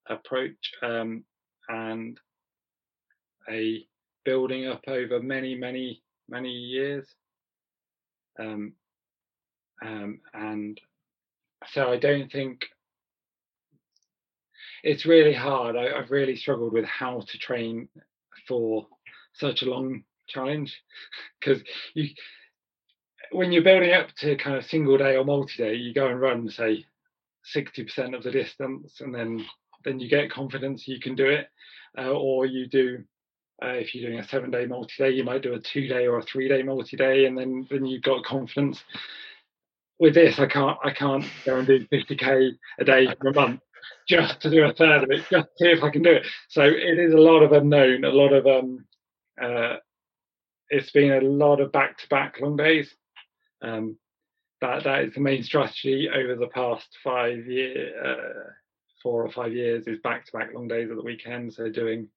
approach 0.09 0.71
um, 0.81 1.25
and 1.67 2.17
a 3.49 3.85
building 4.23 4.67
up 4.67 4.83
over 4.87 5.21
many, 5.21 5.53
many, 5.53 6.01
many 6.29 6.49
years. 6.49 7.05
Um, 8.39 8.71
um, 9.83 10.21
and 10.33 10.79
so 11.73 11.91
I 11.91 11.97
don't 11.97 12.31
think 12.31 12.67
it's 14.81 15.05
really 15.05 15.33
hard. 15.33 15.75
I, 15.75 15.99
have 15.99 16.09
really 16.09 16.37
struggled 16.37 16.71
with 16.71 16.85
how 16.85 17.19
to 17.19 17.37
train 17.37 17.89
for 18.47 18.87
such 19.33 19.61
a 19.61 19.69
long 19.69 20.03
challenge 20.29 20.81
because 21.41 21.61
you 21.93 22.11
when 23.31 23.51
you're 23.51 23.63
building 23.63 23.93
up 23.93 24.07
to 24.17 24.35
kind 24.37 24.55
of 24.55 24.65
single 24.65 24.97
day 24.97 25.15
or 25.15 25.23
multi-day 25.23 25.75
you 25.75 25.93
go 25.93 26.07
and 26.07 26.19
run 26.19 26.49
say 26.49 26.85
60% 27.55 28.15
of 28.15 28.23
the 28.23 28.31
distance 28.31 28.99
and 29.01 29.13
then 29.13 29.45
then 29.83 29.99
you 29.99 30.09
get 30.09 30.31
confidence 30.31 30.87
you 30.87 30.99
can 30.99 31.15
do 31.15 31.27
it. 31.27 31.47
Uh, 31.97 32.11
or 32.11 32.45
you 32.45 32.67
do 32.67 33.03
uh, 33.63 33.69
if 33.69 33.95
you're 33.95 34.09
doing 34.09 34.19
a 34.19 34.27
seven 34.27 34.51
day 34.51 34.65
multi-day 34.65 35.11
you 35.11 35.23
might 35.23 35.41
do 35.41 35.53
a 35.53 35.59
two 35.59 35.87
day 35.87 36.05
or 36.05 36.19
a 36.19 36.23
three 36.23 36.47
day 36.47 36.61
multi-day 36.61 37.25
and 37.25 37.37
then 37.37 37.65
then 37.69 37.85
you've 37.85 38.03
got 38.03 38.23
confidence. 38.23 38.83
With 39.99 40.13
this 40.13 40.39
i 40.39 40.45
can't 40.45 40.77
i 40.83 40.91
can't 40.91 41.25
go 41.45 41.57
and 41.57 41.67
do 41.67 41.87
50k 41.87 42.51
a 42.79 42.83
day 42.83 43.07
for 43.19 43.29
a 43.29 43.33
month 43.33 43.61
just 44.07 44.41
to 44.41 44.49
do 44.51 44.63
a 44.63 44.73
third 44.73 45.03
of 45.03 45.09
it 45.09 45.25
just 45.31 45.47
to 45.47 45.49
see 45.57 45.69
if 45.69 45.83
i 45.83 45.89
can 45.89 46.03
do 46.03 46.11
it. 46.11 46.25
So 46.49 46.61
it 46.63 46.99
is 46.99 47.13
a 47.13 47.17
lot 47.17 47.41
of 47.41 47.51
unknown 47.51 48.03
a 48.03 48.09
lot 48.09 48.33
of 48.33 48.45
um 48.45 48.85
uh, 49.41 49.77
it's 50.69 50.91
been 50.91 51.13
a 51.13 51.21
lot 51.21 51.61
of 51.61 51.71
back-to-back 51.71 52.39
long 52.41 52.57
days. 52.57 52.93
Um, 53.61 53.97
that 54.61 54.83
that 54.83 55.03
is 55.05 55.13
the 55.13 55.19
main 55.19 55.43
strategy 55.43 56.09
over 56.13 56.35
the 56.35 56.47
past 56.47 56.87
five 57.03 57.45
year, 57.45 57.93
uh, 58.03 58.51
four 59.03 59.23
or 59.23 59.31
five 59.31 59.53
years 59.53 59.85
is 59.87 59.99
back-to-back 60.03 60.49
long 60.53 60.67
days 60.67 60.89
at 60.89 60.97
the 60.97 61.03
weekend. 61.03 61.53
So 61.53 61.69
doing 61.69 62.09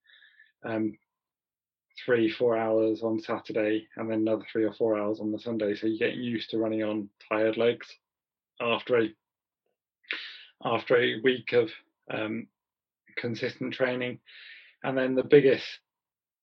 um, 0.65 0.97
three, 2.05 2.31
four 2.31 2.57
hours 2.57 3.03
on 3.03 3.21
Saturday, 3.21 3.89
and 3.97 4.11
then 4.11 4.21
another 4.21 4.45
three 4.51 4.65
or 4.65 4.73
four 4.73 4.99
hours 4.99 5.21
on 5.21 5.33
the 5.33 5.39
Sunday. 5.39 5.75
So 5.75 5.87
you 5.87 5.99
get 5.99 6.15
used 6.15 6.51
to 6.51 6.59
running 6.59 6.83
on 6.83 7.11
tired 7.29 7.57
legs 7.57 7.87
after 8.61 9.01
a 9.01 9.09
after 10.65 10.97
a 10.97 11.21
week 11.23 11.53
of 11.53 11.71
um, 12.13 12.47
consistent 13.17 13.75
training. 13.75 14.19
And 14.83 14.97
then 14.97 15.15
the 15.15 15.25
biggest 15.25 15.65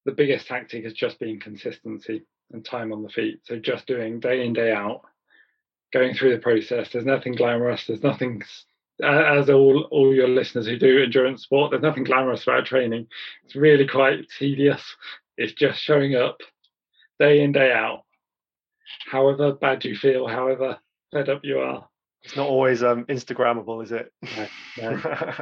the 0.05 0.11
biggest 0.11 0.47
tactic 0.47 0.83
has 0.83 0.93
just 0.93 1.19
been 1.19 1.39
consistency 1.39 2.25
and 2.51 2.63
time 2.63 2.91
on 2.91 3.03
the 3.03 3.09
feet. 3.09 3.41
So 3.43 3.57
just 3.57 3.87
doing 3.87 4.19
day 4.19 4.45
in, 4.45 4.53
day 4.53 4.71
out, 4.71 5.01
going 5.93 6.13
through 6.13 6.35
the 6.35 6.41
process. 6.41 6.89
There's 6.91 7.05
nothing 7.05 7.33
glamorous. 7.33 7.85
There's 7.87 8.03
nothing, 8.03 8.41
as 9.03 9.49
all, 9.49 9.87
all 9.91 10.13
your 10.13 10.27
listeners 10.27 10.67
who 10.67 10.77
do 10.77 11.03
endurance 11.03 11.43
sport, 11.43 11.71
there's 11.71 11.83
nothing 11.83 12.03
glamorous 12.03 12.43
about 12.43 12.65
training. 12.65 13.07
It's 13.45 13.55
really 13.55 13.87
quite 13.87 14.27
tedious. 14.37 14.83
It's 15.37 15.53
just 15.53 15.79
showing 15.79 16.15
up 16.15 16.37
day 17.19 17.41
in, 17.41 17.51
day 17.51 17.71
out. 17.71 18.03
However 19.09 19.53
bad 19.53 19.83
you 19.85 19.95
feel, 19.95 20.27
however 20.27 20.77
fed 21.11 21.29
up 21.29 21.41
you 21.43 21.59
are. 21.59 21.87
It's 22.23 22.35
not 22.35 22.47
always 22.47 22.83
um, 22.83 23.05
Instagrammable, 23.05 23.83
is 23.83 23.91
it? 23.91 24.11
No, 24.21 24.47
no. 24.81 25.33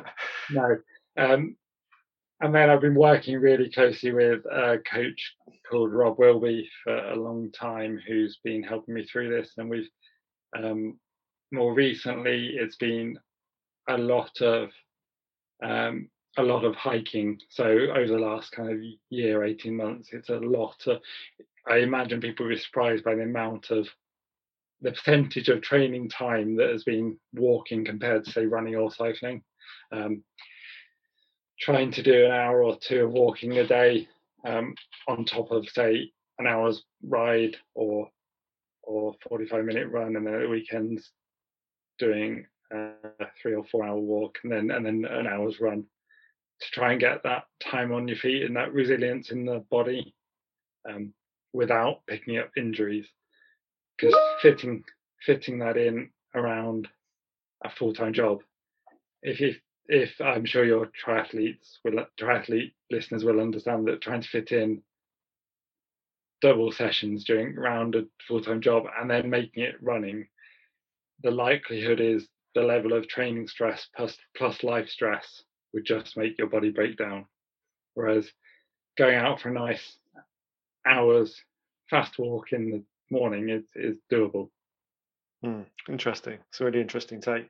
no. 0.51 0.77
Um, 1.17 1.55
and 2.41 2.53
then 2.53 2.69
I've 2.69 2.81
been 2.81 2.95
working 2.95 3.39
really 3.39 3.69
closely 3.71 4.11
with 4.11 4.45
a 4.45 4.79
coach 4.91 5.35
called 5.69 5.93
Rob 5.93 6.19
Wilby 6.19 6.69
for 6.83 6.95
a 6.95 7.15
long 7.15 7.51
time, 7.51 7.99
who's 8.07 8.39
been 8.43 8.63
helping 8.63 8.93
me 8.93 9.05
through 9.05 9.29
this. 9.29 9.51
And 9.57 9.69
we've 9.69 9.89
um, 10.57 10.99
more 11.51 11.73
recently, 11.73 12.55
it's 12.55 12.75
been 12.77 13.17
a 13.87 13.97
lot 13.97 14.41
of 14.41 14.69
um, 15.63 16.09
a 16.37 16.43
lot 16.43 16.65
of 16.65 16.75
hiking. 16.75 17.39
So 17.49 17.65
over 17.65 18.07
the 18.07 18.19
last 18.19 18.51
kind 18.51 18.71
of 18.71 18.79
year, 19.09 19.43
eighteen 19.43 19.77
months, 19.77 20.09
it's 20.11 20.29
a 20.29 20.35
lot 20.35 20.75
of. 20.87 20.99
I 21.67 21.77
imagine 21.77 22.21
people 22.21 22.47
be 22.47 22.57
surprised 22.57 23.03
by 23.03 23.15
the 23.15 23.23
amount 23.23 23.71
of 23.71 23.87
the 24.81 24.91
percentage 24.91 25.49
of 25.49 25.61
training 25.61 26.09
time 26.09 26.57
that 26.57 26.69
has 26.69 26.83
been 26.83 27.17
walking 27.33 27.85
compared 27.85 28.25
to 28.25 28.31
say 28.31 28.45
running 28.45 28.75
or 28.75 28.91
cycling. 28.91 29.41
Um, 29.91 30.23
trying 31.59 31.91
to 31.91 32.03
do 32.03 32.25
an 32.25 32.31
hour 32.31 32.63
or 32.63 32.77
two 32.77 33.05
of 33.05 33.11
walking 33.11 33.57
a 33.57 33.67
day 33.67 34.07
um, 34.45 34.75
on 35.07 35.25
top 35.25 35.51
of 35.51 35.67
say 35.69 36.11
an 36.39 36.47
hour's 36.47 36.83
ride 37.03 37.55
or 37.73 38.09
or 38.83 39.15
45 39.27 39.65
minute 39.65 39.89
run 39.89 40.15
and 40.15 40.27
then 40.27 40.41
at 40.41 40.49
weekends 40.49 41.11
doing 41.97 42.45
a 42.71 42.91
three 43.41 43.55
or 43.55 43.63
four 43.65 43.85
hour 43.85 43.97
walk 43.97 44.37
and 44.43 44.51
then 44.51 44.71
and 44.71 44.85
then 44.85 45.05
an 45.09 45.27
hour's 45.27 45.59
run 45.59 45.83
to 46.61 46.71
try 46.71 46.91
and 46.91 47.01
get 47.01 47.23
that 47.23 47.43
time 47.61 47.91
on 47.91 48.07
your 48.07 48.17
feet 48.17 48.43
and 48.43 48.55
that 48.55 48.73
resilience 48.73 49.31
in 49.31 49.45
the 49.45 49.63
body 49.71 50.15
um, 50.89 51.13
without 51.53 52.05
picking 52.07 52.37
up 52.37 52.49
injuries. 52.55 53.07
Because 53.97 54.15
fitting 54.41 54.83
fitting 55.25 55.59
that 55.59 55.77
in 55.77 56.09
around 56.35 56.87
a 57.63 57.69
full-time 57.69 58.13
job 58.13 58.41
if 59.25 59.39
you 59.39 59.55
if 59.87 60.19
I'm 60.19 60.45
sure 60.45 60.65
your 60.65 60.91
triathletes 61.05 61.77
will 61.83 62.05
triathlete 62.19 62.73
listeners 62.91 63.23
will 63.23 63.39
understand 63.39 63.87
that 63.87 64.01
trying 64.01 64.21
to 64.21 64.27
fit 64.27 64.51
in 64.51 64.81
double 66.41 66.71
sessions 66.71 67.23
during 67.23 67.57
around 67.57 67.95
a 67.95 68.03
full-time 68.27 68.61
job 68.61 68.83
and 68.99 69.09
then 69.09 69.29
making 69.29 69.63
it 69.63 69.81
running, 69.81 70.27
the 71.23 71.31
likelihood 71.31 71.99
is 71.99 72.27
the 72.53 72.61
level 72.61 72.93
of 72.93 73.07
training 73.07 73.47
stress 73.47 73.87
plus 73.95 74.17
plus 74.35 74.63
life 74.63 74.89
stress 74.89 75.43
would 75.73 75.85
just 75.85 76.17
make 76.17 76.37
your 76.37 76.47
body 76.47 76.69
break 76.69 76.97
down. 76.97 77.25
Whereas 77.93 78.31
going 78.97 79.15
out 79.15 79.41
for 79.41 79.49
a 79.49 79.53
nice 79.53 79.97
hours 80.85 81.35
fast 81.89 82.17
walk 82.17 82.53
in 82.53 82.71
the 82.71 82.83
morning 83.11 83.49
is, 83.49 83.63
is 83.75 83.97
doable. 84.11 84.49
Mm, 85.43 85.65
interesting. 85.89 86.39
It's 86.49 86.61
a 86.61 86.65
really 86.65 86.81
interesting 86.81 87.21
take. 87.21 87.47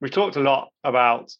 We 0.00 0.08
talked 0.08 0.36
a 0.36 0.40
lot 0.40 0.70
about 0.84 1.32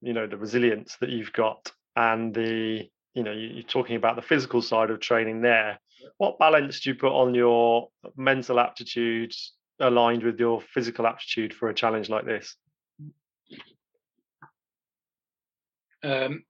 you 0.00 0.12
know 0.12 0.26
the 0.26 0.36
resilience 0.36 0.96
that 1.00 1.10
you've 1.10 1.32
got 1.32 1.70
and 1.96 2.34
the 2.34 2.88
you 3.14 3.22
know 3.22 3.32
you're 3.32 3.62
talking 3.62 3.96
about 3.96 4.16
the 4.16 4.22
physical 4.22 4.62
side 4.62 4.90
of 4.90 5.00
training 5.00 5.42
there. 5.42 5.78
What 6.18 6.38
balance 6.38 6.80
do 6.80 6.90
you 6.90 6.96
put 6.96 7.12
on 7.12 7.34
your 7.34 7.88
mental 8.16 8.58
aptitude 8.58 9.34
aligned 9.78 10.22
with 10.22 10.38
your 10.38 10.60
physical 10.60 11.06
aptitude 11.06 11.52
for 11.54 11.68
a 11.68 11.74
challenge 11.74 12.08
like 12.08 12.24
this? 12.24 12.56
Um, 16.02 16.44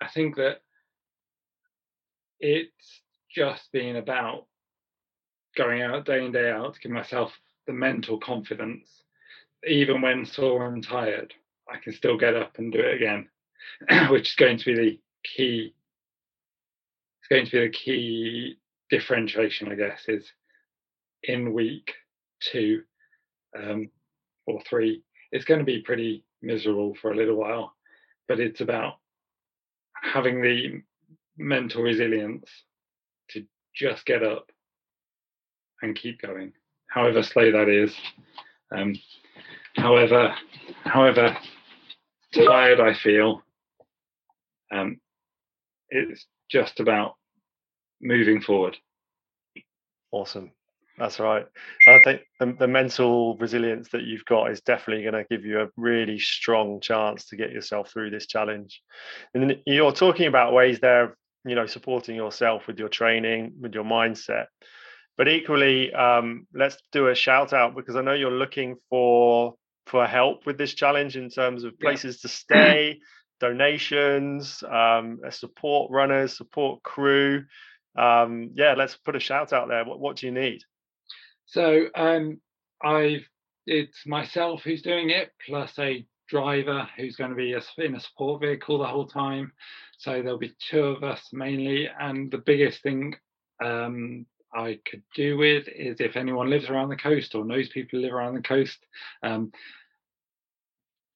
i 0.00 0.08
think 0.08 0.36
that 0.36 0.58
it's 2.38 3.02
just 3.34 3.70
been 3.72 3.96
about 3.96 4.46
going 5.56 5.82
out 5.82 6.04
day 6.04 6.24
in 6.24 6.32
day 6.32 6.50
out 6.50 6.74
to 6.74 6.80
give 6.80 6.92
myself 6.92 7.32
the 7.66 7.72
mental 7.72 8.18
confidence 8.18 9.04
even 9.66 10.00
when 10.00 10.26
sore 10.26 10.66
and 10.66 10.82
tired, 10.82 11.34
I 11.72 11.78
can 11.78 11.92
still 11.92 12.16
get 12.16 12.36
up 12.36 12.58
and 12.58 12.72
do 12.72 12.78
it 12.78 12.94
again, 12.94 13.28
which 14.10 14.30
is 14.30 14.34
going 14.36 14.58
to 14.58 14.64
be 14.64 14.74
the 14.74 15.00
key. 15.24 15.74
It's 17.20 17.28
going 17.28 17.46
to 17.46 17.50
be 17.50 17.66
the 17.66 17.72
key 17.72 18.58
differentiation, 18.90 19.70
I 19.70 19.74
guess, 19.74 20.04
is 20.08 20.24
in 21.22 21.52
week 21.52 21.92
two 22.40 22.82
um, 23.58 23.90
or 24.46 24.60
three. 24.68 25.02
It's 25.32 25.44
going 25.44 25.58
to 25.58 25.64
be 25.64 25.82
pretty 25.82 26.24
miserable 26.42 26.94
for 27.00 27.12
a 27.12 27.16
little 27.16 27.36
while, 27.36 27.74
but 28.28 28.38
it's 28.38 28.60
about 28.60 28.94
having 30.02 30.40
the 30.40 30.82
mental 31.36 31.82
resilience 31.82 32.48
to 33.30 33.44
just 33.74 34.06
get 34.06 34.22
up 34.22 34.50
and 35.82 35.96
keep 35.96 36.22
going, 36.22 36.52
however 36.88 37.22
slow 37.22 37.50
that 37.52 37.68
is. 37.68 37.94
Um, 38.74 38.94
however 39.76 40.34
however 40.84 41.36
tired 42.32 42.80
I 42.80 42.94
feel, 42.94 43.42
um, 44.72 45.00
it's 45.88 46.26
just 46.50 46.80
about 46.80 47.14
moving 48.00 48.40
forward. 48.40 48.76
Awesome. 50.10 50.52
That's 50.98 51.20
right. 51.20 51.44
I 51.86 52.00
think 52.02 52.22
the, 52.40 52.56
the, 52.58 52.66
mental 52.66 53.36
resilience 53.36 53.90
that 53.90 54.04
you've 54.04 54.24
got 54.24 54.50
is 54.50 54.62
definitely 54.62 55.02
going 55.02 55.22
to 55.22 55.28
give 55.28 55.44
you 55.44 55.60
a 55.60 55.68
really 55.76 56.18
strong 56.18 56.80
chance 56.80 57.26
to 57.26 57.36
get 57.36 57.52
yourself 57.52 57.90
through 57.90 58.10
this 58.10 58.26
challenge. 58.26 58.80
And 59.34 59.58
you're 59.66 59.92
talking 59.92 60.26
about 60.26 60.54
ways 60.54 60.80
there, 60.80 61.14
you 61.44 61.54
know, 61.54 61.66
supporting 61.66 62.16
yourself 62.16 62.66
with 62.66 62.78
your 62.78 62.88
training, 62.88 63.52
with 63.60 63.74
your 63.74 63.84
mindset. 63.84 64.46
But 65.18 65.28
equally, 65.28 65.92
um, 65.92 66.46
let's 66.54 66.78
do 66.92 67.08
a 67.08 67.14
shout 67.14 67.52
out 67.52 67.76
because 67.76 67.96
I 67.96 68.02
know 68.02 68.14
you're 68.14 68.30
looking 68.30 68.76
for 68.88 69.54
for 69.86 70.06
help 70.06 70.46
with 70.46 70.58
this 70.58 70.74
challenge 70.74 71.16
in 71.16 71.30
terms 71.30 71.64
of 71.64 71.78
places 71.78 72.16
yeah. 72.16 72.22
to 72.22 72.28
stay, 72.28 73.00
donations, 73.40 74.62
um, 74.70 75.20
support 75.30 75.90
runners, 75.90 76.36
support 76.36 76.82
crew. 76.82 77.44
Um, 77.96 78.50
yeah, 78.54 78.74
let's 78.76 78.96
put 78.96 79.16
a 79.16 79.20
shout 79.20 79.52
out 79.52 79.68
there. 79.68 79.84
What, 79.84 80.00
what 80.00 80.16
do 80.16 80.26
you 80.26 80.32
need? 80.32 80.62
So 81.46 81.86
um, 81.94 82.40
I've 82.82 83.26
it's 83.66 84.06
myself 84.06 84.62
who's 84.62 84.82
doing 84.82 85.10
it, 85.10 85.32
plus 85.44 85.78
a 85.78 86.06
driver 86.28 86.88
who's 86.96 87.16
going 87.16 87.30
to 87.30 87.36
be 87.36 87.54
in 87.78 87.94
a 87.94 88.00
support 88.00 88.40
vehicle 88.40 88.78
the 88.78 88.86
whole 88.86 89.06
time. 89.06 89.52
So 89.98 90.22
there'll 90.22 90.38
be 90.38 90.54
two 90.70 90.84
of 90.84 91.02
us 91.04 91.28
mainly, 91.32 91.88
and 91.98 92.30
the 92.30 92.38
biggest 92.38 92.82
thing 92.82 93.14
um, 93.64 94.26
I 94.54 94.78
could 94.88 95.02
do 95.14 95.36
with 95.36 95.68
is 95.68 96.00
if 96.00 96.16
anyone 96.16 96.50
lives 96.50 96.68
around 96.68 96.88
the 96.88 96.96
coast 96.96 97.34
or 97.34 97.44
knows 97.44 97.68
people 97.68 97.98
who 97.98 98.04
live 98.04 98.14
around 98.14 98.34
the 98.34 98.42
coast, 98.42 98.78
um, 99.22 99.52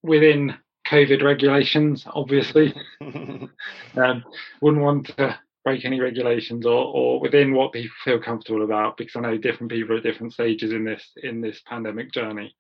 within 0.03 0.55
COVID 0.87 1.23
regulations, 1.23 2.05
obviously, 2.07 2.75
um, 3.01 4.25
wouldn't 4.61 4.83
want 4.83 5.07
to 5.17 5.39
break 5.65 5.85
any 5.85 6.01
regulations 6.01 6.67
or, 6.67 6.85
or 6.85 7.21
within 7.21 7.55
what 7.55 7.73
people 7.73 7.95
feel 8.05 8.21
comfortable 8.21 8.65
about 8.65 8.97
because 8.97 9.15
I 9.17 9.21
know 9.21 9.39
different 9.39 9.71
people 9.71 9.95
are 9.95 9.99
at 9.99 10.03
different 10.03 10.33
stages 10.33 10.73
in 10.73 10.85
this 10.85 11.07
in 11.23 11.41
this 11.41 11.61
pandemic 11.67 12.13
journey. 12.13 12.55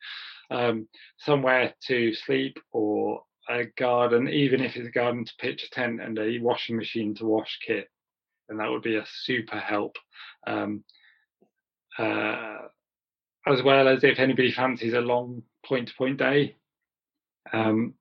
Um, 0.50 0.88
somewhere 1.18 1.74
to 1.86 2.12
sleep 2.14 2.58
or 2.72 3.22
a 3.48 3.64
garden, 3.78 4.28
even 4.28 4.60
if 4.60 4.76
it's 4.76 4.88
a 4.88 4.92
garden 4.92 5.24
to 5.24 5.32
pitch 5.38 5.64
a 5.64 5.70
tent 5.70 6.00
and 6.00 6.18
a 6.18 6.38
washing 6.40 6.76
machine 6.76 7.14
to 7.16 7.24
wash 7.24 7.58
kit, 7.66 7.88
and 8.48 8.60
that 8.60 8.70
would 8.70 8.82
be 8.82 8.96
a 8.96 9.06
super 9.22 9.58
help. 9.58 9.96
Um, 10.46 10.84
uh, 11.98 12.56
as 13.46 13.62
well 13.62 13.88
as 13.88 14.04
if 14.04 14.18
anybody 14.18 14.52
fancies 14.52 14.94
a 14.94 15.00
long 15.00 15.42
point 15.64 15.88
to 15.88 15.94
point 15.94 16.18
day 16.18 16.56
um, 17.52 17.94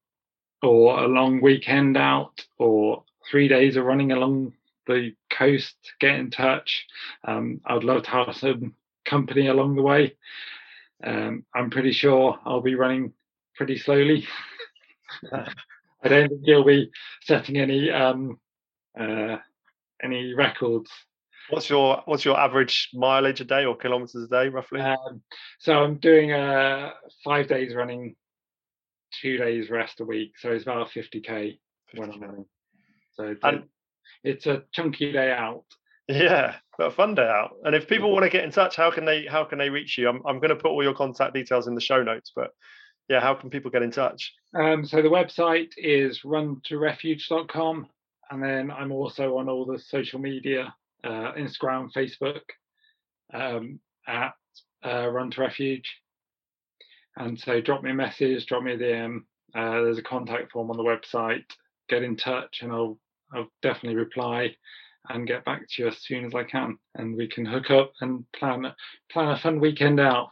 or 0.62 1.00
a 1.00 1.08
long 1.08 1.42
weekend 1.42 1.98
out 1.98 2.46
or 2.58 3.04
three 3.30 3.48
days 3.48 3.76
of 3.78 3.86
running 3.86 4.12
along 4.12 4.54
the 4.88 5.14
coast, 5.30 5.76
get 6.00 6.16
in 6.16 6.32
touch. 6.32 6.86
Um, 7.26 7.62
I'd 7.66 7.84
love 7.84 8.04
to 8.04 8.10
have 8.10 8.36
some 8.36 8.76
company 9.06 9.48
along 9.48 9.76
the 9.76 9.82
way. 9.82 10.16
Um, 11.04 11.46
I'm 11.56 11.70
pretty 11.70 11.94
sure 11.94 12.38
I'll 12.46 12.62
be 12.62 12.76
running 12.76 13.14
pretty 13.56 13.78
slowly. 13.78 14.28
I 15.34 16.08
don't 16.08 16.30
think 16.30 16.42
you'll 16.44 16.66
be 16.66 16.92
setting 17.24 17.58
any 17.58 17.92
um, 17.92 18.40
uh, 19.00 19.38
any 20.04 20.34
records. 20.34 20.90
What's 21.50 21.70
your 21.70 22.02
what's 22.06 22.26
your 22.26 22.40
average 22.40 22.90
mileage 22.94 23.42
a 23.42 23.46
day 23.46 23.66
or 23.66 23.76
kilometers 23.76 24.24
a 24.24 24.28
day 24.28 24.50
roughly? 24.50 24.82
Um, 24.82 25.22
so 25.60 25.74
I'm 25.74 25.98
doing 25.98 26.32
uh, 26.32 26.92
five 27.24 27.48
days 27.48 27.74
running, 27.74 28.16
two 29.22 29.38
days 29.38 29.70
rest 29.70 30.00
a 30.00 30.06
week. 30.06 30.34
So 30.38 30.52
it's 30.52 30.64
about 30.64 30.90
50k, 30.90 31.26
50K. 31.26 31.58
when 31.96 32.12
I'm 32.12 32.22
running. 32.22 32.46
So 33.14 33.36
and, 33.44 33.64
it's 34.24 34.46
a 34.46 34.64
chunky 34.72 35.12
day 35.12 35.32
out. 35.32 35.64
Yeah, 36.08 36.56
but 36.78 36.88
a 36.88 36.92
fun 36.92 37.16
day 37.16 37.28
out. 37.28 37.52
And 37.64 37.76
if 37.76 37.88
people 37.88 38.12
want 38.12 38.24
to 38.24 38.30
get 38.30 38.44
in 38.44 38.52
touch, 38.52 38.76
how 38.76 38.92
can 38.92 39.06
they 39.06 39.26
how 39.26 39.44
can 39.44 39.60
they 39.60 39.70
reach 39.70 39.98
you? 39.98 40.10
I'm 40.10 40.22
I'm 40.26 40.40
going 40.40 40.50
to 40.50 40.56
put 40.56 40.72
all 40.72 40.84
your 40.84 40.94
contact 40.94 41.34
details 41.34 41.68
in 41.68 41.76
the 41.76 41.82
show 41.82 42.02
notes, 42.04 42.32
but 42.36 42.52
yeah, 43.10 43.20
how 43.20 43.34
can 43.34 43.50
people 43.50 43.72
get 43.72 43.82
in 43.82 43.92
touch? 43.92 44.34
Um, 44.56 44.86
so 44.86 45.02
the 45.02 45.10
website 45.10 45.72
is 45.78 46.22
runtorefuge.com, 46.22 47.88
and 48.32 48.44
then 48.44 48.72
I'm 48.72 48.92
also 48.92 49.38
on 49.38 49.50
all 49.50 49.66
the 49.66 49.80
social 49.80 50.20
media, 50.20 50.74
uh, 51.04 51.34
Instagram, 51.34 51.92
Facebook, 51.94 52.42
um, 53.34 53.80
at 54.08 54.34
uh, 54.86 55.08
Run 55.08 55.32
to 55.32 55.42
Refuge. 55.42 55.96
And 57.18 57.40
so 57.40 57.62
drop 57.62 57.84
me 57.84 57.92
a 57.92 57.96
message, 57.96 58.46
drop 58.46 58.64
me 58.64 58.74
a 58.74 58.78
DM. 58.78 59.20
Uh, 59.56 59.82
there's 59.84 59.98
a 59.98 60.04
contact 60.04 60.52
form 60.52 60.70
on 60.72 60.78
the 60.78 60.84
website. 60.84 61.44
Get 61.90 62.04
in 62.04 62.16
touch, 62.16 62.60
and 62.62 62.72
I'll 62.72 63.00
I'll 63.34 63.50
definitely 63.62 63.98
reply 63.98 64.56
and 65.10 65.28
get 65.28 65.46
back 65.46 65.62
to 65.68 65.82
you 65.82 65.88
as 65.88 65.98
soon 65.98 66.26
as 66.26 66.36
I 66.36 66.44
can, 66.44 66.78
and 66.96 67.16
we 67.16 67.28
can 67.28 67.46
hook 67.46 67.72
up 67.72 67.94
and 68.02 68.26
plan 68.34 68.72
plan 69.12 69.30
a 69.30 69.38
fun 69.38 69.60
weekend 69.60 70.00
out. 70.00 70.30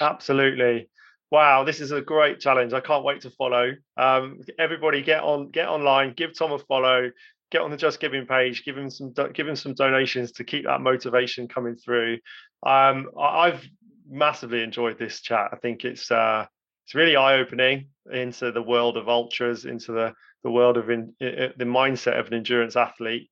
Absolutely. 0.00 0.88
Wow, 1.30 1.64
this 1.64 1.80
is 1.80 1.92
a 1.92 2.02
great 2.02 2.40
challenge. 2.40 2.74
I 2.74 2.80
can't 2.80 3.04
wait 3.04 3.22
to 3.22 3.30
follow. 3.30 3.72
Um, 3.96 4.40
everybody, 4.58 5.00
get 5.02 5.22
on, 5.22 5.50
get 5.50 5.66
online, 5.66 6.12
give 6.12 6.36
Tom 6.36 6.52
a 6.52 6.58
follow, 6.58 7.10
get 7.52 7.60
on 7.60 7.70
the 7.70 7.76
Just 7.76 8.00
Giving 8.00 8.26
page, 8.26 8.64
give 8.64 8.76
him 8.76 8.90
some, 8.90 9.12
give 9.34 9.46
him 9.46 9.54
some 9.54 9.74
donations 9.74 10.32
to 10.32 10.44
keep 10.44 10.64
that 10.64 10.80
motivation 10.80 11.46
coming 11.46 11.76
through. 11.76 12.18
Um, 12.66 13.10
I've 13.20 13.62
massively 14.08 14.62
enjoyed 14.62 14.98
this 14.98 15.20
chat. 15.20 15.50
I 15.52 15.56
think 15.56 15.84
it's 15.84 16.10
uh, 16.10 16.46
it's 16.86 16.94
really 16.94 17.14
eye 17.14 17.38
opening 17.38 17.88
into 18.10 18.50
the 18.50 18.62
world 18.62 18.96
of 18.96 19.08
ultras, 19.08 19.66
into 19.66 19.92
the 19.92 20.14
the 20.42 20.50
world 20.50 20.78
of 20.78 20.90
in, 20.90 21.14
the 21.20 21.64
mindset 21.64 22.18
of 22.18 22.26
an 22.26 22.34
endurance 22.34 22.74
athlete. 22.74 23.30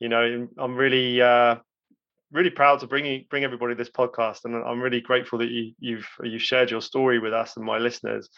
You 0.00 0.08
know, 0.08 0.48
I'm 0.58 0.74
really 0.74 1.22
uh, 1.22 1.56
really 2.32 2.50
proud 2.50 2.80
to 2.80 2.88
bring 2.88 3.24
bring 3.30 3.44
everybody 3.44 3.74
this 3.74 3.90
podcast, 3.90 4.40
and 4.44 4.56
I'm 4.56 4.80
really 4.80 5.00
grateful 5.00 5.38
that 5.38 5.48
you, 5.48 5.72
you've 5.78 6.08
you've 6.24 6.42
shared 6.42 6.72
your 6.72 6.82
story 6.82 7.20
with 7.20 7.32
us 7.32 7.56
and 7.56 7.64
my 7.64 7.78
listeners. 7.78 8.28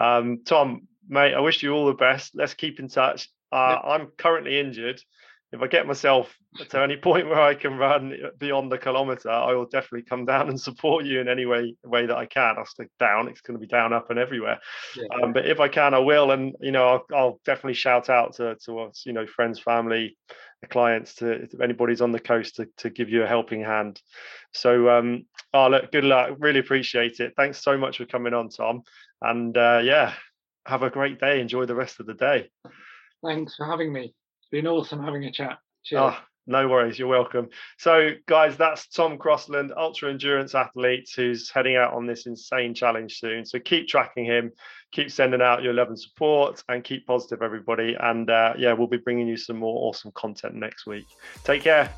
Um, 0.00 0.40
Tom, 0.46 0.88
mate, 1.06 1.34
I 1.34 1.40
wish 1.40 1.62
you 1.62 1.72
all 1.72 1.86
the 1.86 1.94
best. 1.94 2.32
Let's 2.34 2.54
keep 2.54 2.80
in 2.80 2.88
touch. 2.88 3.28
Uh, 3.52 3.76
yep. 3.76 3.82
I'm 3.84 4.06
currently 4.16 4.58
injured, 4.58 5.00
if 5.52 5.62
I 5.62 5.66
get 5.66 5.86
myself 5.86 6.32
to 6.68 6.80
any 6.80 6.96
point 7.02 7.26
where 7.26 7.40
I 7.40 7.54
can 7.54 7.76
run 7.76 8.14
beyond 8.38 8.70
the 8.70 8.78
kilometer, 8.78 9.30
I 9.30 9.52
will 9.54 9.66
definitely 9.66 10.02
come 10.02 10.24
down 10.24 10.48
and 10.48 10.60
support 10.60 11.04
you 11.04 11.20
in 11.20 11.28
any 11.28 11.46
way 11.46 11.74
way 11.84 12.06
that 12.06 12.16
I 12.16 12.26
can. 12.26 12.56
I'll 12.56 12.66
stick 12.66 12.90
down; 12.98 13.28
it's 13.28 13.40
going 13.40 13.58
to 13.58 13.60
be 13.60 13.66
down, 13.66 13.92
up, 13.92 14.10
and 14.10 14.18
everywhere. 14.18 14.58
Yeah. 14.96 15.04
Um, 15.22 15.32
but 15.32 15.46
if 15.46 15.60
I 15.60 15.68
can, 15.68 15.94
I 15.94 15.98
will. 15.98 16.30
And 16.30 16.54
you 16.60 16.70
know, 16.70 16.88
I'll, 16.88 17.06
I'll, 17.14 17.40
definitely 17.44 17.74
shout 17.74 18.08
out 18.08 18.34
to 18.34 18.56
to 18.66 18.80
us, 18.80 19.02
you 19.04 19.12
know, 19.12 19.26
friends, 19.26 19.58
family, 19.58 20.16
clients, 20.68 21.16
to 21.16 21.30
if 21.30 21.60
anybody's 21.60 22.00
on 22.00 22.12
the 22.12 22.20
coast 22.20 22.56
to 22.56 22.68
to 22.78 22.90
give 22.90 23.08
you 23.08 23.24
a 23.24 23.28
helping 23.28 23.62
hand. 23.62 24.00
So, 24.52 24.88
um, 24.88 25.26
oh, 25.52 25.68
look, 25.68 25.90
good 25.90 26.04
luck. 26.04 26.36
Really 26.38 26.60
appreciate 26.60 27.18
it. 27.18 27.34
Thanks 27.36 27.62
so 27.62 27.76
much 27.76 27.98
for 27.98 28.06
coming 28.06 28.34
on, 28.34 28.50
Tom. 28.50 28.82
And 29.20 29.56
uh, 29.56 29.80
yeah, 29.82 30.14
have 30.64 30.82
a 30.82 30.90
great 30.90 31.18
day. 31.18 31.40
Enjoy 31.40 31.66
the 31.66 31.74
rest 31.74 31.98
of 31.98 32.06
the 32.06 32.14
day. 32.14 32.50
Thanks 33.24 33.56
for 33.56 33.66
having 33.66 33.92
me 33.92 34.14
It's 34.40 34.48
been 34.50 34.66
awesome 34.66 35.02
having 35.02 35.24
a 35.24 35.32
chat. 35.32 35.58
Cheers. 35.84 36.00
Oh, 36.02 36.18
no 36.46 36.68
worries, 36.68 36.98
you're 36.98 37.08
welcome. 37.08 37.48
So, 37.78 38.10
guys, 38.26 38.56
that's 38.56 38.88
Tom 38.88 39.18
Crossland, 39.18 39.72
ultra 39.76 40.10
endurance 40.10 40.54
athlete, 40.54 41.08
who's 41.14 41.50
heading 41.50 41.76
out 41.76 41.92
on 41.92 42.06
this 42.06 42.26
insane 42.26 42.74
challenge 42.74 43.18
soon. 43.18 43.44
So, 43.44 43.58
keep 43.58 43.88
tracking 43.88 44.24
him, 44.24 44.52
keep 44.92 45.10
sending 45.10 45.42
out 45.42 45.62
your 45.62 45.74
love 45.74 45.88
and 45.88 46.00
support, 46.00 46.62
and 46.68 46.82
keep 46.82 47.06
positive, 47.06 47.42
everybody. 47.42 47.96
And 47.98 48.28
uh, 48.30 48.54
yeah, 48.58 48.72
we'll 48.72 48.88
be 48.88 48.96
bringing 48.96 49.28
you 49.28 49.36
some 49.36 49.58
more 49.58 49.88
awesome 49.88 50.12
content 50.12 50.54
next 50.54 50.86
week. 50.86 51.06
Take 51.44 51.62
care. 51.62 51.92